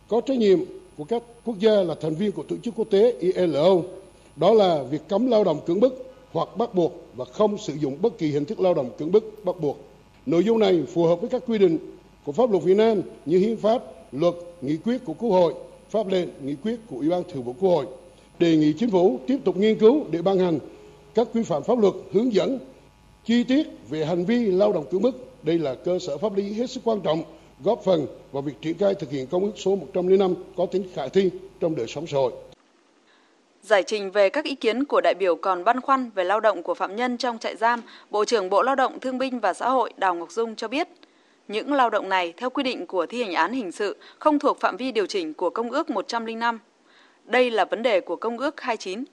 có 0.08 0.20
trách 0.20 0.38
nhiệm 0.38 0.58
của 0.96 1.04
các 1.04 1.22
quốc 1.44 1.58
gia 1.58 1.72
là 1.72 1.94
thành 2.00 2.14
viên 2.14 2.32
của 2.32 2.42
tổ 2.42 2.56
chức 2.62 2.74
quốc 2.76 2.90
tế 2.90 3.14
ILO, 3.20 3.74
đó 4.36 4.54
là 4.54 4.82
việc 4.90 5.08
cấm 5.08 5.26
lao 5.26 5.44
động 5.44 5.60
cưỡng 5.66 5.80
bức 5.80 6.14
hoặc 6.32 6.48
bắt 6.56 6.74
buộc 6.74 6.92
và 7.16 7.24
không 7.24 7.58
sử 7.58 7.74
dụng 7.74 7.98
bất 8.02 8.18
kỳ 8.18 8.30
hình 8.30 8.44
thức 8.44 8.60
lao 8.60 8.74
động 8.74 8.90
cưỡng 8.98 9.12
bức 9.12 9.44
bắt 9.44 9.60
buộc. 9.60 9.78
Nội 10.26 10.44
dung 10.44 10.58
này 10.58 10.82
phù 10.94 11.04
hợp 11.04 11.20
với 11.20 11.30
các 11.30 11.42
quy 11.46 11.58
định 11.58 11.78
của 12.24 12.32
pháp 12.32 12.50
luật 12.50 12.64
Việt 12.64 12.76
Nam 12.76 13.00
như 13.26 13.38
hiến 13.38 13.56
pháp, 13.56 13.82
luật, 14.20 14.34
nghị 14.60 14.76
quyết 14.76 15.04
của 15.04 15.14
Quốc 15.14 15.30
hội, 15.30 15.54
pháp 15.90 16.08
lệnh, 16.08 16.28
nghị 16.42 16.54
quyết 16.54 16.76
của 16.86 16.96
Ủy 16.96 17.08
ban 17.08 17.22
Thường 17.32 17.42
vụ 17.42 17.54
Quốc 17.60 17.70
hội. 17.70 17.86
Đề 18.38 18.56
nghị 18.56 18.72
chính 18.72 18.90
phủ 18.90 19.20
tiếp 19.26 19.38
tục 19.44 19.56
nghiên 19.56 19.78
cứu 19.78 20.04
để 20.10 20.22
ban 20.22 20.38
hành 20.38 20.58
các 21.14 21.28
quy 21.34 21.42
phạm 21.42 21.62
pháp 21.62 21.78
luật 21.78 21.94
hướng 22.12 22.34
dẫn 22.34 22.58
chi 23.24 23.44
tiết 23.44 23.66
về 23.90 24.04
hành 24.04 24.24
vi 24.24 24.46
lao 24.46 24.72
động 24.72 24.86
cưỡng 24.90 25.02
bức. 25.02 25.14
Đây 25.42 25.58
là 25.58 25.74
cơ 25.74 25.98
sở 25.98 26.18
pháp 26.18 26.36
lý 26.36 26.52
hết 26.52 26.70
sức 26.70 26.80
quan 26.84 27.00
trọng 27.00 27.22
góp 27.64 27.84
phần 27.84 28.06
vào 28.32 28.42
việc 28.42 28.52
triển 28.60 28.78
khai 28.78 28.94
thực 28.94 29.10
hiện 29.10 29.26
công 29.26 29.42
ước 29.42 29.52
số 29.56 29.76
105 29.76 30.34
có 30.56 30.66
tính 30.66 30.84
khả 30.94 31.08
thi 31.08 31.30
trong 31.60 31.76
đời 31.76 31.86
sống 31.86 32.06
xã 32.06 32.16
hội. 32.16 32.32
Giải 33.62 33.82
trình 33.82 34.10
về 34.10 34.28
các 34.28 34.44
ý 34.44 34.54
kiến 34.54 34.84
của 34.84 35.00
đại 35.00 35.14
biểu 35.14 35.36
còn 35.36 35.64
băn 35.64 35.80
khoăn 35.80 36.10
về 36.14 36.24
lao 36.24 36.40
động 36.40 36.62
của 36.62 36.74
phạm 36.74 36.96
nhân 36.96 37.16
trong 37.16 37.38
trại 37.38 37.56
giam, 37.56 37.82
Bộ 38.10 38.24
trưởng 38.24 38.50
Bộ 38.50 38.62
Lao 38.62 38.74
động 38.74 39.00
Thương 39.00 39.18
binh 39.18 39.40
và 39.40 39.54
Xã 39.54 39.68
hội 39.68 39.92
Đào 39.96 40.14
Ngọc 40.14 40.32
Dung 40.32 40.56
cho 40.56 40.68
biết, 40.68 40.88
những 41.48 41.72
lao 41.72 41.90
động 41.90 42.08
này 42.08 42.34
theo 42.36 42.50
quy 42.50 42.62
định 42.62 42.86
của 42.86 43.06
thi 43.06 43.22
hành 43.22 43.32
án 43.32 43.52
hình 43.52 43.72
sự 43.72 43.96
không 44.18 44.38
thuộc 44.38 44.60
phạm 44.60 44.76
vi 44.76 44.92
điều 44.92 45.06
chỉnh 45.06 45.34
của 45.34 45.50
Công 45.50 45.70
ước 45.70 45.90
105. 45.90 46.60
Đây 47.24 47.50
là 47.50 47.64
vấn 47.64 47.82
đề 47.82 48.00
của 48.00 48.16
Công 48.16 48.38
ước 48.38 48.60
29. 48.60 49.04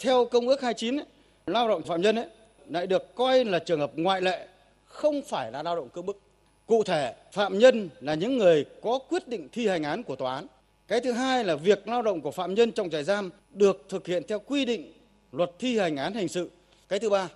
Theo 0.00 0.24
Công 0.24 0.48
ước 0.48 0.62
29, 0.62 0.98
lao 1.46 1.68
động 1.68 1.82
phạm 1.82 2.02
nhân 2.02 2.16
ấy, 2.16 2.26
lại 2.68 2.86
được 2.86 3.14
coi 3.14 3.44
là 3.44 3.58
trường 3.58 3.80
hợp 3.80 3.92
ngoại 3.94 4.20
lệ, 4.20 4.46
không 4.84 5.22
phải 5.22 5.52
là 5.52 5.62
lao 5.62 5.76
động 5.76 5.88
cưỡng 5.88 6.06
bức. 6.06 6.20
Cụ 6.66 6.82
thể, 6.84 7.14
phạm 7.32 7.58
nhân 7.58 7.88
là 8.00 8.14
những 8.14 8.38
người 8.38 8.64
có 8.82 8.98
quyết 9.08 9.28
định 9.28 9.48
thi 9.52 9.66
hành 9.66 9.82
án 9.82 10.02
của 10.02 10.16
tòa 10.16 10.34
án. 10.34 10.46
Cái 10.88 11.00
thứ 11.00 11.12
hai 11.12 11.44
là 11.44 11.56
việc 11.56 11.88
lao 11.88 12.02
động 12.02 12.20
của 12.20 12.30
phạm 12.30 12.54
nhân 12.54 12.72
trong 12.72 12.90
trại 12.90 13.04
giam 13.04 13.30
được 13.50 13.84
thực 13.88 14.06
hiện 14.06 14.22
theo 14.28 14.38
quy 14.38 14.64
định 14.64 14.92
luật 15.32 15.50
thi 15.58 15.78
hành 15.78 15.96
án 15.96 16.14
hình 16.14 16.28
sự. 16.28 16.50
Cái 16.88 16.98
thứ 16.98 17.10
ba, 17.10 17.28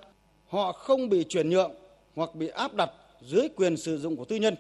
họ 0.48 0.72
không 0.72 1.08
bị 1.08 1.24
chuyển 1.28 1.50
nhượng 1.50 1.72
hoặc 2.14 2.34
bị 2.34 2.48
áp 2.48 2.74
đặt 2.74 2.90
dưới 3.22 3.48
quyền 3.56 3.76
sử 3.76 3.98
dụng 3.98 4.16
của 4.16 4.24
tư 4.24 4.36
nhân 4.36 4.56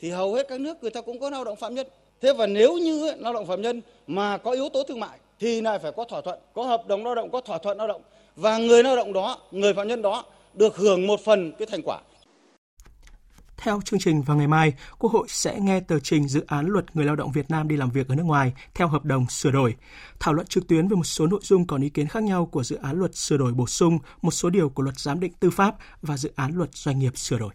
thì 0.00 0.10
hầu 0.10 0.34
hết 0.34 0.46
các 0.48 0.60
nước 0.60 0.82
người 0.82 0.90
ta 0.90 1.00
cũng 1.00 1.20
có 1.20 1.30
lao 1.30 1.44
động 1.44 1.56
phạm 1.56 1.74
nhân. 1.74 1.86
Thế 2.20 2.32
và 2.32 2.46
nếu 2.46 2.78
như 2.78 3.12
lao 3.18 3.32
động 3.32 3.46
phạm 3.46 3.62
nhân 3.62 3.82
mà 4.06 4.38
có 4.38 4.50
yếu 4.50 4.68
tố 4.68 4.82
thương 4.88 5.00
mại 5.00 5.18
thì 5.40 5.60
lại 5.60 5.78
phải 5.78 5.92
có 5.92 6.04
thỏa 6.04 6.20
thuận, 6.20 6.38
có 6.54 6.62
hợp 6.64 6.86
đồng 6.88 7.04
lao 7.04 7.14
động, 7.14 7.30
có 7.30 7.40
thỏa 7.40 7.58
thuận 7.58 7.78
lao 7.78 7.88
động 7.88 8.02
và 8.36 8.58
người 8.58 8.82
lao 8.82 8.96
động 8.96 9.12
đó, 9.12 9.38
người 9.50 9.74
phạm 9.74 9.88
nhân 9.88 10.02
đó 10.02 10.24
được 10.54 10.76
hưởng 10.76 11.06
một 11.06 11.20
phần 11.24 11.52
cái 11.58 11.66
thành 11.70 11.82
quả. 11.84 12.00
Theo 13.56 13.80
chương 13.84 14.00
trình 14.00 14.22
vào 14.22 14.36
ngày 14.36 14.48
mai, 14.48 14.72
Quốc 14.98 15.12
hội 15.12 15.26
sẽ 15.28 15.58
nghe 15.60 15.80
tờ 15.80 15.98
trình 15.98 16.28
dự 16.28 16.44
án 16.46 16.66
luật 16.66 16.96
người 16.96 17.04
lao 17.04 17.16
động 17.16 17.32
Việt 17.32 17.50
Nam 17.50 17.68
đi 17.68 17.76
làm 17.76 17.90
việc 17.90 18.08
ở 18.08 18.14
nước 18.14 18.22
ngoài 18.22 18.52
theo 18.74 18.88
hợp 18.88 19.04
đồng 19.04 19.26
sửa 19.28 19.50
đổi, 19.50 19.74
thảo 20.20 20.34
luận 20.34 20.46
trực 20.46 20.68
tuyến 20.68 20.88
về 20.88 20.96
một 20.96 21.04
số 21.04 21.26
nội 21.26 21.40
dung 21.42 21.66
còn 21.66 21.82
ý 21.82 21.88
kiến 21.88 22.08
khác 22.08 22.22
nhau 22.22 22.46
của 22.46 22.62
dự 22.62 22.76
án 22.76 22.98
luật 22.98 23.16
sửa 23.16 23.36
đổi 23.36 23.52
bổ 23.52 23.66
sung 23.66 23.98
một 24.22 24.30
số 24.30 24.50
điều 24.50 24.68
của 24.68 24.82
luật 24.82 24.98
giám 24.98 25.20
định 25.20 25.32
tư 25.40 25.50
pháp 25.50 25.74
và 26.02 26.16
dự 26.16 26.32
án 26.36 26.56
luật 26.56 26.70
doanh 26.74 26.98
nghiệp 26.98 27.16
sửa 27.16 27.38
đổi. 27.38 27.52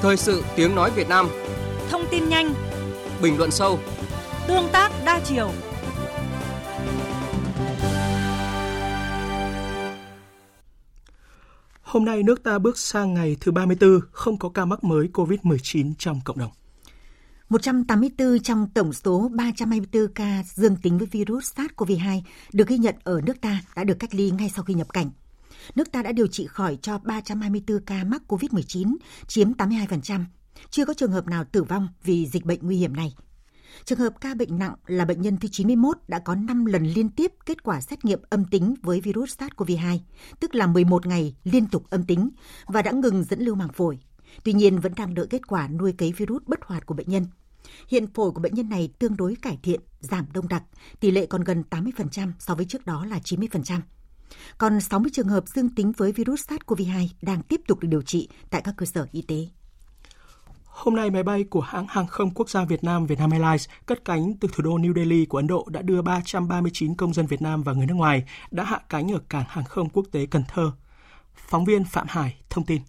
Thời 0.00 0.16
sự 0.16 0.44
tiếng 0.56 0.74
nói 0.74 0.90
Việt 0.90 1.08
Nam 1.08 1.28
Thông 1.90 2.04
tin 2.10 2.28
nhanh 2.28 2.54
Bình 3.22 3.38
luận 3.38 3.50
sâu 3.50 3.78
Tương 4.48 4.68
tác 4.72 4.90
đa 5.04 5.20
chiều 5.24 5.50
Hôm 11.82 12.04
nay 12.04 12.22
nước 12.22 12.42
ta 12.42 12.58
bước 12.58 12.78
sang 12.78 13.14
ngày 13.14 13.36
thứ 13.40 13.52
34 13.52 14.00
không 14.12 14.38
có 14.38 14.48
ca 14.48 14.64
mắc 14.64 14.84
mới 14.84 15.08
COVID-19 15.12 15.92
trong 15.98 16.20
cộng 16.24 16.38
đồng. 16.38 16.50
184 17.48 18.38
trong 18.42 18.68
tổng 18.74 18.92
số 18.92 19.30
324 19.32 20.08
ca 20.14 20.42
dương 20.54 20.76
tính 20.76 20.98
với 20.98 21.06
virus 21.06 21.52
SARS-CoV-2 21.54 22.20
được 22.52 22.68
ghi 22.68 22.78
nhận 22.78 22.94
ở 23.04 23.20
nước 23.26 23.40
ta 23.40 23.60
đã 23.76 23.84
được 23.84 23.96
cách 23.98 24.14
ly 24.14 24.30
ngay 24.30 24.50
sau 24.54 24.64
khi 24.64 24.74
nhập 24.74 24.92
cảnh. 24.92 25.10
Nước 25.74 25.92
ta 25.92 26.02
đã 26.02 26.12
điều 26.12 26.26
trị 26.26 26.46
khỏi 26.46 26.78
cho 26.82 26.98
324 26.98 27.80
ca 27.80 28.04
mắc 28.04 28.22
COVID-19, 28.28 28.96
chiếm 29.26 29.52
82%. 29.52 30.24
Chưa 30.70 30.84
có 30.84 30.94
trường 30.94 31.12
hợp 31.12 31.26
nào 31.26 31.44
tử 31.44 31.62
vong 31.62 31.88
vì 32.04 32.26
dịch 32.26 32.44
bệnh 32.44 32.58
nguy 32.62 32.76
hiểm 32.76 32.96
này. 32.96 33.14
Trường 33.84 33.98
hợp 33.98 34.20
ca 34.20 34.34
bệnh 34.34 34.58
nặng 34.58 34.74
là 34.86 35.04
bệnh 35.04 35.22
nhân 35.22 35.36
thứ 35.36 35.48
91 35.48 35.98
đã 36.08 36.18
có 36.18 36.34
5 36.34 36.64
lần 36.64 36.84
liên 36.84 37.08
tiếp 37.08 37.32
kết 37.46 37.62
quả 37.62 37.80
xét 37.80 38.04
nghiệm 38.04 38.20
âm 38.30 38.44
tính 38.44 38.74
với 38.82 39.00
virus 39.00 39.38
SARS-CoV-2, 39.38 39.98
tức 40.40 40.54
là 40.54 40.66
11 40.66 41.06
ngày 41.06 41.36
liên 41.44 41.66
tục 41.66 41.90
âm 41.90 42.04
tính 42.04 42.30
và 42.66 42.82
đã 42.82 42.92
ngừng 42.92 43.24
dẫn 43.24 43.40
lưu 43.40 43.54
màng 43.54 43.72
phổi. 43.72 43.98
Tuy 44.44 44.52
nhiên 44.52 44.78
vẫn 44.78 44.92
đang 44.96 45.14
đợi 45.14 45.26
kết 45.30 45.46
quả 45.46 45.68
nuôi 45.68 45.92
cấy 45.92 46.12
virus 46.12 46.42
bất 46.46 46.58
hoạt 46.62 46.86
của 46.86 46.94
bệnh 46.94 47.10
nhân. 47.10 47.26
Hiện 47.88 48.06
phổi 48.06 48.30
của 48.30 48.40
bệnh 48.40 48.54
nhân 48.54 48.68
này 48.68 48.88
tương 48.98 49.16
đối 49.16 49.36
cải 49.42 49.58
thiện, 49.62 49.80
giảm 50.00 50.26
đông 50.34 50.48
đặc, 50.48 50.62
tỷ 51.00 51.10
lệ 51.10 51.26
còn 51.26 51.44
gần 51.44 51.62
80% 51.70 52.32
so 52.38 52.54
với 52.54 52.64
trước 52.64 52.86
đó 52.86 53.06
là 53.06 53.18
90%. 53.18 53.80
Còn 54.58 54.80
60 54.80 55.10
trường 55.14 55.28
hợp 55.28 55.48
dương 55.48 55.74
tính 55.74 55.92
với 55.96 56.12
virus 56.12 56.48
SARS-CoV-2 56.48 57.08
đang 57.22 57.42
tiếp 57.42 57.60
tục 57.68 57.80
được 57.80 57.88
điều 57.88 58.02
trị 58.02 58.28
tại 58.50 58.62
các 58.64 58.74
cơ 58.76 58.86
sở 58.86 59.06
y 59.12 59.22
tế. 59.22 59.46
Hôm 60.64 60.96
nay, 60.96 61.10
máy 61.10 61.22
bay 61.22 61.44
của 61.44 61.60
hãng 61.60 61.86
hàng 61.88 62.06
không 62.06 62.30
quốc 62.30 62.50
gia 62.50 62.64
Việt 62.64 62.84
Nam 62.84 63.06
Vietnam 63.06 63.30
Airlines 63.30 63.68
cất 63.86 64.04
cánh 64.04 64.34
từ 64.40 64.48
thủ 64.52 64.62
đô 64.62 64.78
New 64.78 64.94
Delhi 64.94 65.26
của 65.26 65.38
Ấn 65.38 65.46
Độ 65.46 65.66
đã 65.70 65.82
đưa 65.82 66.02
339 66.02 66.94
công 66.94 67.14
dân 67.14 67.26
Việt 67.26 67.42
Nam 67.42 67.62
và 67.62 67.72
người 67.72 67.86
nước 67.86 67.94
ngoài 67.94 68.24
đã 68.50 68.64
hạ 68.64 68.80
cánh 68.88 69.12
ở 69.12 69.18
cảng 69.28 69.44
hàng 69.48 69.64
không 69.64 69.88
quốc 69.88 70.06
tế 70.12 70.26
Cần 70.26 70.42
Thơ. 70.48 70.72
Phóng 71.34 71.64
viên 71.64 71.84
Phạm 71.84 72.06
Hải 72.08 72.36
thông 72.50 72.64
tin. 72.64 72.82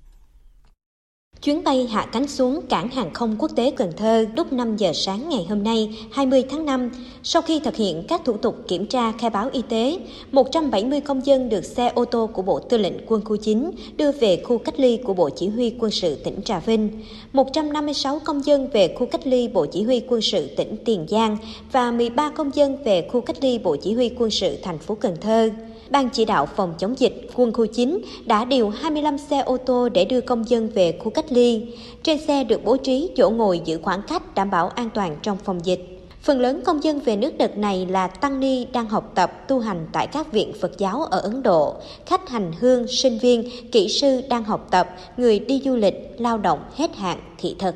Chuyến 1.41 1.63
bay 1.63 1.88
hạ 1.88 2.06
cánh 2.12 2.28
xuống 2.28 2.62
cảng 2.69 2.89
hàng 2.89 3.13
không 3.13 3.36
quốc 3.39 3.52
tế 3.56 3.71
Cần 3.71 3.91
Thơ 3.97 4.26
lúc 4.36 4.54
5 4.54 4.78
giờ 4.78 4.91
sáng 4.93 5.30
ngày 5.30 5.45
hôm 5.50 5.63
nay, 5.63 5.97
20 6.12 6.43
tháng 6.50 6.65
5. 6.65 6.89
Sau 7.23 7.41
khi 7.41 7.60
thực 7.60 7.76
hiện 7.76 8.04
các 8.08 8.21
thủ 8.26 8.38
tục 8.38 8.56
kiểm 8.67 8.86
tra 8.86 9.12
khai 9.12 9.30
báo 9.30 9.50
y 9.54 9.62
tế, 9.69 9.97
170 10.32 11.02
công 11.02 11.26
dân 11.26 11.50
được 11.50 11.65
xe 11.65 11.91
ô 11.95 12.06
tô 12.06 12.30
của 12.34 12.41
Bộ 12.41 12.60
Tư 12.60 12.78
lệnh 12.78 12.93
Quân 13.08 13.21
khu 13.26 13.36
9 13.36 13.71
đưa 13.97 14.12
về 14.12 14.41
khu 14.43 14.58
cách 14.58 14.80
ly 14.80 14.97
của 14.97 15.13
Bộ 15.13 15.30
Chỉ 15.30 15.47
huy 15.47 15.73
Quân 15.80 15.91
sự 15.91 16.15
tỉnh 16.15 16.41
Trà 16.41 16.60
Vinh, 16.60 16.89
156 17.34 18.19
công 18.26 18.45
dân 18.45 18.69
về 18.73 18.95
khu 19.00 19.06
cách 19.06 19.28
ly 19.28 19.47
Bộ 19.47 19.65
Chỉ 19.65 19.84
huy 19.84 20.00
Quân 20.00 20.21
sự 20.21 20.47
tỉnh 20.47 20.76
Tiền 20.86 21.06
Giang 21.10 21.38
và 21.71 21.91
13 21.91 22.30
công 22.30 22.56
dân 22.56 22.84
về 22.84 23.08
khu 23.12 23.21
cách 23.21 23.38
ly 23.41 23.58
Bộ 23.58 23.76
Chỉ 23.76 23.93
huy 23.93 24.10
Quân 24.19 24.32
sự 24.32 24.58
thành 24.63 24.78
phố 24.78 24.95
Cần 24.95 25.17
Thơ. 25.21 25.50
Ban 25.89 26.10
chỉ 26.10 26.26
đạo 26.26 26.45
phòng 26.45 26.73
chống 26.78 27.00
dịch 27.00 27.30
quân 27.36 27.54
khu 27.54 27.65
9 27.65 28.02
đã 28.26 28.45
điều 28.45 28.69
25 28.69 29.17
xe 29.17 29.39
ô 29.39 29.58
tô 29.58 29.89
để 29.89 30.06
đưa 30.06 30.21
công 30.21 30.50
dân 30.50 30.69
về 30.69 31.00
khu 31.00 31.10
cách 31.10 31.26
ly. 31.30 31.76
Trên 32.04 32.19
xe 32.28 32.43
được 32.43 32.63
bố 32.63 32.78
trí 32.78 33.10
chỗ 33.15 33.30
ngồi 33.30 33.62
giữ 33.65 33.80
khoảng 33.84 34.02
cách 34.02 34.36
đảm 34.36 34.50
bảo 34.50 34.69
an 34.69 34.89
toàn 34.93 35.17
trong 35.21 35.38
phòng 35.38 35.65
dịch. 35.65 35.93
Phần 36.21 36.39
lớn 36.39 36.62
công 36.65 36.84
dân 36.84 37.00
về 37.00 37.15
nước 37.15 37.38
đợt 37.38 37.58
này 37.58 37.86
là 37.86 38.08
tăng 38.08 38.39
ni 38.39 38.65
đang 38.65 38.89
học 38.89 39.12
tập 39.15 39.47
tu 39.47 39.60
hành 39.60 39.88
tại 39.91 40.08
các 40.08 40.32
viện 40.32 40.54
Phật 40.62 40.78
giáo 40.78 41.04
ở 41.04 41.19
Ấn 41.19 41.43
Độ, 41.43 41.76
khách 42.06 42.30
hành 42.30 42.52
hương, 42.60 42.88
sinh 42.88 43.17
viên, 43.17 43.50
kỹ 43.71 43.89
sư 43.89 44.21
đang 44.30 44.43
học 44.43 44.67
tập, 44.71 44.95
người 45.17 45.39
đi 45.39 45.62
du 45.65 45.76
lịch, 45.76 45.95
lao 46.17 46.38
động 46.38 46.60
hết 46.76 46.95
hạn, 46.95 47.19
thị 47.38 47.56
thực. 47.60 47.76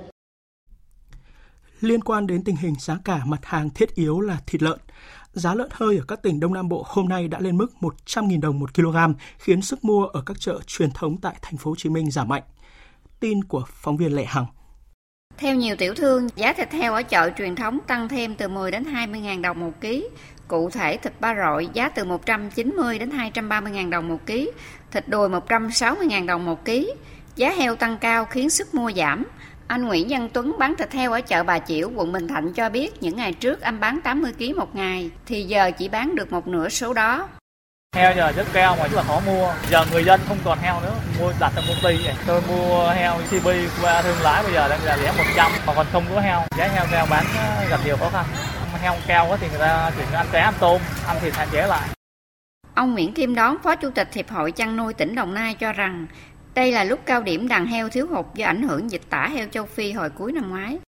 Liên 1.82 2.02
quan 2.02 2.28
đến 2.28 2.43
tình 2.43 2.56
hình 2.56 2.74
giá 2.80 2.97
cả 3.06 3.21
mặt 3.26 3.39
hàng 3.43 3.69
thiết 3.69 3.95
yếu 3.95 4.19
là 4.19 4.38
thịt 4.47 4.63
lợn, 4.63 4.80
giá 5.34 5.54
lợn 5.54 5.70
hơi 5.72 5.98
ở 5.98 6.04
các 6.08 6.22
tỉnh 6.22 6.39
Đông 6.39 6.54
Nam 6.54 6.70
Bộ 6.70 6.86
hôm 6.88 7.10
nay 7.10 7.28
đã 7.28 7.39
lên 7.39 7.58
mức 7.58 7.67
100.000 7.80 8.41
đồng 8.41 8.60
một 8.60 8.74
kg, 8.74 8.98
khiến 9.38 9.62
sức 9.62 9.84
mua 9.84 10.06
ở 10.06 10.24
các 10.26 10.39
chợ 10.39 10.60
truyền 10.67 10.91
thống 10.91 11.17
tại 11.22 11.36
thành 11.41 11.58
phố 11.58 11.72
Hồ 11.72 11.76
Chí 11.78 11.89
Minh 11.89 12.12
giảm 12.12 12.28
mạnh. 12.28 12.44
Tin 13.20 13.44
của 13.44 13.63
phóng 13.67 13.98
viên 13.98 14.15
Lệ 14.15 14.26
Hằng. 14.26 14.46
Theo 15.38 15.56
nhiều 15.56 15.76
tiểu 15.76 15.94
thương, 15.94 16.28
giá 16.36 16.54
thịt 16.54 16.72
heo 16.72 16.94
ở 16.94 17.04
chợ 17.04 17.30
truyền 17.38 17.56
thống 17.56 17.80
tăng 17.88 18.10
thêm 18.10 18.36
từ 18.36 18.48
10 18.48 18.72
đến 18.72 18.86
20 18.86 19.20
ngàn 19.20 19.41
đồng 19.41 19.60
một 19.60 19.82
ký. 19.82 20.08
Cụ 20.48 20.70
thể 20.70 20.98
thịt 20.98 21.13
ba 21.20 21.36
rọi 21.36 21.70
giá 21.74 21.89
từ 21.89 22.06
190 22.06 23.00
đến 23.00 23.12
230 23.12 23.72
ngàn 23.72 23.89
đồng 23.89 24.08
một 24.08 24.26
ký, 24.26 24.52
thịt 24.91 25.10
đùi 25.10 25.30
160 25.30 26.08
ngàn 26.08 26.26
đồng 26.26 26.46
một 26.46 26.65
ký. 26.65 26.94
Giá 27.36 27.52
heo 27.52 27.76
tăng 27.76 27.98
cao 27.98 28.26
khiến 28.26 28.50
sức 28.50 28.74
mua 28.74 28.91
giảm. 28.91 29.24
Anh 29.71 29.86
Nguyễn 29.86 30.07
Văn 30.10 30.29
Tuấn 30.34 30.55
bán 30.60 30.75
thịt 30.75 30.91
heo 30.91 31.12
ở 31.12 31.21
chợ 31.21 31.43
Bà 31.43 31.60
Chiểu, 31.60 31.89
quận 31.95 32.12
Bình 32.12 32.27
Thạnh 32.27 32.53
cho 32.53 32.69
biết 32.69 33.03
những 33.03 33.15
ngày 33.15 33.34
trước 33.34 33.62
anh 33.62 33.79
bán 33.79 33.99
80 34.03 34.34
kg 34.34 34.57
một 34.57 34.75
ngày, 34.75 35.12
thì 35.25 35.43
giờ 35.43 35.71
chỉ 35.77 35.89
bán 35.89 36.15
được 36.15 36.31
một 36.31 36.47
nửa 36.47 36.69
số 36.69 36.93
đó. 36.93 37.27
Heo 37.95 38.13
giờ 38.15 38.31
rất 38.31 38.47
cao 38.53 38.75
mà 38.79 38.88
rất 38.88 38.95
là 38.95 39.03
khó 39.03 39.21
mua. 39.25 39.53
Giờ 39.69 39.86
người 39.91 40.03
dân 40.03 40.19
không 40.27 40.38
còn 40.45 40.60
heo 40.60 40.81
nữa, 40.81 40.95
mua 41.19 41.34
đặt 41.39 41.51
trong 41.55 41.63
công 41.67 41.77
ty. 41.84 42.05
Tôi 42.27 42.41
mua 42.47 42.89
heo 42.89 43.17
CB 43.29 43.47
qua 43.81 44.01
thương 44.01 44.21
lái 44.21 44.43
bây 44.43 44.53
giờ 44.53 44.67
đang 44.69 44.84
là 44.84 44.97
giá 44.97 45.13
100, 45.17 45.51
mà 45.67 45.73
còn 45.75 45.88
không 45.91 46.03
có 46.15 46.21
heo. 46.21 46.41
Giá 46.57 46.67
heo 46.67 46.86
cao 46.91 47.07
bán 47.10 47.25
gặp 47.69 47.79
nhiều 47.86 47.97
khó 47.97 48.10
khăn. 48.10 48.25
Heo 48.81 48.95
cao 49.07 49.38
thì 49.39 49.47
người 49.49 49.60
ta 49.60 49.91
chuyển 49.97 50.12
ăn 50.12 50.25
cá 50.31 50.41
ăn 50.41 50.53
tôm, 50.60 50.81
ăn 51.07 51.17
thịt 51.21 51.34
hạn 51.34 51.47
chế 51.51 51.67
lại. 51.67 51.89
Ông 52.75 52.93
Nguyễn 52.93 53.13
Kim 53.13 53.36
Đón, 53.36 53.57
Phó 53.63 53.75
Chủ 53.75 53.89
tịch 53.89 54.13
Hiệp 54.13 54.29
hội 54.29 54.51
chăn 54.51 54.77
nuôi 54.77 54.93
tỉnh 54.93 55.15
Đồng 55.15 55.34
Nai 55.34 55.53
cho 55.53 55.73
rằng 55.73 56.07
đây 56.55 56.71
là 56.71 56.83
lúc 56.83 56.99
cao 57.05 57.23
điểm 57.23 57.47
đàn 57.47 57.65
heo 57.65 57.89
thiếu 57.89 58.07
hụt 58.07 58.25
do 58.35 58.45
ảnh 58.45 58.61
hưởng 58.61 58.91
dịch 58.91 59.01
tả 59.09 59.27
heo 59.27 59.47
châu 59.47 59.65
Phi 59.65 59.91
hồi 59.91 60.09
cuối 60.09 60.31
năm 60.31 60.49
ngoái. 60.49 60.79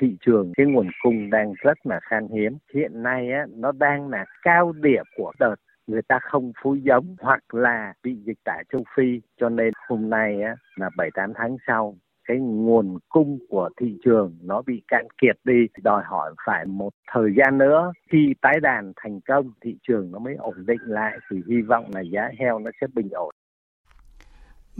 Thị 0.00 0.16
trường 0.20 0.52
cái 0.56 0.66
nguồn 0.66 0.88
cung 1.02 1.30
đang 1.30 1.52
rất 1.62 1.86
là 1.86 2.00
khan 2.02 2.28
hiếm. 2.34 2.58
Hiện 2.74 3.02
nay 3.02 3.32
á, 3.32 3.46
nó 3.56 3.72
đang 3.72 4.08
là 4.08 4.24
cao 4.42 4.72
điểm 4.72 5.04
của 5.16 5.32
đợt. 5.38 5.54
Người 5.86 6.02
ta 6.02 6.18
không 6.22 6.52
phối 6.62 6.80
giống 6.82 7.16
hoặc 7.20 7.54
là 7.54 7.92
bị 8.02 8.14
dịch 8.14 8.38
tả 8.44 8.56
châu 8.72 8.84
Phi. 8.96 9.20
Cho 9.40 9.48
nên 9.48 9.72
hôm 9.88 10.10
nay 10.10 10.42
á, 10.42 10.56
là 10.76 10.90
7-8 10.96 11.32
tháng 11.34 11.56
sau 11.66 11.96
cái 12.28 12.38
nguồn 12.38 12.98
cung 13.08 13.38
của 13.48 13.68
thị 13.80 13.96
trường 14.04 14.38
nó 14.42 14.62
bị 14.66 14.82
cạn 14.88 15.06
kiệt 15.22 15.36
đi. 15.44 15.66
Đòi 15.82 16.02
hỏi 16.06 16.34
phải 16.46 16.66
một 16.66 16.90
thời 17.12 17.30
gian 17.36 17.58
nữa. 17.58 17.92
Khi 18.10 18.34
tái 18.42 18.60
đàn 18.60 18.92
thành 18.96 19.20
công 19.20 19.52
thị 19.64 19.76
trường 19.82 20.10
nó 20.12 20.18
mới 20.18 20.34
ổn 20.34 20.66
định 20.66 20.80
lại. 20.84 21.18
Thì 21.30 21.36
hy 21.48 21.60
vọng 21.60 21.84
là 21.94 22.00
giá 22.00 22.30
heo 22.38 22.58
nó 22.58 22.70
sẽ 22.80 22.86
bình 22.94 23.08
ổn 23.10 23.29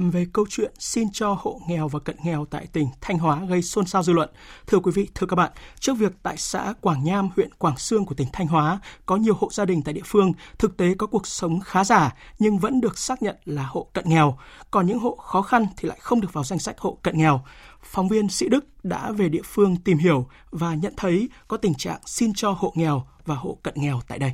về 0.09 0.27
câu 0.33 0.47
chuyện 0.51 0.73
xin 0.79 1.09
cho 1.13 1.37
hộ 1.41 1.61
nghèo 1.69 1.89
và 1.89 2.01
cận 2.01 2.17
nghèo 2.25 2.45
tại 2.45 2.67
tỉnh 2.67 2.89
Thanh 3.01 3.19
Hóa 3.19 3.45
gây 3.45 3.63
xôn 3.63 3.87
xao 3.87 4.03
dư 4.03 4.13
luận. 4.13 4.31
Thưa 4.67 4.79
quý 4.79 4.93
vị, 4.95 5.09
thưa 5.15 5.27
các 5.27 5.37
bạn, 5.37 5.53
trước 5.81 5.95
việc 5.95 6.13
tại 6.23 6.37
xã 6.37 6.75
Quảng 6.81 7.05
Nham, 7.05 7.31
huyện 7.37 7.55
Quảng 7.55 7.79
Sương 7.79 8.05
của 8.07 8.15
tỉnh 8.15 8.29
Thanh 8.33 8.47
Hóa 8.47 8.81
có 9.07 9.17
nhiều 9.17 9.35
hộ 9.35 9.49
gia 9.53 9.65
đình 9.65 9.83
tại 9.83 9.95
địa 9.95 10.03
phương 10.05 10.33
thực 10.59 10.77
tế 10.77 10.95
có 10.99 11.07
cuộc 11.07 11.27
sống 11.27 11.61
khá 11.61 11.85
giả 11.85 12.15
nhưng 12.39 12.59
vẫn 12.59 12.81
được 12.81 12.99
xác 12.99 13.23
nhận 13.23 13.37
là 13.45 13.67
hộ 13.67 13.87
cận 13.93 14.05
nghèo, 14.09 14.39
còn 14.71 14.87
những 14.87 14.99
hộ 14.99 15.17
khó 15.17 15.43
khăn 15.43 15.67
thì 15.77 15.89
lại 15.89 15.99
không 16.01 16.21
được 16.21 16.33
vào 16.33 16.45
danh 16.45 16.59
sách 16.59 16.79
hộ 16.79 16.99
cận 17.03 17.19
nghèo. 17.19 17.41
Phóng 17.83 18.09
viên 18.09 18.29
Sĩ 18.29 18.49
Đức 18.49 18.85
đã 18.85 19.13
về 19.13 19.29
địa 19.29 19.43
phương 19.45 19.77
tìm 19.77 19.99
hiểu 19.99 20.27
và 20.51 20.75
nhận 20.75 20.95
thấy 20.97 21.29
có 21.49 21.57
tình 21.57 21.75
trạng 21.75 22.01
xin 22.07 22.33
cho 22.35 22.51
hộ 22.51 22.73
nghèo 22.77 23.07
và 23.27 23.35
hộ 23.35 23.59
cận 23.63 23.75
nghèo 23.77 24.01
tại 24.09 24.19
đây. 24.19 24.33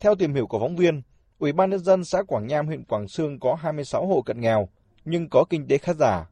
Theo 0.00 0.14
tìm 0.14 0.34
hiểu 0.34 0.46
của 0.46 0.58
phóng 0.58 0.76
viên, 0.76 1.02
Ủy 1.38 1.52
ban 1.52 1.70
nhân 1.70 1.80
dân 1.80 2.04
xã 2.04 2.22
Quảng 2.22 2.46
Nham 2.46 2.66
huyện 2.66 2.84
Quảng 2.84 3.08
Sương 3.08 3.40
có 3.40 3.54
26 3.54 4.06
hộ 4.06 4.22
cận 4.22 4.40
nghèo 4.40 4.68
nhưng 5.04 5.28
có 5.28 5.44
kinh 5.50 5.68
tế 5.68 5.78
khá 5.78 5.92
giả. 5.92 6.30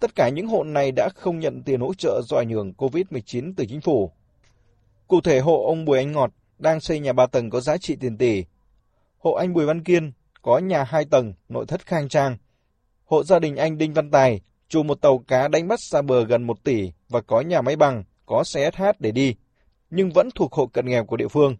Tất 0.00 0.14
cả 0.14 0.28
những 0.28 0.46
hộ 0.46 0.64
này 0.64 0.92
đã 0.92 1.08
không 1.14 1.38
nhận 1.38 1.62
tiền 1.62 1.80
hỗ 1.80 1.94
trợ 1.94 2.20
do 2.24 2.36
ảnh 2.36 2.50
hưởng 2.50 2.72
COVID-19 2.78 3.54
từ 3.56 3.66
chính 3.68 3.80
phủ. 3.80 4.10
Cụ 5.08 5.20
thể 5.20 5.40
hộ 5.40 5.66
ông 5.66 5.84
Bùi 5.84 5.98
Anh 5.98 6.12
Ngọt 6.12 6.30
đang 6.58 6.80
xây 6.80 7.00
nhà 7.00 7.12
3 7.12 7.26
tầng 7.26 7.50
có 7.50 7.60
giá 7.60 7.78
trị 7.78 7.96
tiền 8.00 8.18
tỷ. 8.18 8.44
Hộ 9.18 9.32
anh 9.32 9.52
Bùi 9.52 9.66
Văn 9.66 9.84
Kiên 9.84 10.12
có 10.42 10.58
nhà 10.58 10.84
2 10.84 11.04
tầng, 11.04 11.34
nội 11.48 11.66
thất 11.66 11.86
khang 11.86 12.08
trang. 12.08 12.36
Hộ 13.04 13.24
gia 13.24 13.38
đình 13.38 13.56
anh 13.56 13.78
Đinh 13.78 13.92
Văn 13.92 14.10
Tài 14.10 14.40
chủ 14.68 14.82
một 14.82 15.00
tàu 15.00 15.18
cá 15.18 15.48
đánh 15.48 15.68
bắt 15.68 15.80
xa 15.80 16.02
bờ 16.02 16.24
gần 16.24 16.42
1 16.42 16.64
tỷ 16.64 16.92
và 17.08 17.20
có 17.20 17.40
nhà 17.40 17.62
máy 17.62 17.76
bằng, 17.76 18.04
có 18.26 18.44
xe 18.44 18.70
SH 18.70 18.82
để 18.98 19.10
đi, 19.10 19.34
nhưng 19.90 20.10
vẫn 20.10 20.28
thuộc 20.34 20.52
hộ 20.52 20.66
cận 20.66 20.86
nghèo 20.86 21.04
của 21.04 21.16
địa 21.16 21.28
phương. 21.28 21.56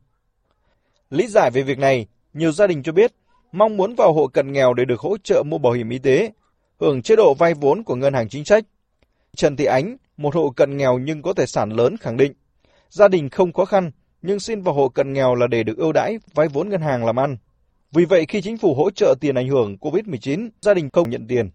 Lý 1.10 1.26
giải 1.26 1.50
về 1.50 1.62
việc 1.62 1.78
này, 1.78 2.06
nhiều 2.34 2.52
gia 2.52 2.66
đình 2.66 2.82
cho 2.82 2.92
biết 2.92 3.12
mong 3.52 3.76
muốn 3.76 3.94
vào 3.94 4.12
hộ 4.12 4.26
cận 4.26 4.52
nghèo 4.52 4.74
để 4.74 4.84
được 4.84 5.00
hỗ 5.00 5.16
trợ 5.24 5.42
mua 5.46 5.58
bảo 5.58 5.72
hiểm 5.72 5.90
y 5.90 5.98
tế, 5.98 6.32
hưởng 6.80 7.02
chế 7.02 7.16
độ 7.16 7.34
vay 7.34 7.54
vốn 7.54 7.82
của 7.82 7.94
ngân 7.94 8.14
hàng 8.14 8.28
chính 8.28 8.44
sách. 8.44 8.64
Trần 9.36 9.56
Thị 9.56 9.64
Ánh, 9.64 9.96
một 10.16 10.34
hộ 10.34 10.50
cận 10.50 10.76
nghèo 10.76 10.98
nhưng 10.98 11.22
có 11.22 11.32
tài 11.32 11.46
sản 11.46 11.70
lớn 11.70 11.96
khẳng 11.96 12.16
định, 12.16 12.32
gia 12.88 13.08
đình 13.08 13.28
không 13.28 13.52
khó 13.52 13.64
khăn 13.64 13.90
nhưng 14.22 14.40
xin 14.40 14.62
vào 14.62 14.74
hộ 14.74 14.88
cận 14.88 15.12
nghèo 15.12 15.34
là 15.34 15.46
để 15.46 15.62
được 15.62 15.76
ưu 15.76 15.92
đãi 15.92 16.18
vay 16.34 16.48
vốn 16.48 16.68
ngân 16.68 16.80
hàng 16.80 17.04
làm 17.04 17.18
ăn. 17.18 17.36
Vì 17.92 18.04
vậy 18.04 18.26
khi 18.28 18.42
chính 18.42 18.58
phủ 18.58 18.74
hỗ 18.74 18.90
trợ 18.90 19.14
tiền 19.20 19.34
ảnh 19.34 19.48
hưởng 19.48 19.76
COVID-19, 19.80 20.48
gia 20.60 20.74
đình 20.74 20.90
không 20.92 21.10
nhận 21.10 21.26
tiền. 21.28 21.50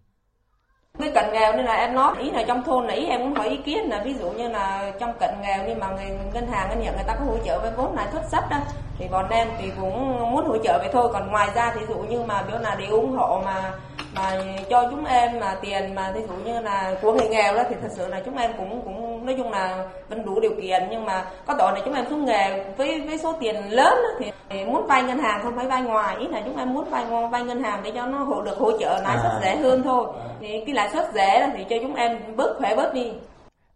Cái 0.98 1.10
cận 1.14 1.24
nghèo 1.32 1.56
nên 1.56 1.64
là 1.64 1.74
em 1.74 1.94
nói 1.94 2.14
ý 2.22 2.30
là 2.30 2.44
trong 2.48 2.62
thôn 2.64 2.86
là 2.86 2.94
ý 2.94 3.04
em 3.04 3.20
cũng 3.20 3.34
hỏi 3.34 3.48
ý 3.48 3.56
kiến 3.64 3.78
là 3.84 4.02
ví 4.04 4.14
dụ 4.14 4.30
như 4.30 4.48
là 4.48 4.92
trong 5.00 5.12
cận 5.20 5.30
nghèo 5.42 5.64
nhưng 5.68 5.78
mà 5.78 5.90
người 5.90 6.18
ngân 6.34 6.46
hàng 6.46 6.68
ngân 6.68 6.80
nhận 6.80 6.94
người 6.94 7.04
ta 7.06 7.14
có 7.14 7.24
hỗ 7.24 7.38
trợ 7.44 7.60
vay 7.60 7.72
vốn 7.76 7.94
lãi 7.94 8.08
suất 8.12 8.22
thấp 8.30 8.44
đó 8.50 8.58
thì 8.98 9.08
bọn 9.08 9.28
em 9.30 9.48
thì 9.58 9.70
cũng 9.80 10.18
muốn 10.32 10.46
hỗ 10.46 10.58
trợ 10.58 10.78
vậy 10.78 10.88
thôi. 10.92 11.10
Còn 11.12 11.30
ngoài 11.30 11.48
ra 11.54 11.72
thì 11.74 11.80
dụ 11.88 11.98
như 11.98 12.20
mà 12.26 12.42
biểu 12.42 12.58
là 12.58 12.76
để 12.80 12.86
ủng 12.86 13.16
hộ 13.16 13.42
mà 13.44 13.72
mà 14.14 14.44
cho 14.70 14.88
chúng 14.90 15.04
em 15.04 15.40
mà 15.40 15.56
tiền 15.62 15.94
mà 15.94 16.12
ví 16.14 16.20
dụ 16.28 16.34
như 16.34 16.60
là 16.60 16.94
của 17.02 17.12
người 17.12 17.28
nghèo 17.28 17.54
đó 17.54 17.62
thì 17.68 17.76
thật 17.82 17.88
sự 17.96 18.08
là 18.08 18.20
chúng 18.24 18.36
em 18.36 18.50
cũng 18.58 18.82
cũng 18.84 19.26
nói 19.26 19.34
chung 19.38 19.50
là 19.52 19.84
vẫn 20.08 20.24
đủ 20.24 20.40
điều 20.40 20.52
kiện. 20.62 20.82
Nhưng 20.90 21.04
mà 21.04 21.24
có 21.46 21.54
tội 21.58 21.72
là 21.72 21.80
chúng 21.84 21.94
em 21.94 22.04
xuống 22.10 22.24
nghèo 22.24 22.64
với 22.76 23.00
với 23.00 23.18
số 23.18 23.34
tiền 23.40 23.56
lớn 23.70 23.94
đó, 24.02 24.26
thì 24.50 24.64
muốn 24.64 24.86
vay 24.86 25.02
ngân 25.02 25.18
hàng 25.18 25.40
không 25.42 25.56
phải 25.56 25.66
vay 25.66 25.82
ngoài. 25.82 26.16
Ý 26.18 26.28
là 26.28 26.42
chúng 26.44 26.56
em 26.56 26.74
muốn 26.74 26.90
vay 26.90 27.04
vay 27.30 27.44
ngân 27.44 27.62
hàng 27.62 27.80
để 27.82 27.92
cho 27.94 28.06
nó 28.06 28.18
hộ 28.18 28.42
được 28.42 28.58
hỗ 28.58 28.78
trợ 28.78 29.00
lãi 29.02 29.18
suất 29.22 29.32
rẻ 29.42 29.56
hơn 29.56 29.82
thôi. 29.82 30.06
Thì 30.40 30.48
cái 30.66 30.74
lãi 30.74 30.88
suất 30.92 31.10
rẻ 31.14 31.50
thì 31.56 31.64
cho 31.70 31.76
chúng 31.82 31.94
em 31.94 32.36
bớt 32.36 32.56
khỏe 32.58 32.76
bớt 32.76 32.94
đi. 32.94 33.12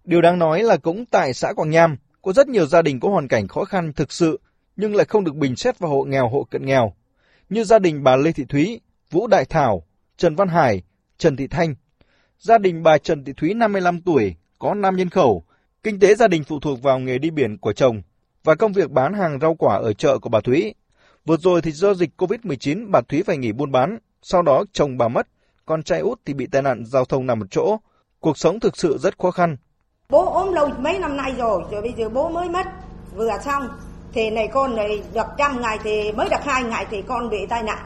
Điều 0.05 0.21
đáng 0.21 0.39
nói 0.39 0.63
là 0.63 0.77
cũng 0.77 1.05
tại 1.07 1.35
xã 1.35 1.53
Quảng 1.57 1.71
Nham 1.71 1.97
có 2.23 2.33
rất 2.33 2.49
nhiều 2.49 2.67
gia 2.67 2.83
đình 2.83 3.01
có 3.01 3.09
hoàn 3.09 3.29
cảnh 3.29 3.49
khó 3.49 3.65
khăn 3.65 3.93
thực 3.97 4.13
sự 4.13 4.41
nhưng 4.77 4.97
lại 4.97 5.05
không 5.05 5.25
được 5.25 5.35
bình 5.35 5.57
xét 5.57 5.79
vào 5.79 5.91
hộ 5.91 6.05
nghèo 6.05 6.29
hộ 6.29 6.47
cận 6.51 6.67
nghèo 6.67 6.93
như 7.53 7.65
gia 7.65 7.79
đình 7.79 8.03
bà 8.03 8.17
Lê 8.17 8.33
Thị 8.33 8.45
Thúy, 8.49 8.81
Vũ 9.11 9.27
Đại 9.27 9.45
Thảo, 9.45 9.83
Trần 10.17 10.37
Văn 10.37 10.49
Hải, 10.49 10.83
Trần 11.19 11.37
Thị 11.37 11.47
Thanh. 11.47 11.75
Gia 12.39 12.59
đình 12.59 12.83
bà 12.83 12.99
Trần 12.99 13.25
Thị 13.25 13.33
Thúy 13.37 13.55
55 13.55 14.01
tuổi, 14.01 14.35
có 14.59 14.75
5 14.75 14.97
nhân 14.97 15.11
khẩu. 15.11 15.45
Kinh 15.83 16.01
tế 16.01 16.15
gia 16.15 16.29
đình 16.29 16.45
phụ 16.45 16.61
thuộc 16.61 16.83
vào 16.83 16.99
nghề 16.99 17.19
đi 17.19 17.31
biển 17.31 17.59
của 17.59 17.73
chồng 17.73 18.03
và 18.45 18.55
công 18.55 18.73
việc 18.73 18.91
bán 18.91 19.15
hàng 19.15 19.39
rau 19.41 19.55
quả 19.55 19.77
ở 19.77 19.93
chợ 19.93 20.19
của 20.19 20.29
bà 20.29 20.41
Thúy. 20.41 20.75
Vừa 21.25 21.37
rồi 21.37 21.63
thì 21.63 21.73
do 21.73 21.95
dịch 21.95 22.11
Covid-19 22.19 22.91
bà 22.91 23.01
Thúy 23.01 23.23
phải 23.23 23.37
nghỉ 23.37 23.53
buôn 23.53 23.73
bán, 23.73 23.99
sau 24.23 24.43
đó 24.43 24.65
chồng 24.73 24.99
bà 24.99 25.09
mất, 25.09 25.29
con 25.67 25.83
trai 25.83 26.01
út 26.01 26.21
thì 26.25 26.35
bị 26.35 26.47
tai 26.47 26.63
nạn 26.63 26.85
giao 26.85 27.05
thông 27.05 27.27
nằm 27.27 27.39
một 27.39 27.47
chỗ. 27.51 27.77
Cuộc 28.21 28.39
sống 28.39 28.61
thực 28.61 28.77
sự 28.77 28.99
rất 28.99 29.19
khó 29.19 29.31
khăn. 29.31 29.57
Bố 30.09 30.33
ốm 30.33 30.53
lâu 30.53 30.69
mấy 30.79 30.99
năm 30.99 31.17
nay 31.17 31.35
rồi, 31.39 31.63
rồi 31.71 31.83
bây 31.83 31.93
giờ 31.97 32.09
bố 32.09 32.29
mới 32.29 32.49
mất, 32.49 32.67
vừa 33.15 33.31
xong. 33.45 33.69
Thì 34.15 34.31
này 34.31 34.49
con 34.49 34.77
này 34.77 35.03
được 35.15 35.27
trăm 35.39 35.61
ngày 35.63 35.79
thì 35.85 36.13
mới 36.13 36.29
được 36.29 36.45
hai 36.45 36.63
ngày 36.65 36.87
thì 36.91 37.03
con 37.03 37.31
bị 37.31 37.47
tai 37.47 37.63
nạn. 37.63 37.79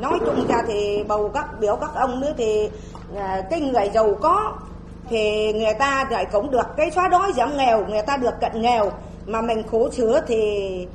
Nói 0.00 0.18
chung 0.26 0.46
ra 0.48 0.62
thì 0.66 1.04
bầu 1.08 1.30
các, 1.34 1.60
biểu 1.60 1.76
các 1.76 1.90
ông 1.94 2.20
nữa 2.20 2.32
thì 2.36 2.70
à, 3.16 3.42
cái 3.50 3.60
người 3.60 3.90
giàu 3.94 4.14
có 4.22 4.52
thì 5.08 5.52
người 5.52 5.74
ta 5.78 6.06
lại 6.10 6.26
cũng 6.32 6.50
được 6.50 6.66
cái 6.76 6.90
xóa 6.90 7.08
đói 7.08 7.32
giảm 7.32 7.56
nghèo, 7.56 7.86
người 7.86 8.02
ta 8.02 8.16
được 8.16 8.40
cận 8.40 8.62
nghèo. 8.62 8.90
Mà 9.26 9.40
mình 9.40 9.62
khổ 9.70 9.90
sửa 9.90 10.20
thì 10.26 10.86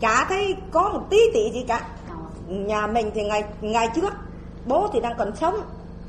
chả 0.00 0.24
thấy 0.28 0.56
có 0.70 0.88
một 0.88 1.00
tí 1.10 1.18
tỷ 1.34 1.50
gì 1.50 1.64
cả. 1.68 1.80
Nhà 2.48 2.86
mình 2.86 3.10
thì 3.14 3.22
ngày 3.22 3.44
ngày 3.60 3.88
trước 3.94 4.12
bố 4.66 4.88
thì 4.92 5.00
đang 5.00 5.14
còn 5.18 5.36
sống 5.36 5.54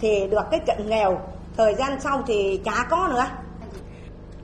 thì 0.02 0.28
được 0.28 0.44
cái 0.52 0.60
cận 0.60 0.90
nghèo. 0.90 1.20
Thời 1.58 1.76
gian 1.76 2.00
sau 2.00 2.24
thì 2.28 2.62
chả 2.66 2.86
có 2.90 3.08
nữa. 3.12 3.26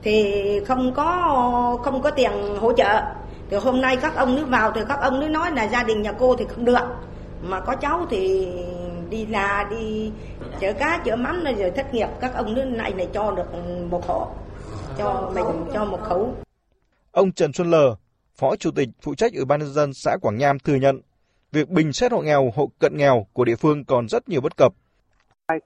Thì 0.02 0.64
không 0.64 0.94
có 0.94 1.78
không 1.84 2.02
có 2.02 2.10
tiền 2.10 2.56
hỗ 2.60 2.72
trợ 2.72 3.02
thì 3.50 3.56
hôm 3.56 3.80
nay 3.80 3.96
các 4.02 4.16
ông 4.16 4.36
nước 4.36 4.46
vào 4.48 4.72
thì 4.74 4.80
các 4.88 4.98
ông 5.00 5.20
nước 5.20 5.28
nói 5.28 5.50
là 5.54 5.64
gia 5.64 5.82
đình 5.82 6.02
nhà 6.02 6.12
cô 6.12 6.36
thì 6.36 6.44
không 6.48 6.64
được 6.64 6.86
mà 7.42 7.60
có 7.60 7.74
cháu 7.76 8.06
thì 8.10 8.48
đi 9.10 9.26
là 9.26 9.68
đi 9.70 10.12
chở 10.60 10.72
cá 10.72 11.02
chở 11.04 11.16
mắm 11.16 11.44
rồi 11.58 11.70
thất 11.70 11.94
nghiệp 11.94 12.08
các 12.20 12.34
ông 12.34 12.54
nước 12.54 12.64
này 12.64 12.94
này 12.94 13.08
cho 13.12 13.30
được 13.30 13.54
một 13.90 14.06
hộ 14.06 14.28
cho 14.98 15.32
mình 15.34 15.44
cho 15.74 15.84
một 15.84 16.00
khẩu 16.02 16.34
Ông 17.12 17.32
Trần 17.32 17.52
Xuân 17.52 17.70
Lờ, 17.70 17.94
Phó 18.34 18.56
Chủ 18.56 18.70
tịch 18.76 18.88
phụ 19.02 19.14
trách 19.14 19.32
Ủy 19.34 19.44
ban 19.44 19.60
nhân 19.60 19.68
dân 19.68 19.92
xã 19.92 20.16
Quảng 20.22 20.36
Nham 20.36 20.58
thừa 20.58 20.74
nhận, 20.74 21.00
việc 21.52 21.68
bình 21.68 21.92
xét 21.92 22.12
hộ 22.12 22.20
nghèo, 22.20 22.50
hộ 22.54 22.70
cận 22.78 22.96
nghèo 22.96 23.26
của 23.32 23.44
địa 23.44 23.56
phương 23.56 23.84
còn 23.84 24.08
rất 24.08 24.28
nhiều 24.28 24.40
bất 24.40 24.56
cập. 24.56 24.72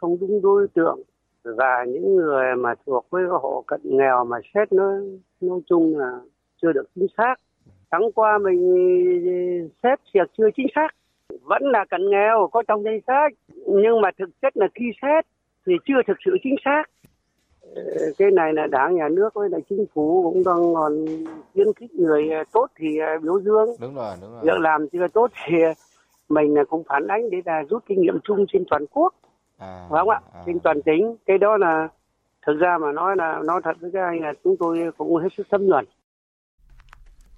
Không 0.01 0.21
đúng 0.21 0.43
đối 0.43 0.67
tượng 0.75 1.03
và 1.45 1.85
những 1.89 2.17
người 2.17 2.45
mà 2.59 2.75
thuộc 2.87 3.07
với 3.11 3.23
hộ 3.43 3.65
cận 3.67 3.81
nghèo 3.85 4.25
mà 4.25 4.37
xét 4.55 4.73
nó 4.73 4.93
nói 5.41 5.61
chung 5.69 5.99
là 5.99 6.11
chưa 6.63 6.73
được 6.73 6.85
chính 6.95 7.07
xác. 7.17 7.35
Tháng 7.95 8.13
qua 8.13 8.39
mình 8.39 9.71
xét 9.83 9.99
thiệt 10.15 10.27
chưa 10.39 10.51
chính 10.57 10.67
xác. 10.75 10.89
Vẫn 11.43 11.63
là 11.63 11.85
cận 11.91 12.11
nghèo 12.11 12.49
có 12.53 12.63
trong 12.69 12.85
danh 12.85 13.01
sách. 13.07 13.33
Nhưng 13.67 14.01
mà 14.01 14.11
thực 14.19 14.29
chất 14.43 14.57
là 14.57 14.67
khi 14.75 14.85
xét 15.03 15.27
thì 15.67 15.73
chưa 15.87 16.03
thực 16.07 16.17
sự 16.25 16.37
chính 16.43 16.55
xác. 16.65 16.83
Ờ, 17.75 17.83
cái 18.19 18.31
này 18.31 18.53
là 18.53 18.67
đảng 18.67 18.95
nhà 18.95 19.09
nước 19.09 19.35
với 19.35 19.49
lại 19.51 19.61
chính 19.69 19.87
phủ 19.95 20.23
cũng 20.23 20.45
đang 20.45 20.75
còn 20.75 21.07
khuyến 21.55 21.67
khích 21.77 21.95
người 21.95 22.29
tốt 22.53 22.67
thì 22.77 22.99
ờ, 22.99 23.19
biểu 23.23 23.41
dương. 23.41 23.69
Đúng 23.81 23.95
rồi 23.95 24.15
đúng 24.21 24.31
rồi. 24.31 24.41
Việc 24.43 24.61
làm 24.61 24.89
chưa 24.89 25.09
tốt 25.09 25.31
thì 25.47 25.57
mình 26.29 26.55
cũng 26.69 26.83
phản 26.89 27.09
ánh 27.09 27.31
để 27.31 27.39
là 27.45 27.63
rút 27.71 27.83
kinh 27.87 28.01
nghiệm 28.01 28.19
chung 28.25 28.47
trên 28.53 28.65
toàn 28.71 28.87
quốc. 28.87 29.15
À, 29.59 29.87
phải 29.91 29.99
không 30.01 30.09
ạ? 30.09 30.21
à. 30.35 30.43
trên 30.47 30.61
toàn 30.61 30.83
tỉnh. 30.83 31.17
Cái 31.27 31.39
đó 31.39 31.57
là 31.57 31.89
thực 32.47 32.59
ra 32.59 32.79
mà 32.79 32.93
nói 32.93 33.17
là 33.17 33.41
nói 33.45 33.61
thật 33.65 33.77
với 33.81 33.91
các 33.93 34.05
anh 34.05 34.21
là 34.21 34.33
chúng 34.45 34.57
tôi 34.57 34.91
cũng 34.99 35.17
hết 35.17 35.29
sức 35.37 35.47
thấm 35.51 35.67
nhuần 35.67 35.85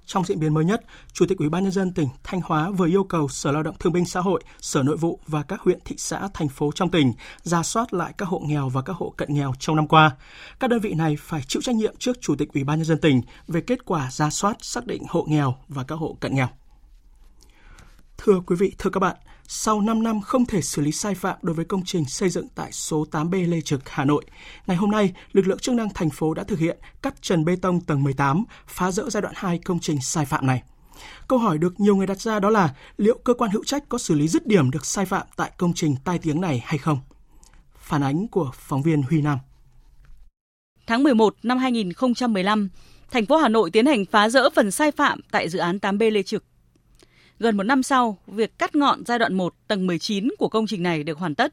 trong 0.07 0.25
diễn 0.25 0.41
biến 0.41 0.55
mới 0.55 0.65
nhất, 0.65 0.81
Chủ 1.13 1.27
tịch 1.29 1.39
Ủy 1.39 1.49
ban 1.49 1.63
nhân 1.63 1.73
dân 1.73 1.93
tỉnh 1.93 2.09
Thanh 2.25 2.41
Hóa 2.45 2.71
vừa 2.71 2.87
yêu 2.87 3.05
cầu 3.05 3.29
Sở 3.29 3.53
Lao 3.53 3.63
động 3.63 3.77
Thương 3.79 3.93
binh 3.93 4.05
Xã 4.05 4.21
hội, 4.21 4.43
Sở 4.61 4.83
Nội 4.83 4.97
vụ 4.97 5.21
và 5.27 5.43
các 5.43 5.61
huyện 5.61 5.79
thị 5.85 5.95
xã 5.99 6.29
thành 6.35 6.49
phố 6.49 6.73
trong 6.75 6.91
tỉnh 6.91 7.13
ra 7.43 7.63
soát 7.63 7.95
lại 7.95 8.15
các 8.19 8.29
hộ 8.29 8.43
nghèo 8.47 8.69
và 8.69 8.83
các 8.83 8.97
hộ 8.97 9.15
cận 9.17 9.35
nghèo 9.35 9.53
trong 9.59 9.77
năm 9.77 9.89
qua. 9.89 10.17
Các 10.61 10.71
đơn 10.71 10.81
vị 10.81 10.95
này 10.95 11.17
phải 11.21 11.43
chịu 11.49 11.63
trách 11.63 11.75
nhiệm 11.75 11.97
trước 11.99 12.17
Chủ 12.21 12.37
tịch 12.37 12.53
Ủy 12.55 12.65
ban 12.65 12.79
nhân 12.79 12.85
dân 12.85 12.99
tỉnh 12.99 13.23
về 13.49 13.61
kết 13.61 13.85
quả 13.85 14.11
ra 14.11 14.31
soát 14.31 14.57
xác 14.61 14.87
định 14.87 15.03
hộ 15.09 15.27
nghèo 15.29 15.57
và 15.69 15.85
các 15.85 15.95
hộ 15.95 16.17
cận 16.21 16.35
nghèo. 16.35 16.49
Thưa 18.19 18.41
quý 18.47 18.57
vị, 18.57 18.75
thưa 18.79 18.91
các 18.91 19.01
bạn, 19.01 19.17
sau 19.49 19.81
5 19.81 20.03
năm 20.03 20.21
không 20.21 20.47
thể 20.47 20.63
xử 20.63 20.83
lý 20.83 20.93
sai 20.93 21.15
phạm 21.15 21.37
đối 21.43 21.55
với 21.55 21.65
công 21.65 21.85
trình 21.85 22.05
xây 22.05 22.29
dựng 22.29 22.49
tại 22.55 22.73
số 22.73 23.07
8B 23.11 23.51
Lê 23.51 23.61
Trực, 23.61 23.89
Hà 23.89 24.05
Nội, 24.05 24.25
ngày 24.67 24.77
hôm 24.77 24.91
nay, 24.91 25.13
lực 25.33 25.47
lượng 25.47 25.59
chức 25.59 25.75
năng 25.75 25.89
thành 25.95 26.11
phố 26.11 26.35
đã 26.35 26.45
thực 26.45 26.59
hiện 26.59 26.79
cắt 27.03 27.23
trần 27.23 27.45
bê 27.45 27.57
tông 27.57 27.81
tầng 27.81 28.03
18, 28.03 28.45
phá 28.67 28.91
rỡ 28.91 29.11
giai 29.11 29.23
đoạn 29.23 29.35
2 29.37 29.59
công 29.59 29.79
trình 29.81 30.01
sai 30.01 30.27
phạm 30.27 30.47
này. 30.47 30.63
Câu 31.29 31.39
hỏi 31.39 31.59
được 31.59 31.81
nhiều 31.81 31.97
người 31.97 32.07
đặt 32.07 32.21
ra 32.21 32.41
đó 32.41 32.51
là 32.51 32.75
liệu 32.97 33.19
cơ 33.25 33.35
quan 33.35 33.51
hữu 33.51 33.65
trách 33.65 33.89
có 33.89 33.99
xử 33.99 34.15
lý 34.15 34.29
dứt 34.29 34.47
điểm 34.47 34.71
được 34.71 34.87
sai 34.87 35.07
phạm 35.07 35.27
tại 35.37 35.51
công 35.57 35.73
trình 35.75 35.97
tai 36.05 36.19
tiếng 36.19 36.41
này 36.41 36.63
hay 36.65 36.79
không? 36.79 36.99
Phản 37.79 38.03
ánh 38.03 38.29
của 38.29 38.51
phóng 38.55 38.83
viên 38.83 39.03
Huy 39.03 39.23
Nam. 39.23 39.39
Tháng 40.87 41.03
11 41.03 41.35
năm 41.43 41.59
2015, 41.59 42.69
thành 43.11 43.27
phố 43.27 43.37
Hà 43.37 43.49
Nội 43.49 43.71
tiến 43.71 43.87
hành 43.87 44.05
phá 44.05 44.29
rỡ 44.29 44.51
phần 44.51 44.71
sai 44.71 44.91
phạm 44.91 45.21
tại 45.31 45.49
dự 45.49 45.59
án 45.59 45.79
8B 45.79 46.11
Lê 46.11 46.23
Trực 46.23 46.45
Gần 47.39 47.57
một 47.57 47.63
năm 47.63 47.83
sau, 47.83 48.19
việc 48.27 48.59
cắt 48.59 48.77
ngọn 48.77 49.05
giai 49.05 49.19
đoạn 49.19 49.35
1 49.35 49.55
tầng 49.69 49.87
19 49.87 50.29
của 50.39 50.49
công 50.49 50.67
trình 50.67 50.83
này 50.83 51.05
được 51.05 51.19
hoàn 51.19 51.35
tất. 51.35 51.53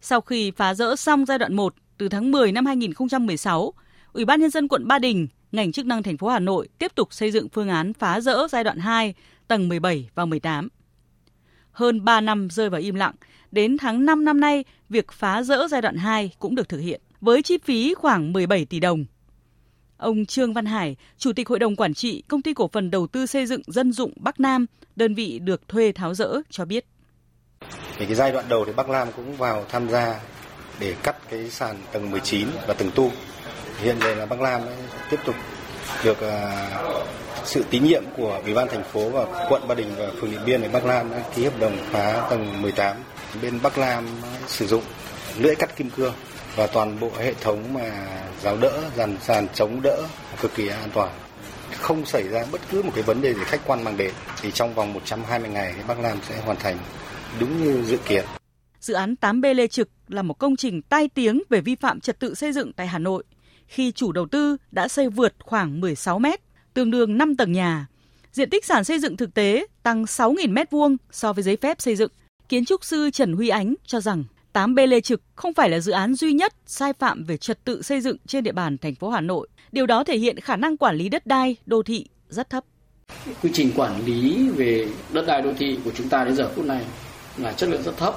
Sau 0.00 0.20
khi 0.20 0.50
phá 0.50 0.74
rỡ 0.74 0.96
xong 0.96 1.26
giai 1.26 1.38
đoạn 1.38 1.54
1 1.54 1.74
từ 1.98 2.08
tháng 2.08 2.30
10 2.30 2.52
năm 2.52 2.66
2016, 2.66 3.72
Ủy 4.12 4.24
ban 4.24 4.40
nhân 4.40 4.50
dân 4.50 4.68
quận 4.68 4.86
Ba 4.86 4.98
Đình, 4.98 5.28
ngành 5.52 5.72
chức 5.72 5.86
năng 5.86 6.02
thành 6.02 6.16
phố 6.16 6.28
Hà 6.28 6.38
Nội 6.38 6.68
tiếp 6.78 6.92
tục 6.94 7.12
xây 7.12 7.30
dựng 7.30 7.48
phương 7.48 7.68
án 7.68 7.92
phá 7.92 8.20
rỡ 8.20 8.48
giai 8.50 8.64
đoạn 8.64 8.78
2, 8.78 9.14
tầng 9.48 9.68
17 9.68 10.08
và 10.14 10.24
18. 10.24 10.68
Hơn 11.72 12.04
3 12.04 12.20
năm 12.20 12.48
rơi 12.50 12.70
vào 12.70 12.80
im 12.80 12.94
lặng, 12.94 13.14
đến 13.50 13.78
tháng 13.78 14.06
5 14.06 14.24
năm 14.24 14.40
nay, 14.40 14.64
việc 14.88 15.12
phá 15.12 15.42
rỡ 15.42 15.68
giai 15.68 15.82
đoạn 15.82 15.96
2 15.96 16.30
cũng 16.38 16.54
được 16.54 16.68
thực 16.68 16.78
hiện 16.78 17.00
với 17.20 17.42
chi 17.42 17.58
phí 17.64 17.94
khoảng 17.94 18.32
17 18.32 18.64
tỷ 18.64 18.80
đồng. 18.80 19.04
Ông 19.96 20.26
Trương 20.26 20.52
Văn 20.52 20.66
Hải, 20.66 20.96
Chủ 21.18 21.32
tịch 21.32 21.48
Hội 21.48 21.58
đồng 21.58 21.76
Quản 21.76 21.94
trị 21.94 22.22
Công 22.28 22.42
ty 22.42 22.54
Cổ 22.54 22.68
phần 22.72 22.90
Đầu 22.90 23.06
tư 23.06 23.26
Xây 23.26 23.46
dựng 23.46 23.62
Dân 23.66 23.92
dụng 23.92 24.12
Bắc 24.16 24.40
Nam, 24.40 24.66
đơn 24.96 25.14
vị 25.14 25.38
được 25.38 25.68
thuê 25.68 25.92
tháo 25.92 26.14
rỡ, 26.14 26.40
cho 26.50 26.64
biết. 26.64 26.86
Thì 27.98 28.06
cái 28.06 28.14
giai 28.14 28.32
đoạn 28.32 28.44
đầu 28.48 28.64
thì 28.64 28.72
Bắc 28.72 28.88
Nam 28.88 29.08
cũng 29.16 29.36
vào 29.36 29.64
tham 29.68 29.88
gia 29.88 30.20
để 30.80 30.94
cắt 31.02 31.16
cái 31.30 31.50
sàn 31.50 31.76
tầng 31.92 32.10
19 32.10 32.48
và 32.66 32.74
tầng 32.74 32.90
tu. 32.94 33.12
Hiện 33.82 33.96
giờ 34.00 34.14
là 34.14 34.26
Bắc 34.26 34.40
Nam 34.40 34.60
tiếp 35.10 35.20
tục 35.26 35.34
được 36.04 36.20
à, 36.20 36.68
sự 37.44 37.64
tín 37.70 37.84
nhiệm 37.84 38.04
của 38.16 38.40
Ủy 38.44 38.54
ban 38.54 38.68
thành 38.68 38.84
phố 38.92 39.10
và 39.10 39.46
quận 39.48 39.68
Ba 39.68 39.74
Đình 39.74 39.88
và 39.98 40.10
phường 40.20 40.30
Điện 40.30 40.40
Biên 40.46 40.62
để 40.62 40.68
Bắc 40.68 40.84
Nam 40.84 41.10
đã 41.10 41.22
ký 41.34 41.44
hợp 41.44 41.60
đồng 41.60 41.76
phá 41.90 42.26
tầng 42.30 42.62
18. 42.62 42.96
Bên 43.42 43.58
Bắc 43.62 43.78
Nam 43.78 44.06
sử 44.46 44.66
dụng 44.66 44.82
lưỡi 45.38 45.54
cắt 45.54 45.76
kim 45.76 45.90
cương 45.90 46.14
và 46.56 46.66
toàn 46.66 47.00
bộ 47.00 47.10
hệ 47.18 47.34
thống 47.34 47.74
mà 47.74 48.08
giáo 48.42 48.56
đỡ, 48.56 48.90
dàn 48.96 49.16
sàn 49.20 49.46
chống 49.54 49.82
đỡ 49.82 50.02
cực 50.40 50.54
kỳ 50.54 50.68
an 50.68 50.90
toàn. 50.94 51.12
Không 51.72 52.06
xảy 52.06 52.28
ra 52.28 52.44
bất 52.52 52.60
cứ 52.70 52.82
một 52.82 52.92
cái 52.94 53.02
vấn 53.02 53.22
đề 53.22 53.34
gì 53.34 53.40
khách 53.44 53.60
quan 53.66 53.84
mang 53.84 53.96
đến 53.96 54.14
thì 54.42 54.50
trong 54.50 54.74
vòng 54.74 54.92
120 54.92 55.50
ngày 55.50 55.74
Bắc 55.88 55.98
Nam 55.98 56.18
sẽ 56.28 56.40
hoàn 56.40 56.56
thành 56.56 56.78
đúng 57.40 57.64
như 57.64 57.82
dự 57.82 57.96
kiến. 58.08 58.24
Dự 58.80 58.94
án 58.94 59.14
8B 59.20 59.54
Lê 59.54 59.66
Trực 59.66 59.88
là 60.08 60.22
một 60.22 60.38
công 60.38 60.56
trình 60.56 60.82
tai 60.82 61.08
tiếng 61.08 61.42
về 61.48 61.60
vi 61.60 61.74
phạm 61.74 62.00
trật 62.00 62.20
tự 62.20 62.34
xây 62.34 62.52
dựng 62.52 62.72
tại 62.72 62.86
Hà 62.86 62.98
Nội 62.98 63.24
khi 63.66 63.92
chủ 63.92 64.12
đầu 64.12 64.26
tư 64.26 64.56
đã 64.70 64.88
xây 64.88 65.08
vượt 65.08 65.34
khoảng 65.40 65.80
16 65.80 66.18
mét, 66.18 66.40
tương 66.74 66.90
đương 66.90 67.18
5 67.18 67.36
tầng 67.36 67.52
nhà. 67.52 67.86
Diện 68.32 68.50
tích 68.50 68.64
sàn 68.64 68.84
xây 68.84 68.98
dựng 68.98 69.16
thực 69.16 69.34
tế 69.34 69.66
tăng 69.82 70.04
6.000 70.04 70.54
m2 70.54 70.96
so 71.10 71.32
với 71.32 71.44
giấy 71.44 71.56
phép 71.56 71.80
xây 71.80 71.96
dựng. 71.96 72.10
Kiến 72.48 72.64
trúc 72.64 72.84
sư 72.84 73.10
Trần 73.10 73.32
Huy 73.32 73.48
Ánh 73.48 73.74
cho 73.86 74.00
rằng 74.00 74.24
8B 74.56 74.86
Lê 74.86 75.00
Trực 75.00 75.22
không 75.34 75.54
phải 75.54 75.70
là 75.70 75.80
dự 75.80 75.92
án 75.92 76.14
duy 76.14 76.32
nhất 76.32 76.54
sai 76.66 76.92
phạm 76.92 77.24
về 77.24 77.36
trật 77.36 77.64
tự 77.64 77.82
xây 77.82 78.00
dựng 78.00 78.16
trên 78.26 78.44
địa 78.44 78.52
bàn 78.52 78.78
thành 78.78 78.94
phố 78.94 79.08
Hà 79.08 79.20
Nội. 79.20 79.48
Điều 79.72 79.86
đó 79.86 80.04
thể 80.04 80.18
hiện 80.18 80.40
khả 80.40 80.56
năng 80.56 80.76
quản 80.76 80.96
lý 80.96 81.08
đất 81.08 81.26
đai, 81.26 81.56
đô 81.66 81.82
thị 81.82 82.06
rất 82.28 82.50
thấp. 82.50 82.64
Quy 83.42 83.50
trình 83.52 83.72
quản 83.76 84.04
lý 84.04 84.48
về 84.48 84.88
đất 85.12 85.26
đai 85.26 85.42
đô 85.42 85.52
thị 85.58 85.78
của 85.84 85.90
chúng 85.94 86.08
ta 86.08 86.24
đến 86.24 86.36
giờ 86.36 86.50
phút 86.54 86.64
này 86.64 86.84
là 87.36 87.52
chất 87.52 87.68
lượng 87.68 87.82
rất 87.82 87.96
thấp. 87.96 88.14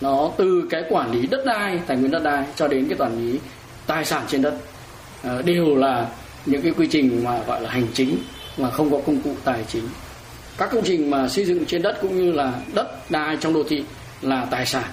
Nó 0.00 0.30
từ 0.36 0.66
cái 0.70 0.82
quản 0.90 1.12
lý 1.12 1.26
đất 1.26 1.42
đai, 1.46 1.80
tài 1.86 1.96
nguyên 1.96 2.10
đất 2.10 2.22
đai 2.22 2.46
cho 2.56 2.68
đến 2.68 2.88
cái 2.88 2.98
quản 2.98 3.18
lý 3.18 3.38
tài 3.86 4.04
sản 4.04 4.24
trên 4.28 4.42
đất 4.42 4.54
ờ, 5.22 5.42
đều 5.42 5.76
là 5.76 6.08
những 6.46 6.62
cái 6.62 6.72
quy 6.76 6.86
trình 6.90 7.24
mà 7.24 7.44
gọi 7.46 7.60
là 7.60 7.70
hành 7.70 7.86
chính 7.94 8.18
mà 8.58 8.70
không 8.70 8.90
có 8.90 9.00
công 9.06 9.20
cụ 9.20 9.34
tài 9.44 9.64
chính. 9.68 9.84
Các 10.58 10.70
công 10.72 10.84
trình 10.84 11.10
mà 11.10 11.28
xây 11.28 11.44
dựng 11.44 11.64
trên 11.66 11.82
đất 11.82 11.98
cũng 12.02 12.16
như 12.16 12.32
là 12.32 12.60
đất 12.74 13.10
đai 13.10 13.36
trong 13.40 13.54
đô 13.54 13.62
thị 13.62 13.84
là 14.22 14.44
tài 14.50 14.66
sản. 14.66 14.90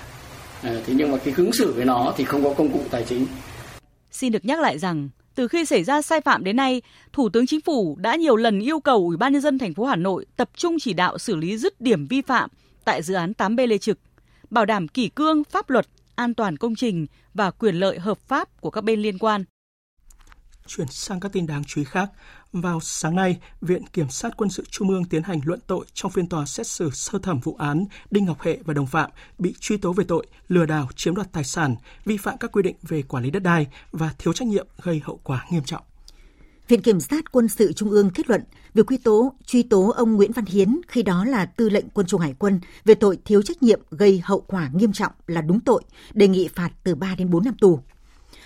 À, 0.64 0.82
thế 0.86 0.94
nhưng 0.98 1.12
mà 1.12 1.18
cái 1.18 1.34
ứng 1.38 1.54
xử 1.54 1.74
với 1.74 1.86
nó 1.86 2.14
thì 2.18 2.24
không 2.24 2.44
có 2.44 2.54
công 2.54 2.72
cụ 2.74 2.84
tài 2.92 3.04
chính. 3.04 3.26
Xin 4.12 4.32
được 4.32 4.46
nhắc 4.46 4.60
lại 4.60 4.80
rằng 4.80 5.10
từ 5.36 5.48
khi 5.48 5.66
xảy 5.66 5.84
ra 5.84 6.02
sai 6.02 6.22
phạm 6.22 6.44
đến 6.44 6.56
nay, 6.56 6.82
Thủ 7.14 7.30
tướng 7.30 7.48
Chính 7.48 7.62
phủ 7.62 7.98
đã 8.00 8.16
nhiều 8.16 8.36
lần 8.36 8.60
yêu 8.60 8.80
cầu 8.80 8.98
Ủy 8.98 9.18
ban 9.18 9.34
nhân 9.34 9.42
dân 9.42 9.60
thành 9.60 9.74
phố 9.74 9.86
Hà 9.86 9.96
Nội 9.96 10.26
tập 10.38 10.50
trung 10.56 10.78
chỉ 10.80 10.94
đạo 10.94 11.18
xử 11.18 11.36
lý 11.36 11.58
dứt 11.58 11.82
điểm 11.82 12.08
vi 12.08 12.22
phạm 12.22 12.50
tại 12.86 13.04
dự 13.04 13.14
án 13.14 13.34
8B 13.38 13.68
Lê 13.68 13.78
Trực, 13.78 14.00
bảo 14.50 14.66
đảm 14.66 14.88
kỷ 14.88 15.10
cương 15.10 15.44
pháp 15.44 15.70
luật, 15.70 15.88
an 16.16 16.34
toàn 16.34 16.58
công 16.58 16.76
trình 16.76 17.08
và 17.34 17.52
quyền 17.52 17.76
lợi 17.76 18.00
hợp 18.00 18.18
pháp 18.28 18.62
của 18.62 18.70
các 18.72 18.84
bên 18.84 19.02
liên 19.02 19.18
quan. 19.18 19.44
Chuyển 20.68 20.88
sang 20.88 21.20
các 21.20 21.32
tin 21.32 21.48
đáng 21.48 21.64
chú 21.68 21.82
ý 21.82 21.86
khác, 21.86 22.10
vào 22.62 22.80
sáng 22.80 23.16
nay, 23.16 23.38
Viện 23.62 23.88
Kiểm 23.94 24.10
sát 24.10 24.38
Quân 24.38 24.50
sự 24.50 24.64
Trung 24.70 24.90
ương 24.90 25.06
tiến 25.06 25.24
hành 25.24 25.40
luận 25.46 25.60
tội 25.68 25.86
trong 25.94 26.12
phiên 26.12 26.28
tòa 26.28 26.46
xét 26.46 26.68
xử 26.68 26.90
sơ 26.90 27.20
thẩm 27.20 27.40
vụ 27.40 27.56
án 27.60 27.86
Đinh 28.12 28.26
Ngọc 28.26 28.42
Hệ 28.42 28.60
và 28.66 28.74
đồng 28.74 28.88
phạm 28.88 29.12
bị 29.38 29.54
truy 29.60 29.78
tố 29.78 29.94
về 29.94 30.04
tội 30.08 30.26
lừa 30.48 30.66
đảo 30.66 30.88
chiếm 30.96 31.16
đoạt 31.16 31.32
tài 31.32 31.44
sản, 31.44 31.76
vi 32.06 32.18
phạm 32.18 32.38
các 32.38 32.52
quy 32.52 32.64
định 32.64 32.76
về 32.82 33.02
quản 33.02 33.24
lý 33.24 33.32
đất 33.32 33.44
đai 33.44 33.68
và 33.92 34.14
thiếu 34.18 34.34
trách 34.34 34.48
nhiệm 34.48 34.68
gây 34.82 35.02
hậu 35.04 35.20
quả 35.24 35.46
nghiêm 35.52 35.64
trọng. 35.64 35.84
Viện 36.68 36.82
Kiểm 36.82 37.00
sát 37.00 37.32
Quân 37.32 37.48
sự 37.48 37.74
Trung 37.74 37.90
ương 37.90 38.10
kết 38.10 38.30
luận 38.30 38.42
việc 38.74 38.86
quy 38.88 38.98
tố 38.98 39.34
truy 39.46 39.64
tố 39.64 39.90
ông 39.90 40.16
Nguyễn 40.16 40.32
Văn 40.32 40.46
Hiến 40.46 40.82
khi 40.88 41.04
đó 41.04 41.26
là 41.26 41.46
tư 41.46 41.70
lệnh 41.70 41.90
quân 41.90 42.08
chủng 42.08 42.22
hải 42.22 42.34
quân 42.40 42.60
về 42.86 42.96
tội 42.96 43.18
thiếu 43.26 43.42
trách 43.42 43.64
nhiệm 43.64 43.82
gây 43.92 44.22
hậu 44.24 44.40
quả 44.40 44.70
nghiêm 44.74 44.94
trọng 44.94 45.12
là 45.28 45.42
đúng 45.42 45.60
tội, 45.60 45.84
đề 46.14 46.28
nghị 46.28 46.48
phạt 46.56 46.70
từ 46.84 46.96
3 46.96 47.16
đến 47.16 47.30
4 47.30 47.44
năm 47.44 47.54
tù. 47.62 47.80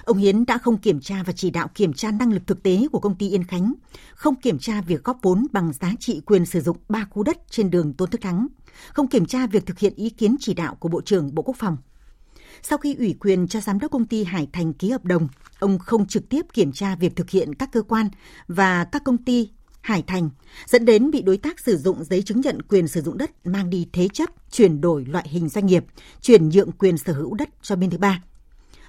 Ông 0.03 0.17
Hiến 0.17 0.45
đã 0.45 0.57
không 0.57 0.77
kiểm 0.77 1.01
tra 1.01 1.23
và 1.25 1.33
chỉ 1.33 1.49
đạo 1.49 1.67
kiểm 1.75 1.93
tra 1.93 2.11
năng 2.11 2.33
lực 2.33 2.47
thực 2.47 2.63
tế 2.63 2.87
của 2.91 2.99
công 2.99 3.15
ty 3.15 3.29
Yên 3.29 3.43
Khánh, 3.43 3.73
không 4.15 4.35
kiểm 4.35 4.59
tra 4.59 4.81
việc 4.81 5.03
góp 5.03 5.19
vốn 5.21 5.47
bằng 5.51 5.73
giá 5.73 5.91
trị 5.99 6.21
quyền 6.25 6.45
sử 6.45 6.61
dụng 6.61 6.77
3 6.89 7.05
khu 7.09 7.23
đất 7.23 7.37
trên 7.49 7.69
đường 7.69 7.93
Tôn 7.93 8.09
Thức 8.09 8.21
Thắng, 8.21 8.47
không 8.93 9.07
kiểm 9.07 9.25
tra 9.25 9.47
việc 9.47 9.65
thực 9.65 9.79
hiện 9.79 9.93
ý 9.95 10.09
kiến 10.09 10.35
chỉ 10.39 10.53
đạo 10.53 10.75
của 10.75 10.89
Bộ 10.89 11.01
trưởng 11.01 11.35
Bộ 11.35 11.43
Quốc 11.43 11.55
phòng. 11.59 11.77
Sau 12.61 12.77
khi 12.77 12.95
ủy 12.95 13.15
quyền 13.19 13.47
cho 13.47 13.61
giám 13.61 13.79
đốc 13.79 13.91
công 13.91 14.05
ty 14.05 14.23
Hải 14.23 14.47
Thành 14.53 14.73
ký 14.73 14.89
hợp 14.89 15.05
đồng, 15.05 15.27
ông 15.59 15.79
không 15.79 16.05
trực 16.05 16.29
tiếp 16.29 16.45
kiểm 16.53 16.71
tra 16.71 16.95
việc 16.95 17.15
thực 17.15 17.29
hiện 17.29 17.55
các 17.55 17.69
cơ 17.71 17.81
quan 17.81 18.09
và 18.47 18.83
các 18.83 19.03
công 19.03 19.17
ty 19.17 19.49
Hải 19.81 20.01
Thành, 20.01 20.29
dẫn 20.65 20.85
đến 20.85 21.11
bị 21.11 21.21
đối 21.21 21.37
tác 21.37 21.59
sử 21.59 21.77
dụng 21.77 22.03
giấy 22.03 22.21
chứng 22.21 22.41
nhận 22.41 22.61
quyền 22.61 22.87
sử 22.87 23.01
dụng 23.01 23.17
đất 23.17 23.47
mang 23.47 23.69
đi 23.69 23.87
thế 23.93 24.07
chấp, 24.07 24.29
chuyển 24.51 24.81
đổi 24.81 25.05
loại 25.05 25.27
hình 25.29 25.49
doanh 25.49 25.65
nghiệp, 25.65 25.85
chuyển 26.21 26.49
nhượng 26.49 26.71
quyền 26.71 26.97
sở 26.97 27.13
hữu 27.13 27.33
đất 27.33 27.49
cho 27.61 27.75
bên 27.75 27.89
thứ 27.89 27.97
ba. 27.97 28.21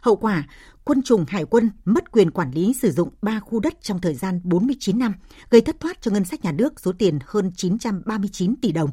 Hậu 0.02 0.16
quả, 0.16 0.46
quân 0.84 1.02
chủng 1.02 1.24
hải 1.28 1.44
quân 1.44 1.70
mất 1.84 2.12
quyền 2.12 2.30
quản 2.30 2.50
lý 2.50 2.72
sử 2.72 2.90
dụng 2.90 3.08
3 3.22 3.40
khu 3.40 3.60
đất 3.60 3.82
trong 3.82 4.00
thời 4.00 4.14
gian 4.14 4.40
49 4.44 4.98
năm, 4.98 5.14
gây 5.50 5.60
thất 5.60 5.80
thoát 5.80 6.02
cho 6.02 6.10
ngân 6.10 6.24
sách 6.24 6.44
nhà 6.44 6.52
nước 6.52 6.80
số 6.80 6.92
tiền 6.98 7.18
hơn 7.26 7.52
939 7.56 8.54
tỷ 8.62 8.72
đồng. 8.72 8.90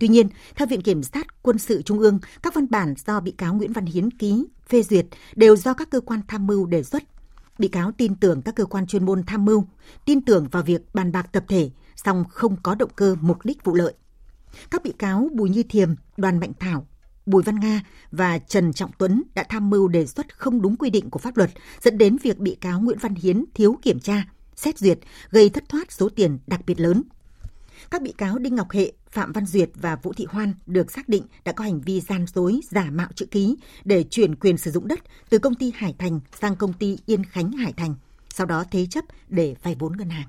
Tuy 0.00 0.08
nhiên, 0.08 0.28
theo 0.54 0.66
Viện 0.66 0.82
Kiểm 0.82 1.02
sát 1.02 1.42
Quân 1.42 1.58
sự 1.58 1.82
Trung 1.82 1.98
ương, 1.98 2.18
các 2.42 2.54
văn 2.54 2.66
bản 2.70 2.94
do 3.06 3.20
bị 3.20 3.30
cáo 3.30 3.54
Nguyễn 3.54 3.72
Văn 3.72 3.86
Hiến 3.86 4.10
ký, 4.10 4.46
phê 4.68 4.82
duyệt 4.82 5.06
đều 5.36 5.56
do 5.56 5.74
các 5.74 5.90
cơ 5.90 6.00
quan 6.00 6.20
tham 6.28 6.46
mưu 6.46 6.66
đề 6.66 6.82
xuất. 6.82 7.02
Bị 7.58 7.68
cáo 7.68 7.92
tin 7.92 8.14
tưởng 8.14 8.42
các 8.42 8.54
cơ 8.54 8.64
quan 8.64 8.86
chuyên 8.86 9.04
môn 9.04 9.22
tham 9.26 9.44
mưu, 9.44 9.64
tin 10.04 10.20
tưởng 10.24 10.48
vào 10.48 10.62
việc 10.62 10.94
bàn 10.94 11.12
bạc 11.12 11.32
tập 11.32 11.44
thể, 11.48 11.70
song 11.96 12.24
không 12.30 12.56
có 12.62 12.74
động 12.74 12.90
cơ 12.96 13.16
mục 13.20 13.44
đích 13.44 13.64
vụ 13.64 13.74
lợi. 13.74 13.94
Các 14.70 14.82
bị 14.82 14.92
cáo 14.98 15.28
Bùi 15.32 15.50
Như 15.50 15.62
Thiềm, 15.62 15.94
Đoàn 16.16 16.40
Mạnh 16.40 16.52
Thảo, 16.60 16.86
Bùi 17.28 17.42
Văn 17.42 17.60
Nga 17.60 17.82
và 18.12 18.38
Trần 18.38 18.72
Trọng 18.72 18.90
Tuấn 18.98 19.22
đã 19.34 19.44
tham 19.48 19.70
mưu 19.70 19.88
đề 19.88 20.06
xuất 20.06 20.38
không 20.38 20.62
đúng 20.62 20.76
quy 20.76 20.90
định 20.90 21.10
của 21.10 21.18
pháp 21.18 21.36
luật, 21.36 21.50
dẫn 21.82 21.98
đến 21.98 22.16
việc 22.22 22.38
bị 22.38 22.56
cáo 22.60 22.80
Nguyễn 22.80 22.98
Văn 22.98 23.14
Hiến 23.14 23.44
thiếu 23.54 23.78
kiểm 23.82 24.00
tra, 24.00 24.24
xét 24.56 24.78
duyệt, 24.78 24.98
gây 25.30 25.48
thất 25.50 25.64
thoát 25.68 25.92
số 25.92 26.08
tiền 26.08 26.38
đặc 26.46 26.60
biệt 26.66 26.80
lớn. 26.80 27.02
Các 27.90 28.02
bị 28.02 28.12
cáo 28.12 28.38
Đinh 28.38 28.54
Ngọc 28.54 28.70
Hệ, 28.70 28.92
Phạm 29.10 29.32
Văn 29.32 29.46
Duyệt 29.46 29.70
và 29.74 29.96
Vũ 29.96 30.12
Thị 30.12 30.26
Hoan 30.28 30.54
được 30.66 30.92
xác 30.92 31.08
định 31.08 31.22
đã 31.44 31.52
có 31.52 31.64
hành 31.64 31.80
vi 31.80 32.00
gian 32.00 32.26
dối, 32.34 32.60
giả 32.70 32.90
mạo 32.90 33.08
chữ 33.14 33.26
ký 33.26 33.56
để 33.84 34.04
chuyển 34.10 34.34
quyền 34.34 34.56
sử 34.56 34.70
dụng 34.70 34.88
đất 34.88 35.00
từ 35.30 35.38
công 35.38 35.54
ty 35.54 35.72
Hải 35.74 35.94
Thành 35.98 36.20
sang 36.40 36.56
công 36.56 36.72
ty 36.72 36.98
Yên 37.06 37.24
Khánh 37.24 37.52
Hải 37.52 37.72
Thành, 37.72 37.94
sau 38.34 38.46
đó 38.46 38.64
thế 38.70 38.86
chấp 38.86 39.04
để 39.28 39.54
vay 39.62 39.76
vốn 39.78 39.96
ngân 39.96 40.10
hàng. 40.10 40.28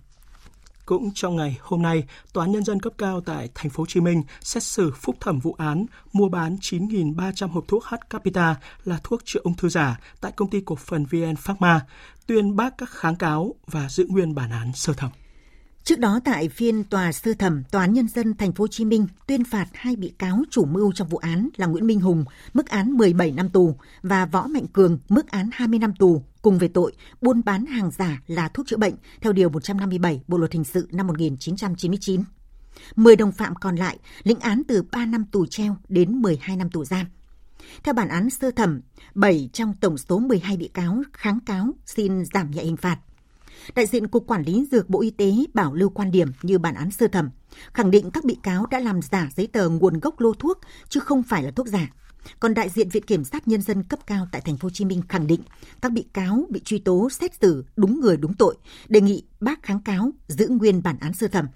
Cũng 0.89 1.11
trong 1.13 1.35
ngày 1.35 1.57
hôm 1.61 1.81
nay, 1.81 2.03
Tòa 2.33 2.45
án 2.45 2.51
nhân 2.51 2.63
dân 2.63 2.79
cấp 2.79 2.93
cao 2.97 3.21
tại 3.21 3.49
thành 3.55 3.69
phố 3.69 3.81
Hồ 3.81 3.85
Chí 3.85 3.99
Minh 3.99 4.23
xét 4.41 4.63
xử 4.63 4.91
phúc 4.91 5.15
thẩm 5.19 5.39
vụ 5.39 5.55
án 5.57 5.85
mua 6.13 6.29
bán 6.29 6.57
9.300 6.61 7.47
hộp 7.47 7.63
thuốc 7.67 7.83
H 7.83 7.95
Capita 8.09 8.55
là 8.85 8.99
thuốc 9.03 9.21
chữa 9.25 9.39
ung 9.43 9.53
thư 9.53 9.69
giả 9.69 9.99
tại 10.21 10.31
công 10.31 10.49
ty 10.49 10.61
cổ 10.65 10.75
phần 10.75 11.05
VN 11.05 11.35
Pharma, 11.35 11.85
tuyên 12.27 12.55
bác 12.55 12.77
các 12.77 12.89
kháng 12.89 13.15
cáo 13.15 13.55
và 13.67 13.89
giữ 13.89 14.05
nguyên 14.09 14.35
bản 14.35 14.51
án 14.51 14.71
sơ 14.73 14.93
thẩm. 14.93 15.11
Trước 15.83 15.99
đó 15.99 16.19
tại 16.25 16.49
phiên 16.49 16.83
tòa 16.83 17.11
sơ 17.11 17.33
thẩm, 17.33 17.63
Tòa 17.63 17.81
án 17.81 17.93
nhân 17.93 18.07
dân 18.07 18.33
thành 18.37 18.51
phố 18.51 18.63
Hồ 18.63 18.67
Chí 18.67 18.85
Minh 18.85 19.07
tuyên 19.27 19.43
phạt 19.43 19.67
hai 19.73 19.95
bị 19.95 20.13
cáo 20.19 20.43
chủ 20.49 20.65
mưu 20.65 20.91
trong 20.91 21.07
vụ 21.07 21.17
án 21.17 21.49
là 21.55 21.67
Nguyễn 21.67 21.87
Minh 21.87 21.99
Hùng 21.99 22.25
mức 22.53 22.67
án 22.67 22.91
17 22.91 23.31
năm 23.31 23.49
tù 23.49 23.75
và 24.03 24.25
Võ 24.25 24.47
Mạnh 24.47 24.67
Cường 24.73 24.99
mức 25.09 25.27
án 25.27 25.49
20 25.53 25.79
năm 25.79 25.93
tù 25.99 26.23
cùng 26.41 26.57
về 26.57 26.67
tội 26.67 26.93
buôn 27.21 27.41
bán 27.45 27.65
hàng 27.65 27.91
giả 27.91 28.21
là 28.27 28.47
thuốc 28.47 28.67
chữa 28.67 28.77
bệnh 28.77 28.93
theo 29.21 29.33
điều 29.33 29.49
157 29.49 30.21
Bộ 30.27 30.37
luật 30.37 30.53
hình 30.53 30.63
sự 30.63 30.87
năm 30.91 31.07
1999. 31.07 32.23
10 32.95 33.15
đồng 33.15 33.31
phạm 33.31 33.55
còn 33.55 33.75
lại 33.75 33.97
lĩnh 34.23 34.39
án 34.39 34.61
từ 34.67 34.83
3 34.91 35.05
năm 35.05 35.25
tù 35.31 35.45
treo 35.45 35.77
đến 35.89 36.11
12 36.21 36.57
năm 36.57 36.69
tù 36.69 36.85
giam. 36.85 37.05
Theo 37.83 37.93
bản 37.93 38.09
án 38.09 38.29
sơ 38.29 38.51
thẩm, 38.51 38.81
7 39.15 39.49
trong 39.53 39.73
tổng 39.73 39.97
số 39.97 40.19
12 40.19 40.57
bị 40.57 40.67
cáo 40.67 41.03
kháng 41.13 41.39
cáo 41.45 41.69
xin 41.85 42.25
giảm 42.33 42.51
nhẹ 42.51 42.63
hình 42.63 42.77
phạt. 42.77 42.99
Đại 43.75 43.85
diện 43.85 44.07
Cục 44.07 44.27
Quản 44.27 44.43
lý 44.43 44.65
Dược 44.71 44.89
Bộ 44.89 45.01
Y 45.01 45.09
tế 45.09 45.33
bảo 45.53 45.73
lưu 45.73 45.89
quan 45.89 46.11
điểm 46.11 46.31
như 46.41 46.57
bản 46.57 46.75
án 46.75 46.91
sơ 46.91 47.07
thẩm, 47.07 47.29
khẳng 47.73 47.91
định 47.91 48.11
các 48.11 48.25
bị 48.25 48.37
cáo 48.43 48.65
đã 48.65 48.79
làm 48.79 49.01
giả 49.01 49.29
giấy 49.35 49.47
tờ 49.47 49.69
nguồn 49.69 49.99
gốc 49.99 50.19
lô 50.19 50.33
thuốc 50.33 50.59
chứ 50.89 50.99
không 50.99 51.23
phải 51.23 51.43
là 51.43 51.51
thuốc 51.51 51.67
giả. 51.67 51.89
Còn 52.39 52.53
đại 52.53 52.69
diện 52.69 52.89
Viện 52.89 53.03
Kiểm 53.03 53.23
sát 53.23 53.47
Nhân 53.47 53.61
dân 53.61 53.83
cấp 53.83 53.99
cao 54.07 54.27
tại 54.31 54.41
Thành 54.41 54.57
phố 54.57 54.65
Hồ 54.65 54.69
Chí 54.69 54.85
Minh 54.85 55.01
khẳng 55.09 55.27
định 55.27 55.41
các 55.81 55.91
bị 55.91 56.05
cáo 56.13 56.45
bị 56.49 56.61
truy 56.65 56.79
tố 56.79 57.09
xét 57.09 57.31
xử 57.41 57.65
đúng 57.75 57.99
người 57.99 58.17
đúng 58.17 58.33
tội, 58.33 58.55
đề 58.87 59.01
nghị 59.01 59.23
bác 59.39 59.63
kháng 59.63 59.81
cáo 59.81 60.11
giữ 60.27 60.47
nguyên 60.47 60.83
bản 60.83 60.97
án 60.99 61.13
sơ 61.13 61.27
thẩm. 61.27 61.47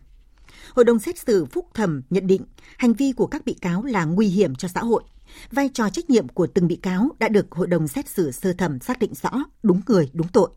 Hội 0.76 0.86
đồng 0.86 0.99
xét 0.99 1.20
xử 1.20 1.45
phúc 1.45 1.68
thẩm 1.74 2.01
nhận 2.10 2.28
định 2.28 2.41
hành 2.78 2.93
vi 2.93 3.12
của 3.12 3.28
các 3.28 3.45
bị 3.45 3.54
cáo 3.54 3.84
là 3.84 4.06
nguy 4.06 4.28
hiểm 4.28 4.56
cho 4.56 4.68
xã 4.68 4.82
hội. 4.82 5.04
Vai 5.51 5.70
trò 5.74 5.89
trách 5.89 6.10
nhiệm 6.10 6.28
của 6.28 6.47
từng 6.47 6.68
bị 6.68 6.76
cáo 6.76 7.10
đã 7.20 7.28
được 7.28 7.51
Hội 7.51 7.68
đồng 7.68 7.88
xét 7.88 8.10
xử 8.10 8.32
sơ 8.32 8.54
thẩm 8.54 8.80
xác 8.80 8.99
định 8.99 9.14
rõ, 9.24 9.32
đúng 9.64 9.82
người, 9.88 10.10
đúng 10.14 10.28
tội. 10.28 10.49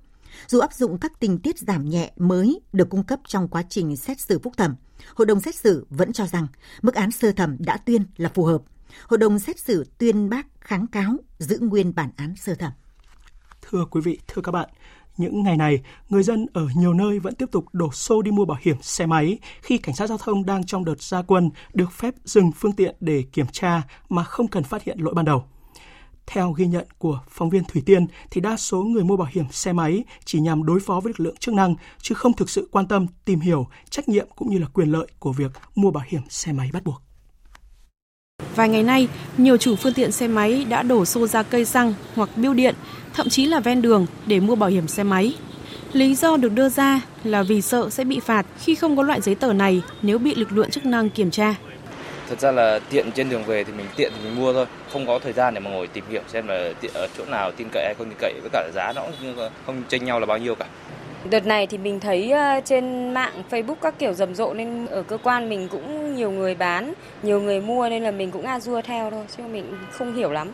Dù 0.47 0.59
áp 0.59 0.72
dụng 0.72 0.99
các 0.99 1.20
tình 1.20 1.39
tiết 1.39 1.59
giảm 1.59 1.89
nhẹ 1.89 2.12
mới 2.16 2.61
được 2.72 2.91
cung 2.91 3.05
cấp 3.05 3.20
trong 3.26 3.49
quá 3.49 3.62
trình 3.68 3.97
xét 3.97 4.20
xử 4.20 4.39
phúc 4.39 4.53
thẩm, 4.57 4.74
Hội 5.14 5.26
đồng 5.26 5.41
xét 5.41 5.55
xử 5.55 5.87
vẫn 5.91 6.12
cho 6.12 6.26
rằng 6.26 6.47
mức 6.82 6.95
án 6.95 7.11
sơ 7.11 7.32
thẩm 7.32 7.57
đã 7.59 7.76
tuyên 7.76 8.03
là 8.16 8.30
phù 8.34 8.45
hợp. 8.45 8.62
Hội 9.07 9.18
đồng 9.18 9.39
xét 9.39 9.59
xử 9.59 9.84
tuyên 9.99 10.30
bác 10.30 10.47
kháng 10.61 10.87
cáo 10.87 11.16
giữ 11.39 11.59
nguyên 11.61 11.95
bản 11.95 12.11
án 12.16 12.37
sơ 12.37 12.55
thẩm. 12.55 12.72
Thưa 13.62 13.84
quý 13.91 14.01
vị, 14.01 14.18
thưa 14.28 14.43
các 14.43 14.53
bạn, 14.53 14.68
những 15.16 15.43
ngày 15.43 15.57
này, 15.57 15.82
người 16.09 16.22
dân 16.22 16.47
ở 16.53 16.66
nhiều 16.76 16.95
nơi 16.95 17.18
vẫn 17.18 17.34
tiếp 17.34 17.47
tục 17.53 17.64
đổ 17.72 17.93
xô 17.93 18.22
đi 18.22 18.30
mua 18.30 18.45
bảo 18.45 18.59
hiểm 18.61 18.76
xe 18.82 19.07
máy 19.07 19.39
khi 19.62 19.78
cảnh 19.78 19.95
sát 19.95 20.07
giao 20.07 20.18
thông 20.18 20.47
đang 20.47 20.66
trong 20.66 20.84
đợt 20.84 21.03
gia 21.03 21.22
quân 21.22 21.51
được 21.74 21.93
phép 21.93 22.14
dừng 22.24 22.53
phương 22.53 22.72
tiện 22.72 22.97
để 23.01 23.24
kiểm 23.32 23.47
tra 23.53 23.82
mà 24.09 24.24
không 24.24 24.49
cần 24.49 24.64
phát 24.64 24.82
hiện 24.82 24.99
lỗi 24.99 25.14
ban 25.14 25.24
đầu. 25.24 25.45
Theo 26.27 26.53
ghi 26.53 26.66
nhận 26.66 26.87
của 26.99 27.20
phóng 27.29 27.51
viên 27.51 27.64
Thủy 27.64 27.83
Tiên 27.87 28.07
thì 28.31 28.41
đa 28.41 28.57
số 28.57 28.83
người 28.83 29.05
mua 29.05 29.16
bảo 29.16 29.29
hiểm 29.33 29.45
xe 29.51 29.72
máy 29.72 30.05
chỉ 30.24 30.41
nhằm 30.41 30.66
đối 30.66 30.81
phó 30.81 31.01
với 31.01 31.12
lực 31.18 31.20
lượng 31.27 31.37
chức 31.37 31.55
năng 31.55 31.74
chứ 32.01 32.14
không 32.14 32.33
thực 32.33 32.51
sự 32.51 32.68
quan 32.72 32.87
tâm 32.89 33.07
tìm 33.24 33.41
hiểu 33.41 33.66
trách 33.91 34.09
nhiệm 34.09 34.27
cũng 34.37 34.51
như 34.51 34.59
là 34.59 34.66
quyền 34.72 34.93
lợi 34.93 35.07
của 35.18 35.33
việc 35.33 35.53
mua 35.74 35.91
bảo 35.91 36.05
hiểm 36.09 36.22
xe 36.29 36.53
máy 36.53 36.70
bắt 36.72 36.85
buộc. 36.85 37.03
Vài 38.55 38.68
ngày 38.68 38.83
nay, 38.83 39.09
nhiều 39.37 39.57
chủ 39.57 39.77
phương 39.77 39.93
tiện 39.93 40.12
xe 40.12 40.29
máy 40.29 40.64
đã 40.68 40.83
đổ 40.83 41.05
xô 41.05 41.27
ra 41.27 41.43
cây 41.43 41.64
xăng 41.64 41.95
hoặc 42.14 42.31
biêu 42.37 42.55
điện, 42.55 42.74
thậm 43.14 43.29
chí 43.29 43.47
là 43.47 43.61
ven 43.61 43.83
đường 43.83 44.07
để 44.27 44.41
mua 44.41 44.55
bảo 44.55 44.70
hiểm 44.70 44.89
xe 44.89 45.03
máy. 45.03 45.35
Lý 45.93 46.14
do 46.14 46.37
được 46.37 46.53
đưa 46.53 46.68
ra 46.68 47.01
là 47.24 47.43
vì 47.43 47.62
sợ 47.62 47.91
sẽ 47.91 48.05
bị 48.05 48.20
phạt 48.20 48.47
khi 48.59 48.74
không 48.74 48.97
có 48.97 49.03
loại 49.03 49.20
giấy 49.20 49.35
tờ 49.35 49.53
này 49.53 49.83
nếu 50.03 50.18
bị 50.18 50.35
lực 50.35 50.53
lượng 50.53 50.70
chức 50.70 50.87
năng 50.87 51.11
kiểm 51.11 51.31
tra. 51.31 51.55
Thật 52.29 52.41
ra 52.41 52.53
là 52.53 52.81
tiện 52.91 53.12
trên 53.12 53.29
đường 53.29 53.45
về 53.45 53.64
thì 53.64 53.72
mình 53.72 53.87
tiện 53.97 54.12
thì 54.16 54.29
mình 54.29 54.37
mua 54.37 54.53
thôi, 54.53 54.66
không 54.93 55.07
có 55.07 55.18
thời 55.18 55.33
gian 55.33 55.55
để 55.55 55.61
mà 55.61 55.70
ngồi 55.70 55.87
tìm 55.87 56.05
hiểu 56.11 56.22
xem 56.29 56.49
là 56.49 56.72
ở 56.95 57.09
chỗ 57.18 57.24
nào 57.24 57.53
tin 57.53 57.68
cậy 57.72 57.85
hay 57.85 57.95
không 57.99 58.07
tin 58.09 58.18
cậy 58.18 58.35
với 58.41 58.51
cả 58.53 58.68
giá 58.74 58.93
nó 58.97 59.03
không 59.66 59.83
chênh 59.89 60.05
nhau 60.05 60.20
là 60.20 60.27
bao 60.27 60.39
nhiêu 60.39 60.55
cả. 60.55 60.66
Đợt 61.31 61.47
này 61.47 61.66
thì 61.66 61.79
mình 61.79 62.01
thấy 62.01 62.31
ờ, 62.31 62.61
trên 62.64 63.14
mạng 63.14 63.43
Facebook 63.51 63.74
các 63.83 63.99
kiểu 63.99 64.12
rầm 64.12 64.35
rộ 64.35 64.55
nên 64.55 64.87
ở 64.87 65.03
cơ 65.03 65.18
quan 65.22 65.49
mình 65.49 65.68
cũng 65.68 66.16
nhiều 66.16 66.31
người 66.31 66.55
bán, 66.55 66.93
nhiều 67.22 67.41
người 67.41 67.61
mua 67.61 67.89
nên 67.89 68.03
là 68.03 68.11
mình 68.11 68.31
cũng 68.31 68.47
a 68.47 68.61
dua 68.61 68.83
theo 68.83 69.11
thôi 69.11 69.24
chứ 69.37 69.43
mình 69.43 69.64
không 69.91 70.16
hiểu 70.16 70.33
lắm. 70.33 70.51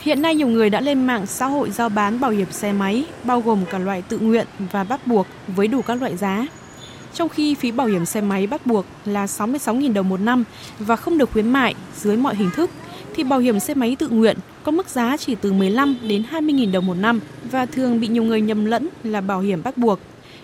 Hiện 0.00 0.22
nay 0.22 0.34
nhiều 0.34 0.48
người 0.48 0.70
đã 0.70 0.80
lên 0.80 1.06
mạng 1.06 1.26
xã 1.26 1.46
hội 1.46 1.70
giao 1.70 1.88
bán 1.88 2.20
bảo 2.20 2.30
hiểm 2.30 2.50
xe 2.50 2.72
máy, 2.72 3.04
bao 3.24 3.40
gồm 3.40 3.64
cả 3.70 3.78
loại 3.78 4.02
tự 4.08 4.18
nguyện 4.18 4.46
và 4.72 4.84
bắt 4.84 5.06
buộc 5.06 5.26
với 5.46 5.68
đủ 5.68 5.82
các 5.82 6.00
loại 6.00 6.16
giá. 6.16 6.46
Trong 7.16 7.28
khi 7.28 7.54
phí 7.54 7.70
bảo 7.70 7.86
hiểm 7.86 8.06
xe 8.06 8.20
máy 8.20 8.46
bắt 8.46 8.66
buộc 8.66 8.86
là 9.04 9.26
66.000 9.26 9.92
đồng 9.92 10.08
một 10.08 10.20
năm 10.20 10.44
và 10.78 10.96
không 10.96 11.18
được 11.18 11.32
khuyến 11.32 11.48
mại 11.48 11.74
dưới 11.96 12.16
mọi 12.16 12.36
hình 12.36 12.50
thức, 12.50 12.70
thì 13.14 13.24
bảo 13.24 13.38
hiểm 13.38 13.60
xe 13.60 13.74
máy 13.74 13.96
tự 13.98 14.08
nguyện 14.08 14.36
có 14.62 14.72
mức 14.72 14.88
giá 14.88 15.16
chỉ 15.16 15.34
từ 15.34 15.52
15 15.52 15.96
đến 16.02 16.22
20.000 16.30 16.72
đồng 16.72 16.86
một 16.86 16.94
năm 16.94 17.20
và 17.50 17.66
thường 17.66 18.00
bị 18.00 18.08
nhiều 18.08 18.22
người 18.22 18.40
nhầm 18.40 18.64
lẫn 18.64 18.88
là 19.04 19.20
bảo 19.20 19.40
hiểm 19.40 19.62
bắt 19.62 19.78
buộc. 19.78 20.00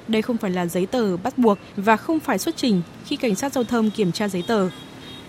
Đây 0.08 0.22
không 0.22 0.36
phải 0.36 0.50
là 0.50 0.66
giấy 0.66 0.86
tờ 0.86 1.16
bắt 1.16 1.38
buộc 1.38 1.58
và 1.76 1.96
không 1.96 2.20
phải 2.20 2.38
xuất 2.38 2.56
trình 2.56 2.82
khi 3.06 3.16
cảnh 3.16 3.34
sát 3.34 3.52
giao 3.52 3.64
thông 3.64 3.90
kiểm 3.90 4.12
tra 4.12 4.28
giấy 4.28 4.44
tờ. 4.46 4.68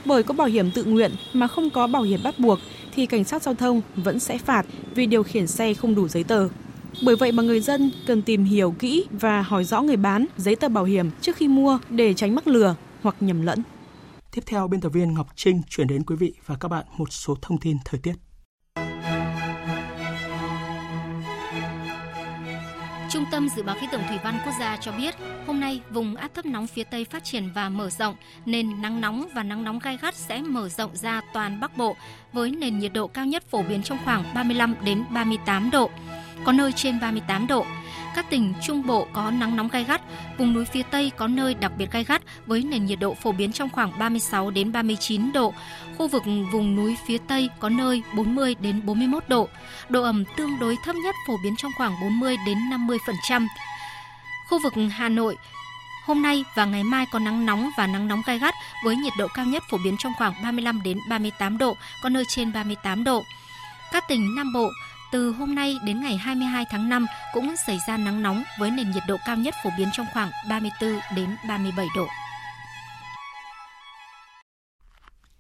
Bởi 0.06 0.24
có 0.24 0.34
bảo 0.34 0.48
hiểm 0.48 0.72
tự 0.72 0.84
nguyện 0.84 1.12
mà 1.34 1.48
không 1.48 1.70
có 1.70 1.88
bảo 1.88 2.02
hiểm 2.02 2.20
bắt 2.24 2.40
buộc 2.40 2.60
thì 2.96 3.06
cảnh 3.06 3.24
sát 3.24 3.44
giao 3.44 3.54
thông 3.54 3.82
vẫn 3.96 4.20
sẽ 4.20 4.38
phạt 4.38 4.66
vì 4.96 5.06
điều 5.06 5.24
khiển 5.24 5.48
xe 5.48 5.74
không 5.74 5.96
đủ 5.96 6.08
giấy 6.08 6.24
tờ. 6.24 6.48
Bởi 7.02 7.16
vậy 7.16 7.32
mà 7.32 7.44
người 7.44 7.60
dân 7.60 7.92
cần 8.06 8.22
tìm 8.22 8.44
hiểu 8.44 8.76
kỹ 8.80 9.06
và 9.12 9.42
hỏi 9.42 9.64
rõ 9.64 9.82
người 9.82 9.98
bán 9.98 10.26
giấy 10.38 10.56
tờ 10.56 10.70
bảo 10.70 10.84
hiểm 10.84 11.12
trước 11.22 11.36
khi 11.36 11.48
mua 11.48 11.80
để 11.90 12.14
tránh 12.14 12.36
mắc 12.36 12.48
lừa 12.48 12.76
hoặc 13.02 13.16
nhầm 13.20 13.42
lẫn. 13.42 13.64
Tiếp 14.32 14.42
theo, 14.46 14.68
biên 14.68 14.82
tập 14.82 14.90
viên 14.90 15.14
Ngọc 15.14 15.28
Trinh 15.36 15.62
chuyển 15.70 15.88
đến 15.88 16.04
quý 16.04 16.16
vị 16.16 16.34
và 16.46 16.56
các 16.60 16.68
bạn 16.68 16.86
một 16.98 17.14
số 17.14 17.36
thông 17.42 17.58
tin 17.58 17.78
thời 17.86 18.00
tiết. 18.00 18.14
Trung 23.10 23.26
tâm 23.32 23.50
Dự 23.56 23.64
báo 23.64 23.76
Khí 23.80 23.88
tượng 23.92 24.02
Thủy 24.10 24.18
văn 24.24 24.40
Quốc 24.46 24.54
gia 24.60 24.78
cho 24.78 24.92
biết, 24.92 25.16
hôm 25.48 25.60
nay 25.60 25.82
vùng 25.90 26.16
áp 26.16 26.32
thấp 26.34 26.46
nóng 26.46 26.68
phía 26.68 26.84
Tây 26.84 27.06
phát 27.06 27.24
triển 27.24 27.50
và 27.56 27.70
mở 27.70 27.90
rộng, 27.90 28.16
nên 28.46 28.82
nắng 28.82 29.02
nóng 29.02 29.28
và 29.36 29.44
nắng 29.44 29.64
nóng 29.64 29.80
gai 29.80 29.98
gắt 30.02 30.16
sẽ 30.16 30.42
mở 30.42 30.70
rộng 30.70 30.96
ra 30.96 31.22
toàn 31.34 31.60
Bắc 31.60 31.78
Bộ, 31.78 31.96
với 32.34 32.52
nền 32.52 32.80
nhiệt 32.80 32.94
độ 32.94 33.08
cao 33.08 33.26
nhất 33.26 33.44
phổ 33.50 33.64
biến 33.64 33.84
trong 33.84 33.98
khoảng 34.06 34.24
35 34.36 34.76
đến 34.86 35.04
38 35.14 35.70
độ, 35.72 35.90
có 36.44 36.52
nơi 36.52 36.72
trên 36.72 37.00
38 37.00 37.48
độ. 37.48 37.66
Các 38.16 38.30
tỉnh 38.30 38.54
Trung 38.64 38.88
Bộ 38.88 39.08
có 39.14 39.32
nắng 39.32 39.56
nóng 39.56 39.68
gai 39.68 39.84
gắt, 39.84 40.02
vùng 40.38 40.54
núi 40.54 40.66
phía 40.66 40.84
Tây 40.84 41.12
có 41.18 41.28
nơi 41.28 41.54
đặc 41.54 41.72
biệt 41.78 41.92
gai 41.92 42.04
gắt 42.04 42.22
với 42.46 42.64
nền 42.64 42.86
nhiệt 42.86 43.00
độ 43.00 43.14
phổ 43.14 43.32
biến 43.32 43.52
trong 43.52 43.70
khoảng 43.70 44.00
36 44.00 44.52
đến 44.52 44.72
39 44.72 45.32
độ. 45.32 45.54
Khu 45.98 46.08
vực 46.08 46.24
vùng 46.52 46.76
núi 46.76 46.98
phía 47.08 47.18
Tây 47.28 47.50
có 47.60 47.70
nơi 47.70 48.04
40 48.16 48.56
đến 48.60 48.86
41 48.86 49.24
độ. 49.28 49.50
Độ 49.90 50.04
ẩm 50.04 50.24
tương 50.38 50.60
đối 50.60 50.78
thấp 50.86 50.96
nhất 50.96 51.16
phổ 51.28 51.34
biến 51.44 51.56
trong 51.58 51.72
khoảng 51.78 51.94
40 52.02 52.38
đến 52.46 52.58
50%. 53.30 53.48
Khu 54.50 54.60
vực 54.64 54.74
Hà 54.92 55.10
Nội 55.10 55.38
Hôm 56.06 56.22
nay 56.22 56.46
và 56.56 56.66
ngày 56.66 56.84
mai 56.84 57.06
có 57.06 57.20
nắng 57.20 57.46
nóng 57.46 57.70
và 57.78 57.88
nắng 57.88 58.08
nóng 58.08 58.22
gai 58.26 58.40
gắt 58.40 58.54
với 58.84 58.96
nhiệt 58.96 59.14
độ 59.18 59.28
cao 59.34 59.46
nhất 59.46 59.64
phổ 59.70 59.78
biến 59.84 59.96
trong 60.00 60.14
khoảng 60.18 60.34
35 60.44 60.84
đến 60.84 60.98
38 61.10 61.58
độ, 61.58 61.78
có 62.04 62.10
nơi 62.10 62.24
trên 62.28 62.54
38 62.54 63.04
độ. 63.04 63.24
Các 63.92 64.04
tỉnh 64.08 64.36
Nam 64.36 64.54
Bộ, 64.54 64.70
từ 65.14 65.32
hôm 65.32 65.56
nay 65.56 65.80
đến 65.86 66.02
ngày 66.02 66.18
22 66.18 66.66
tháng 66.70 66.90
5 66.90 67.06
cũng 67.34 67.56
xảy 67.68 67.80
ra 67.88 67.98
nắng 67.98 68.24
nóng 68.24 68.44
với 68.60 68.72
nền 68.72 68.92
nhiệt 68.92 69.04
độ 69.08 69.18
cao 69.26 69.38
nhất 69.38 69.56
phổ 69.64 69.70
biến 69.78 69.90
trong 69.94 70.06
khoảng 70.14 70.32
34 70.50 71.00
đến 71.16 71.30
37 71.48 71.88
độ. 71.96 72.06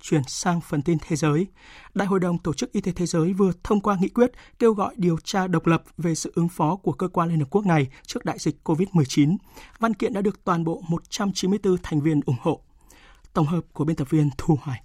Chuyển 0.01 0.21
sang 0.27 0.61
phần 0.61 0.81
tin 0.81 0.97
thế 1.07 1.15
giới, 1.15 1.47
Đại 1.93 2.07
hội 2.07 2.19
đồng 2.19 2.37
Tổ 2.37 2.53
chức 2.53 2.71
Y 2.71 2.81
tế 2.81 2.91
Thế 2.91 3.05
giới 3.05 3.33
vừa 3.33 3.51
thông 3.63 3.81
qua 3.81 3.97
nghị 3.99 4.09
quyết 4.09 4.31
kêu 4.59 4.73
gọi 4.73 4.93
điều 4.97 5.17
tra 5.23 5.47
độc 5.47 5.67
lập 5.67 5.83
về 5.97 6.15
sự 6.15 6.31
ứng 6.35 6.49
phó 6.49 6.75
của 6.75 6.91
cơ 6.91 7.07
quan 7.07 7.29
Liên 7.29 7.39
Hợp 7.39 7.47
Quốc 7.49 7.65
này 7.65 7.87
trước 8.05 8.25
đại 8.25 8.39
dịch 8.39 8.55
COVID-19. 8.63 9.37
Văn 9.79 9.93
kiện 9.93 10.13
đã 10.13 10.21
được 10.21 10.43
toàn 10.43 10.63
bộ 10.63 10.81
194 10.89 11.77
thành 11.83 12.01
viên 12.01 12.21
ủng 12.25 12.37
hộ. 12.41 12.61
Tổng 13.33 13.45
hợp 13.45 13.61
của 13.73 13.85
biên 13.85 13.95
tập 13.95 14.09
viên 14.09 14.29
Thu 14.37 14.57
Hoài. 14.61 14.82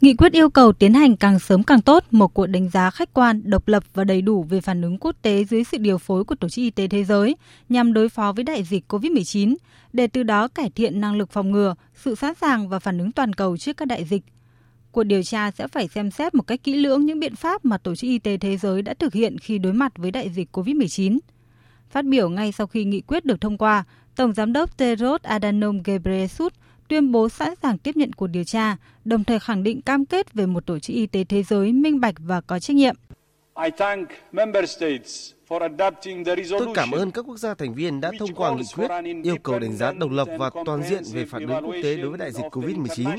Nghị 0.00 0.14
quyết 0.14 0.32
yêu 0.32 0.50
cầu 0.50 0.72
tiến 0.72 0.94
hành 0.94 1.16
càng 1.16 1.38
sớm 1.38 1.62
càng 1.62 1.80
tốt 1.80 2.04
một 2.10 2.34
cuộc 2.34 2.46
đánh 2.46 2.68
giá 2.68 2.90
khách 2.90 3.12
quan, 3.14 3.42
độc 3.44 3.68
lập 3.68 3.84
và 3.94 4.04
đầy 4.04 4.22
đủ 4.22 4.42
về 4.42 4.60
phản 4.60 4.82
ứng 4.82 4.98
quốc 4.98 5.16
tế 5.22 5.44
dưới 5.44 5.64
sự 5.64 5.78
điều 5.78 5.98
phối 5.98 6.24
của 6.24 6.34
Tổ 6.34 6.48
chức 6.48 6.62
Y 6.62 6.70
tế 6.70 6.88
Thế 6.88 7.04
giới 7.04 7.36
nhằm 7.68 7.92
đối 7.92 8.08
phó 8.08 8.32
với 8.32 8.44
đại 8.44 8.62
dịch 8.62 8.92
COVID-19, 8.92 9.56
để 9.92 10.06
từ 10.06 10.22
đó 10.22 10.48
cải 10.48 10.70
thiện 10.70 11.00
năng 11.00 11.16
lực 11.16 11.30
phòng 11.30 11.50
ngừa, 11.50 11.74
sự 11.94 12.14
sẵn 12.14 12.34
sàng 12.34 12.68
và 12.68 12.78
phản 12.78 12.98
ứng 12.98 13.12
toàn 13.12 13.32
cầu 13.32 13.56
trước 13.56 13.76
các 13.76 13.88
đại 13.88 14.04
dịch. 14.04 14.22
Cuộc 14.92 15.04
điều 15.04 15.22
tra 15.22 15.50
sẽ 15.50 15.68
phải 15.68 15.88
xem 15.88 16.10
xét 16.10 16.34
một 16.34 16.46
cách 16.46 16.60
kỹ 16.64 16.74
lưỡng 16.74 17.06
những 17.06 17.20
biện 17.20 17.36
pháp 17.36 17.64
mà 17.64 17.78
Tổ 17.78 17.94
chức 17.94 18.08
Y 18.08 18.18
tế 18.18 18.36
Thế 18.36 18.56
giới 18.56 18.82
đã 18.82 18.94
thực 18.94 19.12
hiện 19.12 19.38
khi 19.38 19.58
đối 19.58 19.72
mặt 19.72 19.92
với 19.96 20.10
đại 20.10 20.30
dịch 20.30 20.48
COVID-19. 20.56 21.18
Phát 21.90 22.04
biểu 22.04 22.28
ngay 22.28 22.52
sau 22.52 22.66
khi 22.66 22.84
nghị 22.84 23.00
quyết 23.00 23.24
được 23.24 23.40
thông 23.40 23.58
qua, 23.58 23.84
Tổng 24.16 24.32
Giám 24.32 24.52
đốc 24.52 24.76
Tedros 24.76 25.22
Adhanom 25.22 25.82
Ghebreyesus 25.82 26.52
tuyên 26.90 27.12
bố 27.12 27.28
sẵn 27.28 27.54
sàng 27.62 27.78
tiếp 27.78 27.96
nhận 27.96 28.12
cuộc 28.12 28.26
điều 28.26 28.44
tra, 28.44 28.76
đồng 29.04 29.24
thời 29.24 29.38
khẳng 29.38 29.62
định 29.62 29.82
cam 29.82 30.06
kết 30.06 30.34
về 30.34 30.46
một 30.46 30.66
tổ 30.66 30.78
chức 30.78 30.94
y 30.96 31.06
tế 31.06 31.24
thế 31.24 31.42
giới 31.42 31.72
minh 31.72 32.00
bạch 32.00 32.14
và 32.18 32.40
có 32.40 32.58
trách 32.58 32.76
nhiệm. 32.76 32.94
Tôi 36.50 36.68
cảm 36.74 36.90
ơn 36.90 37.10
các 37.10 37.24
quốc 37.26 37.36
gia 37.36 37.54
thành 37.54 37.74
viên 37.74 38.00
đã 38.00 38.10
thông 38.18 38.34
qua 38.34 38.54
nghị 38.54 38.62
quyết 38.76 38.88
yêu 39.24 39.36
cầu 39.42 39.58
đánh 39.58 39.76
giá 39.76 39.92
độc 39.92 40.10
lập 40.10 40.28
và 40.38 40.50
toàn 40.64 40.82
diện 40.82 41.02
về 41.12 41.24
phản 41.24 41.46
ứng 41.46 41.64
quốc 41.64 41.74
tế 41.82 41.96
đối 41.96 42.08
với 42.10 42.18
đại 42.18 42.32
dịch 42.32 42.44
COVID-19. 42.50 43.18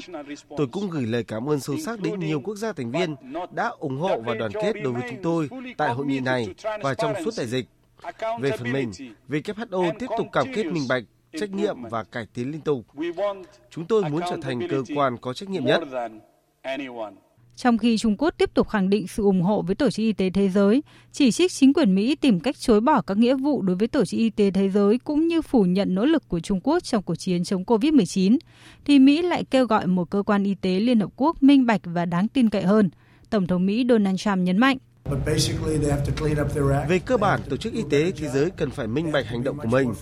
Tôi 0.57 0.67
cũng 0.71 0.89
gửi 0.89 1.05
lời 1.05 1.23
cảm 1.23 1.49
ơn 1.49 1.59
sâu 1.59 1.77
sắc 1.85 1.99
đến 1.99 2.19
nhiều 2.19 2.41
quốc 2.41 2.55
gia 2.55 2.73
thành 2.73 2.91
viên 2.91 3.15
đã 3.51 3.67
ủng 3.67 3.97
hộ 3.97 4.21
và 4.21 4.33
đoàn 4.33 4.51
kết 4.63 4.73
đối 4.83 4.93
với 4.93 5.03
chúng 5.09 5.23
tôi 5.23 5.49
tại 5.77 5.93
hội 5.93 6.05
nghị 6.05 6.19
này 6.19 6.47
và 6.83 6.93
trong 6.93 7.13
suốt 7.25 7.33
đại 7.37 7.47
dịch. 7.47 7.65
Về 8.39 8.51
phần 8.57 8.71
mình, 8.71 8.91
WHO 9.29 9.91
tiếp 9.99 10.07
tục 10.17 10.27
cam 10.31 10.47
kết 10.53 10.65
minh 10.65 10.83
bạch, 10.89 11.03
trách 11.39 11.51
nhiệm 11.51 11.77
và 11.89 12.03
cải 12.03 12.25
tiến 12.33 12.51
liên 12.51 12.61
tục. 12.61 12.85
Chúng 13.69 13.85
tôi 13.85 14.03
muốn 14.09 14.21
trở 14.29 14.37
thành 14.41 14.67
cơ 14.69 14.83
quan 14.95 15.17
có 15.21 15.33
trách 15.33 15.49
nhiệm 15.49 15.65
nhất. 15.65 15.81
Trong 17.55 17.77
khi 17.77 17.97
Trung 17.97 18.15
Quốc 18.17 18.33
tiếp 18.37 18.53
tục 18.53 18.69
khẳng 18.69 18.89
định 18.89 19.07
sự 19.07 19.23
ủng 19.23 19.41
hộ 19.41 19.61
với 19.61 19.75
Tổ 19.75 19.89
chức 19.89 20.03
Y 20.03 20.13
tế 20.13 20.29
Thế 20.29 20.49
giới, 20.49 20.83
chỉ 21.11 21.31
trích 21.31 21.51
chính 21.51 21.73
quyền 21.73 21.95
Mỹ 21.95 22.15
tìm 22.15 22.39
cách 22.39 22.59
chối 22.59 22.81
bỏ 22.81 23.01
các 23.01 23.17
nghĩa 23.17 23.35
vụ 23.35 23.61
đối 23.61 23.75
với 23.75 23.87
Tổ 23.87 24.05
chức 24.05 24.17
Y 24.17 24.29
tế 24.29 24.51
Thế 24.51 24.69
giới 24.69 24.97
cũng 24.97 25.27
như 25.27 25.41
phủ 25.41 25.63
nhận 25.63 25.95
nỗ 25.95 26.05
lực 26.05 26.27
của 26.27 26.39
Trung 26.39 26.59
Quốc 26.63 26.83
trong 26.83 27.03
cuộc 27.03 27.15
chiến 27.15 27.43
chống 27.43 27.63
COVID-19, 27.63 28.37
thì 28.85 28.99
Mỹ 28.99 29.21
lại 29.21 29.43
kêu 29.43 29.65
gọi 29.65 29.87
một 29.87 30.09
cơ 30.09 30.23
quan 30.23 30.43
y 30.43 30.55
tế 30.55 30.79
Liên 30.79 30.99
Hợp 30.99 31.09
Quốc 31.15 31.43
minh 31.43 31.65
bạch 31.65 31.81
và 31.83 32.05
đáng 32.05 32.27
tin 32.27 32.49
cậy 32.49 32.63
hơn. 32.63 32.89
Tổng 33.29 33.47
thống 33.47 33.65
Mỹ 33.65 33.85
Donald 33.89 34.19
Trump 34.19 34.37
nhấn 34.37 34.57
mạnh. 34.57 34.77
Về 36.87 36.99
cơ 37.05 37.17
bản, 37.17 37.39
Tổ 37.49 37.57
chức 37.57 37.73
Y 37.73 37.83
tế 37.89 38.11
Thế 38.11 38.27
giới 38.27 38.49
cần 38.49 38.69
phải 38.69 38.87
minh 38.87 39.11
bạch 39.11 39.25
hành 39.25 39.43
động 39.43 39.57
của 39.57 39.67
mình, 39.67 39.93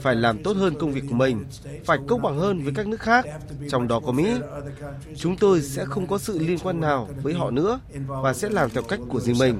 phải 0.00 0.14
làm 0.14 0.42
tốt 0.42 0.56
hơn 0.56 0.74
công 0.78 0.92
việc 0.92 1.04
của 1.08 1.14
mình, 1.14 1.44
phải 1.84 1.98
công 2.08 2.22
bằng 2.22 2.38
hơn 2.38 2.62
với 2.62 2.72
các 2.76 2.86
nước 2.86 3.00
khác, 3.00 3.26
trong 3.68 3.88
đó 3.88 4.00
có 4.00 4.12
Mỹ. 4.12 4.28
Chúng 5.16 5.36
tôi 5.36 5.62
sẽ 5.62 5.84
không 5.84 6.06
có 6.06 6.18
sự 6.18 6.38
liên 6.38 6.58
quan 6.58 6.80
nào 6.80 7.08
với 7.22 7.34
họ 7.34 7.50
nữa 7.50 7.80
và 8.06 8.32
sẽ 8.32 8.50
làm 8.50 8.70
theo 8.70 8.82
cách 8.82 9.00
của 9.08 9.20
riêng 9.20 9.38
mình. 9.38 9.58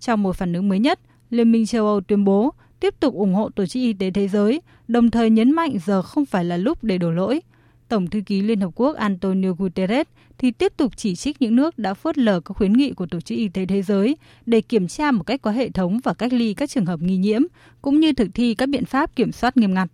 Trong 0.00 0.22
một 0.22 0.36
phản 0.36 0.52
ứng 0.52 0.68
mới 0.68 0.78
nhất, 0.78 1.00
Liên 1.30 1.52
minh 1.52 1.66
châu 1.66 1.86
Âu 1.86 2.00
tuyên 2.00 2.24
bố 2.24 2.54
tiếp 2.80 2.94
tục 3.00 3.14
ủng 3.14 3.34
hộ 3.34 3.50
Tổ 3.50 3.66
chức 3.66 3.80
Y 3.80 3.92
tế 3.92 4.10
Thế 4.10 4.28
giới, 4.28 4.62
đồng 4.88 5.10
thời 5.10 5.30
nhấn 5.30 5.52
mạnh 5.52 5.78
giờ 5.86 6.02
không 6.02 6.26
phải 6.26 6.44
là 6.44 6.56
lúc 6.56 6.84
để 6.84 6.98
đổ 6.98 7.10
lỗi. 7.10 7.40
Tổng 7.88 8.06
thư 8.06 8.20
ký 8.26 8.40
Liên 8.40 8.60
Hợp 8.60 8.70
Quốc 8.74 8.96
Antonio 8.96 9.52
Guterres 9.52 10.06
thì 10.42 10.50
tiếp 10.50 10.72
tục 10.76 10.92
chỉ 10.96 11.16
trích 11.16 11.42
những 11.42 11.56
nước 11.56 11.78
đã 11.78 11.94
phớt 11.94 12.18
lờ 12.18 12.40
các 12.40 12.56
khuyến 12.56 12.72
nghị 12.72 12.92
của 12.92 13.06
Tổ 13.06 13.20
chức 13.20 13.38
Y 13.38 13.48
tế 13.48 13.66
Thế 13.66 13.82
giới 13.82 14.16
để 14.46 14.60
kiểm 14.60 14.88
tra 14.88 15.10
một 15.10 15.24
cách 15.26 15.42
có 15.42 15.50
hệ 15.50 15.70
thống 15.70 16.00
và 16.04 16.14
cách 16.14 16.32
ly 16.32 16.54
các 16.54 16.70
trường 16.70 16.86
hợp 16.86 17.00
nghi 17.00 17.16
nhiễm, 17.16 17.42
cũng 17.82 18.00
như 18.00 18.12
thực 18.12 18.28
thi 18.34 18.54
các 18.54 18.68
biện 18.68 18.84
pháp 18.84 19.16
kiểm 19.16 19.32
soát 19.32 19.56
nghiêm 19.56 19.74
ngặt. 19.74 19.88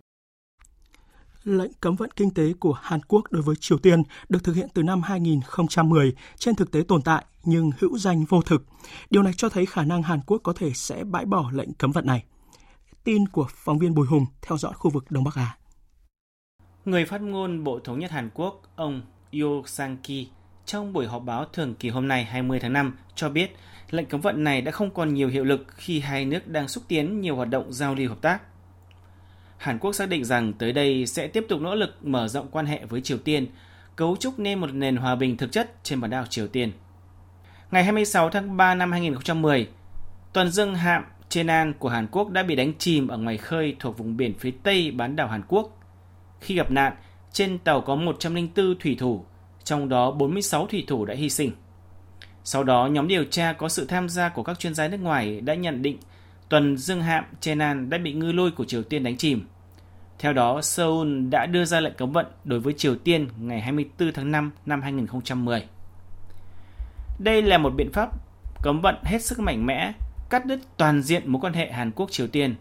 Lệnh 1.45 1.73
cấm 1.81 1.97
vận 1.97 2.11
kinh 2.17 2.31
tế 2.31 2.53
của 2.61 2.73
Hàn 2.73 3.01
Quốc 3.09 3.25
đối 3.31 3.43
với 3.43 3.57
Triều 3.61 3.79
Tiên 3.79 4.03
được 4.29 4.45
thực 4.45 4.57
hiện 4.57 4.69
từ 4.75 4.83
năm 4.83 5.03
2010, 5.03 6.13
trên 6.39 6.55
thực 6.55 6.71
tế 6.71 6.83
tồn 6.89 7.03
tại 7.03 7.25
nhưng 7.45 7.71
hữu 7.79 7.99
danh 7.99 8.25
vô 8.25 8.43
thực. 8.43 8.65
Điều 9.11 9.23
này 9.23 9.33
cho 9.37 9.49
thấy 9.49 9.67
khả 9.67 9.85
năng 9.85 10.03
Hàn 10.03 10.21
Quốc 10.27 10.41
có 10.43 10.53
thể 10.53 10.71
sẽ 10.75 11.05
bãi 11.05 11.25
bỏ 11.25 11.51
lệnh 11.53 11.73
cấm 11.73 11.93
vận 11.93 12.07
này. 12.07 12.25
Tin 13.05 13.29
của 13.29 13.47
phóng 13.51 13.79
viên 13.79 13.95
Bùi 13.95 14.07
Hùng 14.07 14.27
theo 14.43 14.59
dõi 14.59 14.73
khu 14.75 14.91
vực 14.91 15.05
Đông 15.11 15.25
Bắc 15.25 15.35
Á. 15.35 15.57
Người 16.85 17.05
phát 17.05 17.23
ngôn 17.23 17.65
Bộ 17.65 17.79
Thống 17.79 17.99
nhất 17.99 18.11
Hàn 18.11 18.31
Quốc, 18.35 18.63
ông 18.77 19.03
Yo 19.33 19.63
Sang-ki, 19.67 20.29
trong 20.69 20.93
buổi 20.93 21.07
họp 21.07 21.23
báo 21.25 21.45
thường 21.45 21.75
kỳ 21.75 21.89
hôm 21.89 22.09
nay 22.09 22.25
20 22.25 22.61
tháng 22.61 22.73
5 22.73 22.97
cho 23.15 23.29
biết 23.29 23.57
lệnh 23.91 24.07
cấm 24.07 24.21
vận 24.21 24.45
này 24.45 24.61
đã 24.61 24.73
không 24.73 24.91
còn 24.91 25.15
nhiều 25.15 25.29
hiệu 25.29 25.45
lực 25.45 25.67
khi 25.77 26.01
hai 26.01 26.25
nước 26.25 26.49
đang 26.49 26.69
xúc 26.69 26.85
tiến 26.89 27.21
nhiều 27.21 27.37
hoạt 27.37 27.49
động 27.49 27.73
giao 27.73 27.95
lưu 27.95 28.09
hợp 28.09 28.21
tác. 28.21 28.43
Hàn 29.57 29.79
Quốc 29.79 29.93
xác 29.93 30.09
định 30.09 30.25
rằng 30.25 30.53
tới 30.53 30.73
đây 30.73 31.07
sẽ 31.07 31.27
tiếp 31.27 31.47
tục 31.49 31.61
nỗ 31.61 31.75
lực 31.75 31.97
mở 32.03 32.29
rộng 32.29 32.49
quan 32.51 32.67
hệ 32.67 32.85
với 32.85 33.01
Triều 33.01 33.19
Tiên, 33.19 33.47
cấu 33.97 34.17
trúc 34.17 34.39
nên 34.39 34.59
một 34.59 34.67
nền 34.73 34.97
hòa 34.97 35.15
bình 35.15 35.37
thực 35.37 35.53
chất 35.53 35.75
trên 35.83 36.01
bán 36.01 36.11
đảo 36.11 36.27
Triều 36.27 36.49
Tiên. 36.49 36.73
Ngày 37.71 37.85
26 37.85 38.31
tháng 38.31 38.57
3 38.57 38.75
năm 38.75 38.93
2010, 38.93 39.69
tuần 40.33 40.51
dương 40.51 40.75
hạm 40.75 41.05
Chenan 41.29 41.73
của 41.79 41.89
Hàn 41.89 42.07
Quốc 42.11 42.31
đã 42.31 42.43
bị 42.43 42.57
đánh 42.57 42.73
chìm 42.79 43.09
ở 43.09 43.19
ngoài 43.19 43.37
khơi 43.37 43.77
thuộc 43.79 43.99
vùng 43.99 44.17
biển 44.17 44.35
phía 44.39 44.53
tây 44.63 44.91
bán 44.91 45.17
đảo 45.17 45.29
Hàn 45.29 45.43
Quốc 45.49 45.81
khi 46.41 46.55
gặp 46.55 46.71
nạn, 46.71 46.93
trên 47.33 47.59
tàu 47.59 47.81
có 47.81 47.95
104 47.95 48.79
thủy 48.81 48.97
thủ, 48.99 49.25
trong 49.69 49.89
đó 49.89 50.11
46 50.11 50.67
thủy 50.67 50.85
thủ 50.87 51.05
đã 51.05 51.15
hy 51.15 51.31
sinh. 51.31 51.53
Sau 52.45 52.65
đó, 52.65 52.87
nhóm 52.87 53.09
điều 53.09 53.25
tra 53.25 53.53
có 53.53 53.69
sự 53.69 53.85
tham 53.85 54.09
gia 54.09 54.29
của 54.29 54.43
các 54.43 54.59
chuyên 54.59 54.75
gia 54.75 54.89
nước 54.89 55.01
ngoài 55.01 55.41
đã 55.41 55.55
nhận 55.55 55.83
định 55.83 55.99
tuần 56.49 56.77
dương 56.77 57.03
hạm 57.03 57.25
Chenan 57.41 57.91
đã 57.91 57.99
bị 57.99 58.13
ngư 58.13 58.33
lôi 58.33 58.51
của 58.51 58.65
Triều 58.65 58.83
Tiên 58.83 59.03
đánh 59.03 59.17
chìm. 59.17 59.47
Theo 60.19 60.33
đó, 60.33 60.63
Seoul 60.63 61.29
đã 61.31 61.47
đưa 61.47 61.65
ra 61.65 61.81
lệnh 61.81 61.95
cấm 61.95 62.13
vận 62.13 62.27
đối 62.45 62.61
với 62.61 62.73
Triều 62.73 62.97
Tiên 62.97 63.29
ngày 63.41 63.61
24 63.61 64.13
tháng 64.13 64.31
5 64.31 64.51
năm 64.67 64.83
2010. 64.83 65.67
Đây 67.19 67.43
là 67.43 67.59
một 67.59 67.73
biện 67.77 67.93
pháp 67.93 68.11
cấm 68.63 68.81
vận 68.81 68.95
hết 69.05 69.23
sức 69.23 69.41
mạnh 69.41 69.67
mẽ, 69.67 69.93
cắt 70.31 70.47
đứt 70.47 70.61
toàn 70.77 71.03
diện 71.03 71.23
mối 71.33 71.41
quan 71.41 71.53
hệ 71.53 71.73
Hàn 71.73 71.91
Quốc-Triều 71.91 72.27
Tiên. 72.27 72.55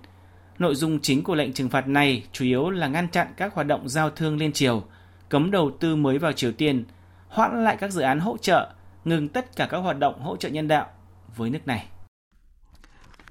Nội 0.59 0.75
dung 0.75 0.99
chính 0.99 1.23
của 1.23 1.35
lệnh 1.35 1.53
trừng 1.53 1.69
phạt 1.69 1.87
này 1.87 2.23
chủ 2.31 2.45
yếu 2.45 2.69
là 2.69 2.87
ngăn 2.87 3.07
chặn 3.09 3.27
các 3.37 3.53
hoạt 3.53 3.67
động 3.67 3.89
giao 3.89 4.09
thương 4.09 4.37
liên 4.37 4.53
triều, 4.53 4.83
cấm 5.29 5.51
đầu 5.51 5.71
tư 5.79 5.95
mới 5.95 6.17
vào 6.17 6.31
Triều 6.31 6.51
Tiên, 6.51 6.85
hoãn 7.27 7.63
lại 7.63 7.77
các 7.79 7.91
dự 7.91 8.01
án 8.01 8.19
hỗ 8.19 8.37
trợ, 8.37 8.73
ngừng 9.05 9.27
tất 9.27 9.55
cả 9.55 9.67
các 9.71 9.77
hoạt 9.77 9.99
động 9.99 10.21
hỗ 10.21 10.37
trợ 10.37 10.49
nhân 10.49 10.67
đạo 10.67 10.87
với 11.35 11.49
nước 11.49 11.67
này. 11.67 11.87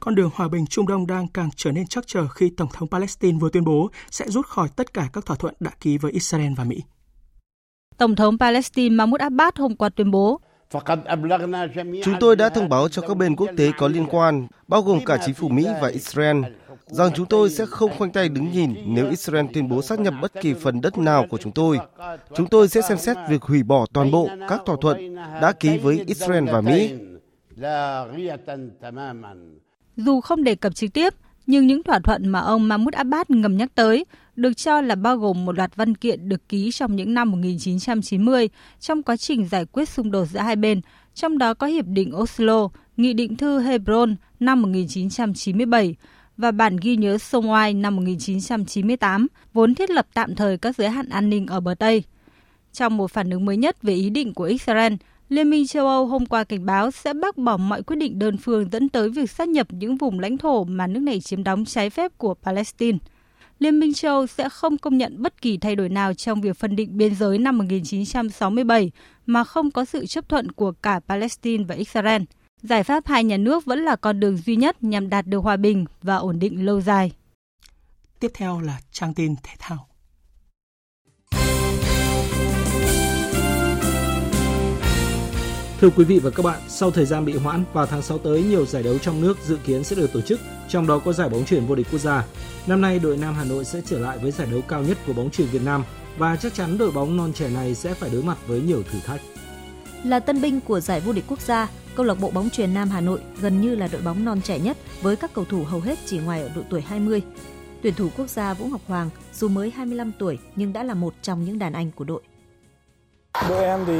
Con 0.01 0.15
đường 0.15 0.31
hòa 0.35 0.49
bình 0.49 0.67
Trung 0.67 0.89
Đông 0.89 1.07
đang 1.07 1.29
càng 1.29 1.49
trở 1.57 1.73
nên 1.73 1.87
chắc 1.87 2.07
chờ 2.07 2.29
khi 2.29 2.53
Tổng 2.57 2.69
thống 2.73 2.89
Palestine 2.89 3.39
vừa 3.39 3.51
tuyên 3.53 3.65
bố 3.65 3.91
sẽ 4.11 4.29
rút 4.29 4.47
khỏi 4.47 4.69
tất 4.77 4.95
cả 4.95 5.09
các 5.13 5.27
thỏa 5.27 5.37
thuận 5.37 5.55
đã 5.61 5.71
ký 5.81 5.99
với 5.99 6.13
Israel 6.13 6.53
và 6.57 6.65
Mỹ. 6.65 6.83
Tổng 7.99 8.17
thống 8.17 8.39
Palestine 8.39 8.97
Mahmoud 8.97 9.21
Abbas 9.21 9.55
hôm 9.57 9.77
qua 9.77 9.89
tuyên 9.89 10.11
bố 10.11 10.41
Chúng 12.05 12.15
tôi 12.21 12.37
đã 12.37 12.49
thông 12.49 12.69
báo 12.69 12.89
cho 12.89 13.03
các 13.03 13.17
bên 13.17 13.37
quốc 13.37 13.51
tế 13.57 13.73
có 13.79 13.89
liên 13.89 14.07
quan, 14.11 14.47
bao 14.69 14.83
gồm 14.83 15.05
cả 15.05 15.19
chính 15.27 15.35
phủ 15.35 15.49
Mỹ 15.49 15.67
và 15.83 15.89
Israel, 15.89 16.37
rằng 16.87 17.11
chúng 17.15 17.27
tôi 17.27 17.51
sẽ 17.51 17.67
không 17.67 17.91
khoanh 17.99 18.13
tay 18.13 18.29
đứng 18.29 18.53
nhìn 18.53 18.75
nếu 18.87 19.11
Israel 19.11 19.47
tuyên 19.55 19.69
bố 19.69 19.83
xác 19.83 20.01
nhập 20.01 20.15
bất 20.23 20.33
kỳ 20.41 20.55
phần 20.55 20.81
đất 20.81 20.99
nào 20.99 21.27
của 21.31 21.39
chúng 21.39 21.53
tôi. 21.53 21.79
Chúng 22.35 22.47
tôi 22.47 22.69
sẽ 22.69 22.81
xem 22.89 22.99
xét 22.99 23.17
việc 23.29 23.43
hủy 23.43 23.63
bỏ 23.63 23.87
toàn 23.93 24.11
bộ 24.11 24.29
các 24.49 24.61
thỏa 24.67 24.77
thuận 24.81 25.15
đã 25.15 25.53
ký 25.53 25.79
với 25.79 26.05
Israel 26.07 26.45
và 26.45 26.61
Mỹ. 26.61 26.95
Dù 29.97 30.21
không 30.21 30.45
đề 30.45 30.55
cập 30.55 30.75
trực 30.75 30.93
tiếp, 30.93 31.15
nhưng 31.47 31.67
những 31.67 31.83
thỏa 31.83 31.99
thuận 31.99 32.29
mà 32.29 32.41
ông 32.41 32.69
Mahmoud 32.69 32.95
Abbas 32.95 33.27
ngầm 33.31 33.57
nhắc 33.57 33.69
tới 33.75 34.05
được 34.37 34.57
cho 34.57 34.81
là 34.81 34.95
bao 34.95 35.17
gồm 35.17 35.45
một 35.45 35.57
loạt 35.57 35.77
văn 35.77 35.95
kiện 35.95 36.29
được 36.29 36.49
ký 36.49 36.71
trong 36.73 36.97
những 36.97 37.15
năm 37.15 37.31
1990 37.31 38.49
trong 38.81 39.03
quá 39.03 39.17
trình 39.17 39.49
giải 39.49 39.65
quyết 39.65 39.89
xung 39.89 40.11
đột 40.11 40.25
giữa 40.25 40.41
hai 40.41 40.57
bên, 40.57 40.81
trong 41.15 41.39
đó 41.39 41.55
có 41.55 41.67
Hiệp 41.67 41.87
định 41.87 42.17
Oslo, 42.17 42.69
Nghị 42.97 43.13
định 43.13 43.37
thư 43.37 43.61
Hebron 43.61 44.17
năm 44.41 44.63
1997 44.63 45.95
và 46.37 46.51
bản 46.51 46.77
ghi 46.77 46.97
nhớ 46.97 47.19
Sông 47.19 47.51
Oai 47.51 47.75
năm 47.75 47.97
1998, 47.97 49.27
vốn 49.53 49.75
thiết 49.75 49.91
lập 49.91 50.07
tạm 50.15 50.35
thời 50.35 50.59
các 50.59 50.77
giới 50.77 50.89
hạn 50.89 51.09
an 51.09 51.31
ninh 51.31 51.47
ở 51.47 51.61
bờ 51.61 51.75
Tây. 51.75 52.03
Trong 52.73 52.97
một 52.97 53.11
phản 53.11 53.31
ứng 53.31 53.45
mới 53.45 53.57
nhất 53.57 53.83
về 53.83 53.95
ý 53.95 54.11
định 54.11 54.35
của 54.35 54.45
Israel, 54.45 54.93
Liên 55.29 55.51
minh 55.51 55.67
châu 55.67 55.87
Âu 55.87 56.07
hôm 56.07 56.27
qua 56.27 56.45
cảnh 56.45 56.67
báo 56.67 56.91
sẽ 56.91 57.15
bác 57.15 57.39
bỏ 57.39 57.57
mọi 57.57 57.83
quyết 57.83 57.97
định 57.97 58.19
đơn 58.19 58.37
phương 58.37 58.69
dẫn 58.73 58.89
tới 58.89 59.11
việc 59.11 59.31
sát 59.31 59.49
nhập 59.49 59.67
những 59.71 59.97
vùng 59.97 60.21
lãnh 60.21 60.39
thổ 60.39 60.65
mà 60.65 60.87
nước 60.87 61.01
này 61.01 61.21
chiếm 61.21 61.45
đóng 61.45 61.65
trái 61.65 61.91
phép 61.91 62.19
của 62.19 62.35
Palestine. 62.35 62.99
Liên 63.59 63.79
minh 63.79 63.95
châu 63.95 64.15
Âu 64.15 64.27
sẽ 64.27 64.49
không 64.49 64.79
công 64.79 64.99
nhận 64.99 65.23
bất 65.23 65.43
kỳ 65.43 65.59
thay 65.59 65.77
đổi 65.77 65.89
nào 65.89 66.15
trong 66.15 66.41
việc 66.41 66.57
phân 66.57 66.77
định 66.77 66.97
biên 66.97 67.15
giới 67.15 67.39
năm 67.39 67.59
1967 67.59 68.91
mà 69.27 69.45
không 69.45 69.71
có 69.71 69.85
sự 69.85 70.07
chấp 70.07 70.29
thuận 70.29 70.53
của 70.53 70.73
cả 70.73 71.01
Palestine 71.09 71.65
và 71.65 71.75
Israel. 71.75 72.23
Giải 72.63 72.83
pháp 72.83 73.07
hai 73.07 73.25
nhà 73.25 73.37
nước 73.37 73.65
vẫn 73.65 73.85
là 73.85 73.97
con 73.97 74.21
đường 74.21 74.37
duy 74.37 74.57
nhất 74.57 74.83
nhằm 74.83 75.09
đạt 75.09 75.27
được 75.27 75.39
hòa 75.39 75.57
bình 75.57 75.85
và 76.03 76.17
ổn 76.17 76.39
định 76.39 76.67
lâu 76.67 76.81
dài. 76.81 77.13
Tiếp 78.21 78.31
theo 78.35 78.61
là 78.61 78.81
trang 78.91 79.15
tin 79.15 79.35
thể 79.43 79.55
thao. 79.59 79.86
Thưa 85.81 85.91
quý 85.91 86.05
vị 86.05 86.19
và 86.19 86.31
các 86.31 86.43
bạn, 86.43 86.61
sau 86.69 86.91
thời 86.91 87.07
gian 87.07 87.25
bị 87.25 87.37
hoãn, 87.37 87.65
vào 87.73 87.87
tháng 87.87 88.03
6 88.03 88.19
tới 88.19 88.43
nhiều 88.43 88.67
giải 88.67 88.83
đấu 88.83 88.99
trong 88.99 89.21
nước 89.21 89.39
dự 89.45 89.59
kiến 89.65 89.85
sẽ 89.85 89.97
được 89.97 90.13
tổ 90.13 90.21
chức, 90.21 90.41
trong 90.69 90.87
đó 90.87 90.99
có 90.99 91.13
giải 91.13 91.29
bóng 91.29 91.45
chuyền 91.45 91.67
vô 91.67 91.75
địch 91.75 91.87
quốc 91.93 91.99
gia. 91.99 92.25
Năm 92.67 92.81
nay, 92.81 92.99
đội 92.99 93.17
Nam 93.17 93.35
Hà 93.35 93.45
Nội 93.45 93.65
sẽ 93.65 93.81
trở 93.87 93.99
lại 93.99 94.19
với 94.19 94.31
giải 94.31 94.49
đấu 94.51 94.61
cao 94.69 94.83
nhất 94.83 94.99
của 95.07 95.13
bóng 95.13 95.31
chuyền 95.31 95.49
Việt 95.49 95.63
Nam 95.65 95.85
và 96.19 96.37
chắc 96.37 96.55
chắn 96.55 96.79
đội 96.79 96.91
bóng 96.91 97.17
non 97.17 97.33
trẻ 97.33 97.51
này 97.51 97.75
sẽ 97.75 97.95
phải 97.95 98.11
đối 98.13 98.23
mặt 98.23 98.39
với 98.47 98.61
nhiều 98.61 98.83
thử 98.83 98.99
thách. 99.01 99.21
Là 100.05 100.21
tân 100.21 100.43
binh 100.43 100.61
của 100.61 100.81
giải 100.81 101.01
vô 101.01 101.13
địch 101.13 101.25
quốc 101.29 101.41
gia, 101.41 101.69
câu 101.97 102.07
lạc 102.07 102.21
bộ 102.21 102.31
bóng 102.31 102.51
chuyền 102.51 102.75
Nam 102.75 102.89
Hà 102.89 103.01
Nội 103.01 103.21
gần 103.41 103.61
như 103.61 103.75
là 103.75 103.89
đội 103.93 104.03
bóng 104.03 104.25
non 104.25 104.41
trẻ 104.41 104.59
nhất 104.59 104.77
với 105.03 105.17
các 105.17 105.35
cầu 105.35 105.45
thủ 105.45 105.65
hầu 105.65 105.81
hết 105.81 105.99
chỉ 106.07 106.19
ngoài 106.19 106.43
ở 106.43 106.51
độ 106.55 106.63
tuổi 106.71 106.81
20. 106.81 107.23
Tuyển 107.83 107.95
thủ 107.95 108.09
quốc 108.17 108.29
gia 108.29 108.55
Vũ 108.55 108.67
Ngọc 108.67 108.81
Hoàng 108.87 109.11
dù 109.35 109.49
mới 109.49 109.71
25 109.71 110.13
tuổi 110.19 110.39
nhưng 110.57 110.73
đã 110.73 110.83
là 110.83 110.95
một 110.95 111.15
trong 111.23 111.45
những 111.45 111.59
đàn 111.59 111.73
anh 111.73 111.91
của 111.91 112.05
đội. 112.05 112.23
Đội 113.49 113.65
em 113.65 113.81
thì 113.87 113.99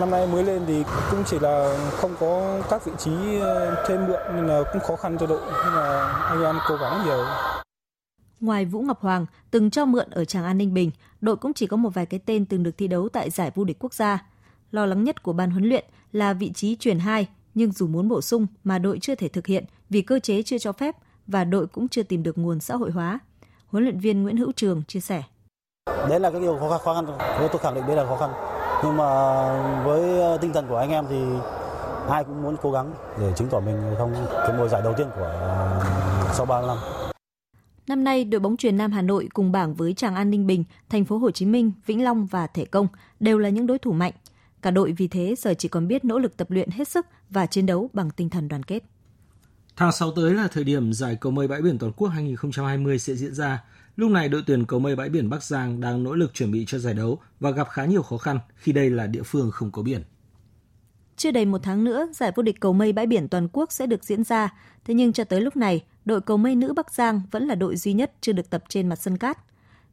năm 0.00 0.10
nay 0.10 0.26
mới 0.26 0.44
lên 0.44 0.62
thì 0.66 0.84
cũng 1.10 1.22
chỉ 1.26 1.38
là 1.38 1.78
không 1.96 2.14
có 2.20 2.62
các 2.70 2.84
vị 2.84 2.92
trí 2.98 3.10
ờ, 3.40 3.84
thêm 3.88 4.06
mượn 4.06 4.20
nên 4.34 4.46
là 4.46 4.62
cũng 4.72 4.82
khó 4.82 4.96
khăn 4.96 5.16
cho 5.20 5.26
đội 5.26 5.40
nhưng 5.64 5.74
mà 5.74 6.08
anh 6.08 6.42
em 6.42 6.56
cố 6.68 6.76
gắng 6.76 7.04
nhiều. 7.04 7.24
Ngoài 8.40 8.64
Vũ 8.64 8.82
Ngọc 8.82 9.00
Hoàng 9.00 9.26
từng 9.50 9.70
cho 9.70 9.84
mượn 9.84 10.10
ở 10.10 10.24
Tràng 10.24 10.44
An 10.44 10.58
Ninh 10.58 10.74
Bình, 10.74 10.90
đội 11.20 11.36
cũng 11.36 11.52
chỉ 11.52 11.66
có 11.66 11.76
một 11.76 11.90
vài 11.94 12.06
cái 12.06 12.20
tên 12.26 12.46
từng 12.46 12.62
được 12.62 12.78
thi 12.78 12.88
đấu 12.88 13.08
tại 13.08 13.30
giải 13.30 13.50
vô 13.54 13.64
địch 13.64 13.76
quốc 13.80 13.94
gia. 13.94 14.26
Lo 14.70 14.86
lắng 14.86 15.04
nhất 15.04 15.22
của 15.22 15.32
ban 15.32 15.50
huấn 15.50 15.64
luyện 15.64 15.84
là 16.12 16.32
vị 16.32 16.52
trí 16.52 16.76
chuyển 16.76 16.98
2, 16.98 17.28
nhưng 17.54 17.72
dù 17.72 17.86
muốn 17.86 18.08
bổ 18.08 18.20
sung 18.20 18.46
mà 18.64 18.78
đội 18.78 18.98
chưa 18.98 19.14
thể 19.14 19.28
thực 19.28 19.46
hiện 19.46 19.64
vì 19.90 20.02
cơ 20.02 20.18
chế 20.18 20.42
chưa 20.42 20.58
cho 20.58 20.72
phép 20.72 20.96
và 21.26 21.44
đội 21.44 21.66
cũng 21.66 21.88
chưa 21.88 22.02
tìm 22.02 22.22
được 22.22 22.38
nguồn 22.38 22.60
xã 22.60 22.76
hội 22.76 22.90
hóa. 22.90 23.18
Huấn 23.66 23.84
luyện 23.84 24.00
viên 24.00 24.22
Nguyễn 24.22 24.36
Hữu 24.36 24.52
Trường 24.52 24.82
chia 24.88 25.00
sẻ 25.00 25.22
đấy 26.08 26.20
là 26.20 26.30
cái 26.30 26.40
điều 26.40 26.58
khó 26.58 26.68
khăn, 26.70 26.80
khó 26.84 26.94
khăn 26.94 27.06
tôi 27.52 27.58
khẳng 27.62 27.74
định 27.74 27.86
đấy 27.86 27.96
là 27.96 28.06
khó 28.06 28.16
khăn 28.16 28.30
nhưng 28.84 28.96
mà 28.96 29.04
với 29.84 30.20
ờ, 30.20 30.38
tinh 30.40 30.52
thần 30.52 30.66
của 30.68 30.76
anh 30.76 30.90
em 30.90 31.04
thì 31.08 31.16
ai 32.08 32.24
cũng 32.24 32.42
muốn 32.42 32.56
cố 32.62 32.72
gắng 32.72 32.94
để 33.20 33.32
chứng 33.36 33.48
tỏ 33.48 33.60
mình 33.60 33.76
trong 33.98 34.14
cái 34.46 34.56
mùa 34.58 34.68
giải 34.68 34.82
đầu 34.84 34.94
tiên 34.96 35.06
của 35.16 35.24
ờ, 35.24 35.80
sau 36.34 36.46
3 36.46 36.60
năm. 36.66 36.76
Năm 37.88 38.04
nay, 38.04 38.24
đội 38.24 38.40
bóng 38.40 38.56
truyền 38.56 38.76
Nam 38.76 38.92
Hà 38.92 39.02
Nội 39.02 39.28
cùng 39.34 39.52
bảng 39.52 39.74
với 39.74 39.94
Tràng 39.94 40.14
An 40.14 40.30
Ninh 40.30 40.46
Bình, 40.46 40.64
Thành 40.88 41.04
phố 41.04 41.18
Hồ 41.18 41.30
Chí 41.30 41.46
Minh, 41.46 41.72
Vĩnh 41.86 42.04
Long 42.04 42.26
và 42.26 42.46
Thể 42.46 42.64
Công 42.64 42.88
đều 43.20 43.38
là 43.38 43.48
những 43.48 43.66
đối 43.66 43.78
thủ 43.78 43.92
mạnh. 43.92 44.12
Cả 44.62 44.70
đội 44.70 44.92
vì 44.92 45.08
thế 45.08 45.34
giờ 45.38 45.54
chỉ 45.58 45.68
còn 45.68 45.88
biết 45.88 46.04
nỗ 46.04 46.18
lực 46.18 46.36
tập 46.36 46.50
luyện 46.50 46.70
hết 46.70 46.88
sức 46.88 47.06
và 47.30 47.46
chiến 47.46 47.66
đấu 47.66 47.90
bằng 47.92 48.10
tinh 48.10 48.30
thần 48.30 48.48
đoàn 48.48 48.62
kết. 48.62 48.82
Tháng 49.76 49.92
6 49.92 50.10
tới 50.10 50.34
là 50.34 50.48
thời 50.52 50.64
điểm 50.64 50.92
giải 50.92 51.16
cầu 51.20 51.32
mây 51.32 51.48
bãi 51.48 51.62
biển 51.62 51.78
toàn 51.78 51.92
quốc 51.92 52.08
2020 52.08 52.98
sẽ 52.98 53.14
diễn 53.14 53.34
ra. 53.34 53.62
Lúc 53.96 54.10
này 54.10 54.28
đội 54.28 54.42
tuyển 54.46 54.66
cầu 54.66 54.80
mây 54.80 54.96
bãi 54.96 55.08
biển 55.08 55.30
Bắc 55.30 55.42
Giang 55.42 55.80
đang 55.80 56.02
nỗ 56.02 56.14
lực 56.14 56.34
chuẩn 56.34 56.50
bị 56.50 56.64
cho 56.68 56.78
giải 56.78 56.94
đấu 56.94 57.18
và 57.40 57.50
gặp 57.50 57.68
khá 57.70 57.84
nhiều 57.84 58.02
khó 58.02 58.18
khăn 58.18 58.38
khi 58.54 58.72
đây 58.72 58.90
là 58.90 59.06
địa 59.06 59.22
phương 59.22 59.50
không 59.50 59.70
có 59.70 59.82
biển. 59.82 60.02
Chưa 61.16 61.30
đầy 61.30 61.44
một 61.44 61.60
tháng 61.62 61.84
nữa, 61.84 62.08
giải 62.14 62.32
vô 62.36 62.42
địch 62.42 62.60
cầu 62.60 62.72
mây 62.72 62.92
bãi 62.92 63.06
biển 63.06 63.28
toàn 63.28 63.48
quốc 63.52 63.72
sẽ 63.72 63.86
được 63.86 64.04
diễn 64.04 64.24
ra. 64.24 64.54
Thế 64.84 64.94
nhưng 64.94 65.12
cho 65.12 65.24
tới 65.24 65.40
lúc 65.40 65.56
này, 65.56 65.84
đội 66.04 66.20
cầu 66.20 66.36
mây 66.36 66.54
nữ 66.54 66.72
Bắc 66.72 66.92
Giang 66.94 67.22
vẫn 67.30 67.46
là 67.46 67.54
đội 67.54 67.76
duy 67.76 67.92
nhất 67.92 68.12
chưa 68.20 68.32
được 68.32 68.50
tập 68.50 68.64
trên 68.68 68.88
mặt 68.88 68.96
sân 68.96 69.18
cát. 69.18 69.38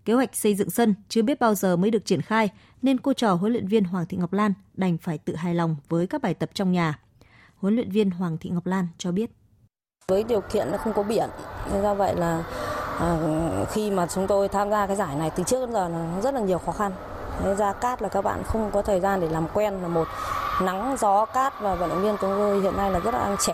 Kế 0.06 0.14
hoạch 0.14 0.36
xây 0.36 0.56
dựng 0.56 0.70
sân 0.70 0.96
chưa 1.10 1.22
biết 1.22 1.40
bao 1.40 1.56
giờ 1.56 1.76
mới 1.76 1.92
được 1.92 2.06
triển 2.06 2.22
khai, 2.22 2.50
nên 2.82 2.98
cô 2.98 3.14
trò 3.14 3.34
huấn 3.34 3.52
luyện 3.52 3.68
viên 3.68 3.84
Hoàng 3.84 4.06
Thị 4.10 4.18
Ngọc 4.18 4.34
Lan 4.34 4.54
đành 4.74 4.98
phải 4.98 5.18
tự 5.18 5.36
hài 5.36 5.56
lòng 5.56 5.76
với 5.90 6.08
các 6.08 6.22
bài 6.22 6.34
tập 6.34 6.50
trong 6.54 6.72
nhà. 6.72 7.00
Huấn 7.56 7.76
luyện 7.76 7.92
viên 7.92 8.12
Hoàng 8.12 8.38
Thị 8.38 8.50
Ngọc 8.50 8.66
Lan 8.66 8.88
cho 8.98 9.12
biết. 9.12 9.32
Với 10.08 10.24
điều 10.24 10.42
kiện 10.42 10.72
nó 10.72 10.78
không 10.78 10.94
có 10.94 11.04
biển, 11.04 11.30
nên 11.72 11.82
do 11.82 11.96
vậy 11.96 12.16
là 12.16 12.44
à, 13.00 13.18
khi 13.72 13.92
mà 13.92 14.08
chúng 14.08 14.28
tôi 14.28 14.48
tham 14.48 14.70
gia 14.70 14.88
cái 14.88 14.96
giải 14.96 15.16
này 15.16 15.32
từ 15.36 15.44
trước 15.44 15.60
đến 15.60 15.74
giờ 15.74 15.88
là 15.88 16.22
rất 16.24 16.34
là 16.34 16.42
nhiều 16.42 16.58
khó 16.58 16.72
khăn. 16.72 16.92
Thế 17.40 17.56
ra 17.56 17.74
cát 17.74 18.02
là 18.02 18.10
các 18.10 18.22
bạn 18.22 18.44
không 18.44 18.72
có 18.74 18.82
thời 18.82 19.00
gian 19.00 19.22
để 19.22 19.30
làm 19.30 19.48
quen 19.54 19.74
là 19.82 19.88
một 19.88 20.08
nắng 20.62 20.96
gió 21.00 21.26
cát 21.26 21.54
và 21.62 21.76
vận 21.76 21.90
động 21.90 22.02
viên 22.04 22.16
chúng 22.22 22.30
tôi 22.30 22.62
hiện 22.62 22.78
nay 22.78 22.92
là 22.92 23.00
rất 23.00 23.14
là 23.14 23.36
trẻ. 23.40 23.54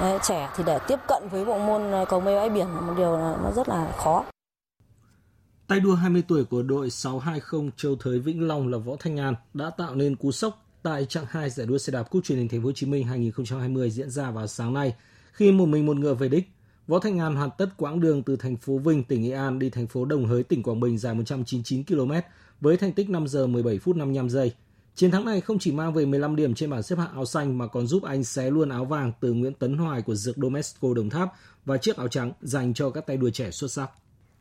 Đấy, 0.00 0.18
trẻ 0.22 0.48
thì 0.56 0.64
để 0.66 0.78
tiếp 0.88 0.98
cận 1.08 1.28
với 1.30 1.44
bộ 1.44 1.58
môn 1.58 1.90
ờ, 1.90 2.04
cầu 2.04 2.20
mây 2.20 2.36
bãi 2.36 2.50
biển 2.50 2.66
là 2.74 2.80
một 2.80 2.94
điều 2.96 3.16
là 3.16 3.36
nó 3.42 3.50
rất 3.56 3.68
là 3.68 3.92
khó. 3.96 4.24
Tay 5.66 5.80
đua 5.80 5.94
20 5.94 6.22
tuổi 6.28 6.44
của 6.44 6.62
đội 6.62 6.90
620 6.90 7.70
Châu 7.76 7.96
Thới 7.96 8.18
Vĩnh 8.18 8.48
Long 8.48 8.68
là 8.68 8.78
Võ 8.78 8.92
Thanh 9.00 9.16
An 9.16 9.34
đã 9.54 9.70
tạo 9.70 9.94
nên 9.94 10.16
cú 10.16 10.32
sốc 10.32 10.58
tại 10.82 11.04
chặng 11.04 11.24
2 11.28 11.50
giải 11.50 11.66
đua 11.66 11.78
xe 11.78 11.90
đạp 11.90 12.02
Cúp 12.02 12.24
truyền 12.24 12.38
hình 12.38 12.48
Thành 12.48 12.60
phố 12.60 12.66
Hồ 12.66 12.72
Chí 12.72 12.86
Minh 12.86 13.06
2020 13.06 13.90
diễn 13.90 14.10
ra 14.10 14.30
vào 14.30 14.46
sáng 14.46 14.74
nay 14.74 14.94
khi 15.32 15.52
một 15.52 15.66
mình 15.66 15.86
một 15.86 15.96
ngựa 15.96 16.14
về 16.14 16.28
đích. 16.28 16.55
Võ 16.86 16.98
Thanh 16.98 17.18
An 17.18 17.36
hoàn 17.36 17.50
tất 17.58 17.76
quãng 17.76 18.00
đường 18.00 18.22
từ 18.22 18.36
thành 18.36 18.56
phố 18.56 18.78
Vinh, 18.78 19.04
tỉnh 19.04 19.22
Nghệ 19.22 19.30
An 19.30 19.58
đi 19.58 19.70
thành 19.70 19.86
phố 19.86 20.04
Đồng 20.04 20.26
Hới, 20.26 20.42
tỉnh 20.42 20.62
Quảng 20.62 20.80
Bình 20.80 20.98
dài 20.98 21.14
199 21.14 21.84
km 21.84 22.12
với 22.60 22.76
thành 22.76 22.92
tích 22.92 23.10
5 23.10 23.28
giờ 23.28 23.46
17 23.46 23.78
phút 23.78 23.96
55 23.96 24.30
giây. 24.30 24.52
Chiến 24.94 25.10
thắng 25.10 25.24
này 25.24 25.40
không 25.40 25.58
chỉ 25.58 25.72
mang 25.72 25.92
về 25.92 26.06
15 26.06 26.36
điểm 26.36 26.54
trên 26.54 26.70
bảng 26.70 26.82
xếp 26.82 26.96
hạng 26.98 27.12
áo 27.12 27.24
xanh 27.24 27.58
mà 27.58 27.66
còn 27.66 27.86
giúp 27.86 28.02
anh 28.02 28.24
xé 28.24 28.50
luôn 28.50 28.68
áo 28.68 28.84
vàng 28.84 29.12
từ 29.20 29.32
Nguyễn 29.32 29.54
Tấn 29.54 29.78
Hoài 29.78 30.02
của 30.02 30.14
Dược 30.14 30.36
Domesco 30.36 30.94
Đồng 30.94 31.10
Tháp 31.10 31.32
và 31.64 31.76
chiếc 31.76 31.96
áo 31.96 32.08
trắng 32.08 32.32
dành 32.40 32.74
cho 32.74 32.90
các 32.90 33.06
tay 33.06 33.16
đua 33.16 33.30
trẻ 33.30 33.50
xuất 33.50 33.72
sắc. 33.72 33.90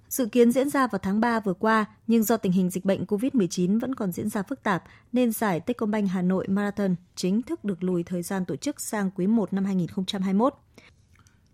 Dự 0.09 0.25
kiến 0.25 0.51
diễn 0.51 0.69
ra 0.69 0.87
vào 0.87 0.99
tháng 0.99 1.19
3 1.19 1.39
vừa 1.39 1.53
qua, 1.53 1.85
nhưng 2.07 2.23
do 2.23 2.37
tình 2.37 2.51
hình 2.51 2.69
dịch 2.69 2.85
bệnh 2.85 3.03
COVID-19 3.03 3.79
vẫn 3.79 3.95
còn 3.95 4.11
diễn 4.11 4.29
ra 4.29 4.43
phức 4.43 4.63
tạp, 4.63 4.83
nên 5.13 5.31
giải 5.31 5.59
Techcombank 5.59 6.09
Hà 6.09 6.21
Nội 6.21 6.47
Marathon 6.47 6.95
chính 7.15 7.41
thức 7.41 7.63
được 7.63 7.83
lùi 7.83 8.03
thời 8.03 8.21
gian 8.21 8.45
tổ 8.45 8.55
chức 8.55 8.81
sang 8.81 9.11
quý 9.15 9.27
1 9.27 9.53
năm 9.53 9.65
2021. 9.65 10.53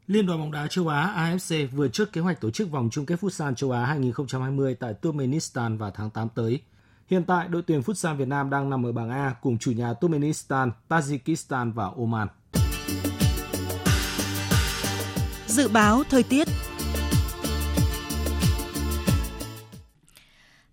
Liên 0.08 0.26
đoàn 0.26 0.40
bóng 0.40 0.52
đá 0.52 0.68
châu 0.68 0.88
Á 0.88 1.14
AFC 1.18 1.68
vừa 1.68 1.88
trước 1.88 2.14
kế 2.14 2.22
hoạch 2.22 2.42
tổ 2.42 2.52
chức 2.52 2.72
vòng 2.72 2.90
chung 2.92 3.06
kết 3.06 3.20
Futsal 3.22 3.54
châu 3.54 3.72
Á 3.72 3.86
2020 3.86 4.76
tại 4.76 4.94
Turkmenistan 4.94 5.78
vào 5.78 5.92
tháng 5.92 6.10
8 6.10 6.28
tới. 6.36 6.62
Hiện 7.08 7.24
tại, 7.24 7.48
đội 7.48 7.62
tuyển 7.62 7.82
Futsal 7.82 8.16
Việt 8.16 8.28
Nam 8.28 8.50
đang 8.50 8.70
nằm 8.70 8.86
ở 8.86 8.92
bảng 8.92 9.10
A 9.10 9.36
cùng 9.42 9.58
chủ 9.58 9.72
nhà 9.72 9.94
Turkmenistan, 9.94 10.72
Tajikistan 10.90 11.74
và 11.74 11.86
Oman. 11.98 12.28
Dự 15.48 15.68
báo 15.68 16.04
thời 16.10 16.24
tiết 16.24 16.48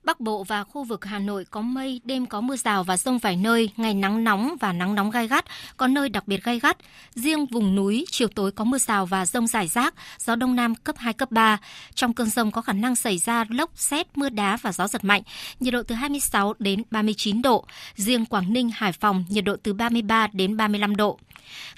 Bắc 0.09 0.21
Bộ 0.21 0.45
và 0.45 0.65
khu 0.65 0.85
vực 0.85 1.05
Hà 1.05 1.19
Nội 1.19 1.45
có 1.51 1.61
mây, 1.61 2.01
đêm 2.05 2.27
có 2.27 2.41
mưa 2.41 2.57
rào 2.57 2.85
và 2.85 2.97
rông 2.97 3.19
vài 3.19 3.37
nơi, 3.37 3.71
ngày 3.77 3.95
nắng 3.95 4.25
nóng 4.25 4.57
và 4.61 4.73
nắng 4.73 4.95
nóng 4.95 5.11
gai 5.11 5.29
gắt, 5.29 5.45
có 5.77 5.87
nơi 5.87 6.09
đặc 6.09 6.29
biệt 6.29 6.45
gai 6.45 6.61
gắt. 6.61 6.77
Riêng 7.15 7.47
vùng 7.47 7.75
núi, 7.75 8.05
chiều 8.11 8.29
tối 8.29 8.53
có 8.53 8.65
mưa 8.65 8.79
rào 8.79 9.07
và 9.07 9.27
rông 9.27 9.47
rải 9.47 9.69
rác, 9.69 9.95
gió 10.19 10.37
đông 10.37 10.57
nam 10.57 10.75
cấp 10.75 10.97
2, 10.99 11.13
cấp 11.13 11.31
3. 11.31 11.59
Trong 11.95 12.15
cơn 12.15 12.31
rông 12.31 12.51
có 12.51 12.61
khả 12.61 12.73
năng 12.73 12.97
xảy 12.97 13.19
ra 13.19 13.45
lốc, 13.51 13.71
xét, 13.75 14.19
mưa 14.19 14.29
đá 14.29 14.57
và 14.57 14.73
gió 14.73 14.89
giật 14.89 15.05
mạnh, 15.05 15.23
nhiệt 15.61 15.75
độ 15.75 15.83
từ 15.83 15.95
26 15.95 16.55
đến 16.59 16.83
39 16.91 17.43
độ. 17.43 17.65
Riêng 17.95 18.27
Quảng 18.27 18.53
Ninh, 18.53 18.71
Hải 18.75 18.93
Phòng, 18.93 19.25
nhiệt 19.29 19.45
độ 19.45 19.57
từ 19.63 19.73
33 19.73 20.27
đến 20.33 20.57
35 20.57 20.97
độ. 20.97 21.19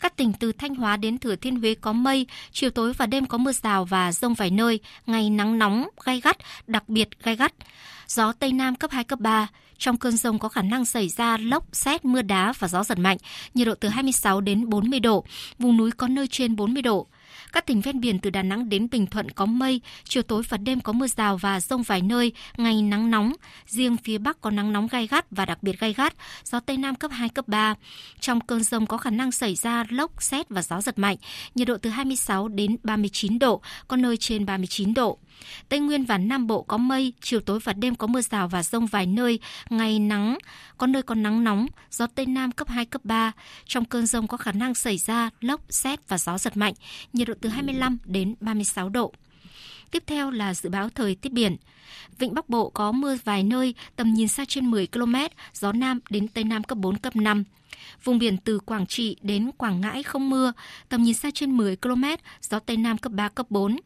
Các 0.00 0.16
tỉnh 0.16 0.32
từ 0.32 0.52
Thanh 0.52 0.74
Hóa 0.74 0.96
đến 0.96 1.18
Thừa 1.18 1.36
Thiên 1.36 1.60
Huế 1.60 1.74
có 1.74 1.92
mây, 1.92 2.26
chiều 2.52 2.70
tối 2.70 2.92
và 2.92 3.06
đêm 3.06 3.26
có 3.26 3.38
mưa 3.38 3.52
rào 3.52 3.84
và 3.84 4.12
rông 4.12 4.34
vài 4.34 4.50
nơi, 4.50 4.80
ngày 5.06 5.30
nắng 5.30 5.58
nóng, 5.58 5.88
gai 6.04 6.20
gắt, 6.20 6.36
đặc 6.66 6.88
biệt 6.88 7.08
gai 7.22 7.36
gắt 7.36 7.52
gió 8.10 8.32
Tây 8.32 8.52
Nam 8.52 8.74
cấp 8.74 8.90
2, 8.90 9.04
cấp 9.04 9.20
3. 9.20 9.48
Trong 9.78 9.96
cơn 9.96 10.16
rông 10.16 10.38
có 10.38 10.48
khả 10.48 10.62
năng 10.62 10.84
xảy 10.84 11.08
ra 11.08 11.36
lốc, 11.36 11.64
xét, 11.72 12.04
mưa 12.04 12.22
đá 12.22 12.52
và 12.58 12.68
gió 12.68 12.84
giật 12.84 12.98
mạnh, 12.98 13.16
nhiệt 13.54 13.66
độ 13.66 13.74
từ 13.74 13.88
26 13.88 14.40
đến 14.40 14.68
40 14.68 15.00
độ, 15.00 15.24
vùng 15.58 15.76
núi 15.76 15.90
có 15.90 16.08
nơi 16.08 16.26
trên 16.26 16.56
40 16.56 16.82
độ. 16.82 17.06
Các 17.52 17.66
tỉnh 17.66 17.80
ven 17.80 18.00
biển 18.00 18.18
từ 18.18 18.30
Đà 18.30 18.42
Nẵng 18.42 18.68
đến 18.68 18.88
Bình 18.90 19.06
Thuận 19.06 19.30
có 19.30 19.46
mây, 19.46 19.80
chiều 20.04 20.22
tối 20.22 20.42
và 20.48 20.56
đêm 20.56 20.80
có 20.80 20.92
mưa 20.92 21.06
rào 21.06 21.36
và 21.36 21.60
rông 21.60 21.82
vài 21.82 22.02
nơi, 22.02 22.32
ngày 22.56 22.82
nắng 22.82 23.10
nóng. 23.10 23.32
Riêng 23.66 23.96
phía 23.96 24.18
Bắc 24.18 24.40
có 24.40 24.50
nắng 24.50 24.72
nóng 24.72 24.88
gai 24.88 25.06
gắt 25.06 25.26
và 25.30 25.44
đặc 25.44 25.62
biệt 25.62 25.80
gai 25.80 25.92
gắt, 25.92 26.14
gió 26.44 26.60
Tây 26.60 26.76
Nam 26.76 26.94
cấp 26.94 27.10
2, 27.14 27.28
cấp 27.28 27.48
3. 27.48 27.74
Trong 28.20 28.40
cơn 28.40 28.62
rông 28.62 28.86
có 28.86 28.96
khả 28.96 29.10
năng 29.10 29.32
xảy 29.32 29.54
ra 29.54 29.84
lốc, 29.90 30.22
xét 30.22 30.48
và 30.48 30.62
gió 30.62 30.80
giật 30.80 30.98
mạnh, 30.98 31.16
nhiệt 31.54 31.68
độ 31.68 31.76
từ 31.82 31.90
26 31.90 32.48
đến 32.48 32.76
39 32.82 33.38
độ, 33.38 33.60
có 33.88 33.96
nơi 33.96 34.16
trên 34.16 34.46
39 34.46 34.94
độ. 34.94 35.18
Tây 35.68 35.80
Nguyên 35.80 36.04
và 36.04 36.18
Nam 36.18 36.46
Bộ 36.46 36.62
có 36.62 36.76
mây, 36.76 37.12
chiều 37.20 37.40
tối 37.40 37.58
và 37.64 37.72
đêm 37.72 37.94
có 37.94 38.06
mưa 38.06 38.20
rào 38.20 38.48
và 38.48 38.62
rông 38.62 38.86
vài 38.86 39.06
nơi, 39.06 39.38
ngày 39.70 39.98
nắng, 39.98 40.38
có 40.78 40.86
nơi 40.86 41.02
có 41.02 41.14
nắng 41.14 41.44
nóng, 41.44 41.66
gió 41.90 42.06
Tây 42.06 42.26
Nam 42.26 42.52
cấp 42.52 42.68
2, 42.68 42.84
cấp 42.84 43.04
3. 43.04 43.32
Trong 43.66 43.84
cơn 43.84 44.06
rông 44.06 44.26
có 44.26 44.36
khả 44.36 44.52
năng 44.52 44.74
xảy 44.74 44.98
ra 44.98 45.30
lốc, 45.40 45.60
xét 45.68 46.08
và 46.08 46.18
gió 46.18 46.38
giật 46.38 46.56
mạnh, 46.56 46.74
nhiệt 47.12 47.28
độ 47.28 47.34
từ 47.40 47.48
25 47.48 47.98
đến 48.04 48.34
36 48.40 48.88
độ. 48.88 49.12
Tiếp 49.90 50.02
theo 50.06 50.30
là 50.30 50.54
dự 50.54 50.68
báo 50.68 50.88
thời 50.90 51.14
tiết 51.14 51.32
biển. 51.32 51.56
Vịnh 52.18 52.34
Bắc 52.34 52.48
Bộ 52.48 52.70
có 52.70 52.92
mưa 52.92 53.16
vài 53.24 53.42
nơi, 53.42 53.74
tầm 53.96 54.14
nhìn 54.14 54.28
xa 54.28 54.44
trên 54.48 54.70
10 54.70 54.86
km, 54.86 55.14
gió 55.54 55.72
Nam 55.72 56.00
đến 56.10 56.28
Tây 56.28 56.44
Nam 56.44 56.64
cấp 56.64 56.78
4, 56.78 56.96
cấp 56.96 57.16
5. 57.16 57.44
Vùng 58.04 58.18
biển 58.18 58.36
từ 58.36 58.58
Quảng 58.58 58.86
Trị 58.86 59.16
đến 59.22 59.50
Quảng 59.56 59.80
Ngãi 59.80 60.02
không 60.02 60.30
mưa, 60.30 60.52
tầm 60.88 61.02
nhìn 61.02 61.14
xa 61.14 61.30
trên 61.34 61.56
10 61.56 61.76
km, 61.76 62.04
gió 62.42 62.58
Tây 62.58 62.76
Nam 62.76 62.98
cấp 62.98 63.12
3, 63.12 63.28
cấp 63.28 63.46
4 63.50 63.76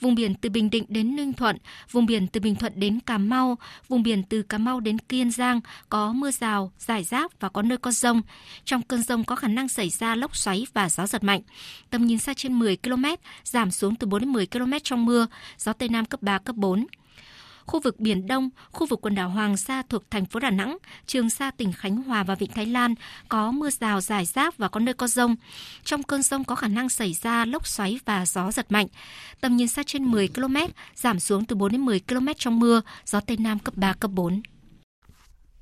vùng 0.00 0.14
biển 0.14 0.34
từ 0.34 0.48
Bình 0.48 0.70
Định 0.70 0.84
đến 0.88 1.16
Ninh 1.16 1.32
Thuận, 1.32 1.56
vùng 1.90 2.06
biển 2.06 2.26
từ 2.26 2.40
Bình 2.40 2.54
Thuận 2.54 2.72
đến 2.76 3.00
Cà 3.00 3.18
Mau, 3.18 3.58
vùng 3.88 4.02
biển 4.02 4.22
từ 4.22 4.42
Cà 4.42 4.58
Mau 4.58 4.80
đến 4.80 4.98
Kiên 4.98 5.30
Giang 5.30 5.60
có 5.88 6.12
mưa 6.12 6.30
rào, 6.30 6.72
rải 6.78 7.04
rác 7.04 7.40
và 7.40 7.48
có 7.48 7.62
nơi 7.62 7.78
có 7.78 7.90
rông. 7.90 8.22
Trong 8.64 8.82
cơn 8.82 9.02
rông 9.02 9.24
có 9.24 9.36
khả 9.36 9.48
năng 9.48 9.68
xảy 9.68 9.88
ra 9.88 10.14
lốc 10.14 10.36
xoáy 10.36 10.66
và 10.72 10.88
gió 10.88 11.06
giật 11.06 11.24
mạnh. 11.24 11.40
Tầm 11.90 12.06
nhìn 12.06 12.18
xa 12.18 12.34
trên 12.34 12.58
10 12.58 12.76
km, 12.76 13.04
giảm 13.44 13.70
xuống 13.70 13.96
từ 13.96 14.06
4 14.06 14.20
đến 14.20 14.32
10 14.32 14.46
km 14.46 14.72
trong 14.82 15.04
mưa, 15.04 15.26
gió 15.58 15.72
Tây 15.72 15.88
Nam 15.88 16.04
cấp 16.04 16.22
3, 16.22 16.38
cấp 16.38 16.56
4 16.56 16.86
khu 17.72 17.80
vực 17.80 18.00
Biển 18.00 18.26
Đông, 18.26 18.50
khu 18.72 18.86
vực 18.86 19.00
quần 19.00 19.14
đảo 19.14 19.28
Hoàng 19.28 19.56
Sa 19.56 19.82
thuộc 19.88 20.10
thành 20.10 20.26
phố 20.26 20.40
Đà 20.40 20.50
Nẵng, 20.50 20.78
Trường 21.06 21.30
Sa 21.30 21.50
tỉnh 21.50 21.72
Khánh 21.72 21.96
Hòa 21.96 22.22
và 22.22 22.34
Vịnh 22.34 22.50
Thái 22.50 22.66
Lan 22.66 22.94
có 23.28 23.50
mưa 23.50 23.70
rào 23.70 24.00
rải 24.00 24.24
rác 24.24 24.58
và 24.58 24.68
có 24.68 24.80
nơi 24.80 24.94
có 24.94 25.06
rông. 25.06 25.36
Trong 25.84 26.02
cơn 26.02 26.22
rông 26.22 26.44
có 26.44 26.54
khả 26.54 26.68
năng 26.68 26.88
xảy 26.88 27.12
ra 27.12 27.44
lốc 27.44 27.66
xoáy 27.66 27.98
và 28.04 28.26
gió 28.26 28.50
giật 28.50 28.72
mạnh. 28.72 28.86
Tầm 29.40 29.56
nhìn 29.56 29.68
xa 29.68 29.82
trên 29.86 30.04
10 30.04 30.28
km, 30.28 30.56
giảm 30.94 31.20
xuống 31.20 31.44
từ 31.44 31.56
4 31.56 31.72
đến 31.72 31.80
10 31.80 32.00
km 32.00 32.26
trong 32.38 32.58
mưa, 32.58 32.80
gió 33.04 33.20
Tây 33.20 33.36
Nam 33.36 33.58
cấp 33.58 33.74
3, 33.76 33.92
cấp 33.92 34.10
4. 34.10 34.42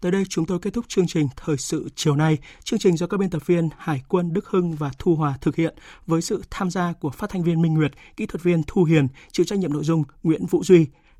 Tới 0.00 0.12
đây 0.12 0.24
chúng 0.28 0.46
tôi 0.46 0.58
kết 0.58 0.74
thúc 0.74 0.84
chương 0.88 1.06
trình 1.06 1.28
Thời 1.36 1.56
sự 1.56 1.88
chiều 1.94 2.16
nay. 2.16 2.38
Chương 2.64 2.78
trình 2.78 2.96
do 2.96 3.06
các 3.06 3.20
biên 3.20 3.30
tập 3.30 3.46
viên 3.46 3.68
Hải 3.78 4.02
quân 4.08 4.32
Đức 4.32 4.46
Hưng 4.46 4.74
và 4.74 4.90
Thu 4.98 5.14
Hòa 5.14 5.34
thực 5.40 5.56
hiện 5.56 5.74
với 6.06 6.22
sự 6.22 6.42
tham 6.50 6.70
gia 6.70 6.92
của 6.92 7.10
phát 7.10 7.30
thanh 7.30 7.42
viên 7.42 7.62
Minh 7.62 7.74
Nguyệt, 7.74 7.92
kỹ 8.16 8.26
thuật 8.26 8.42
viên 8.42 8.62
Thu 8.66 8.84
Hiền, 8.84 9.08
chịu 9.32 9.46
trách 9.46 9.58
nhiệm 9.58 9.72
nội 9.72 9.84
dung 9.84 10.02
Nguyễn 10.22 10.46
Vũ 10.46 10.64
Duy. 10.64 10.86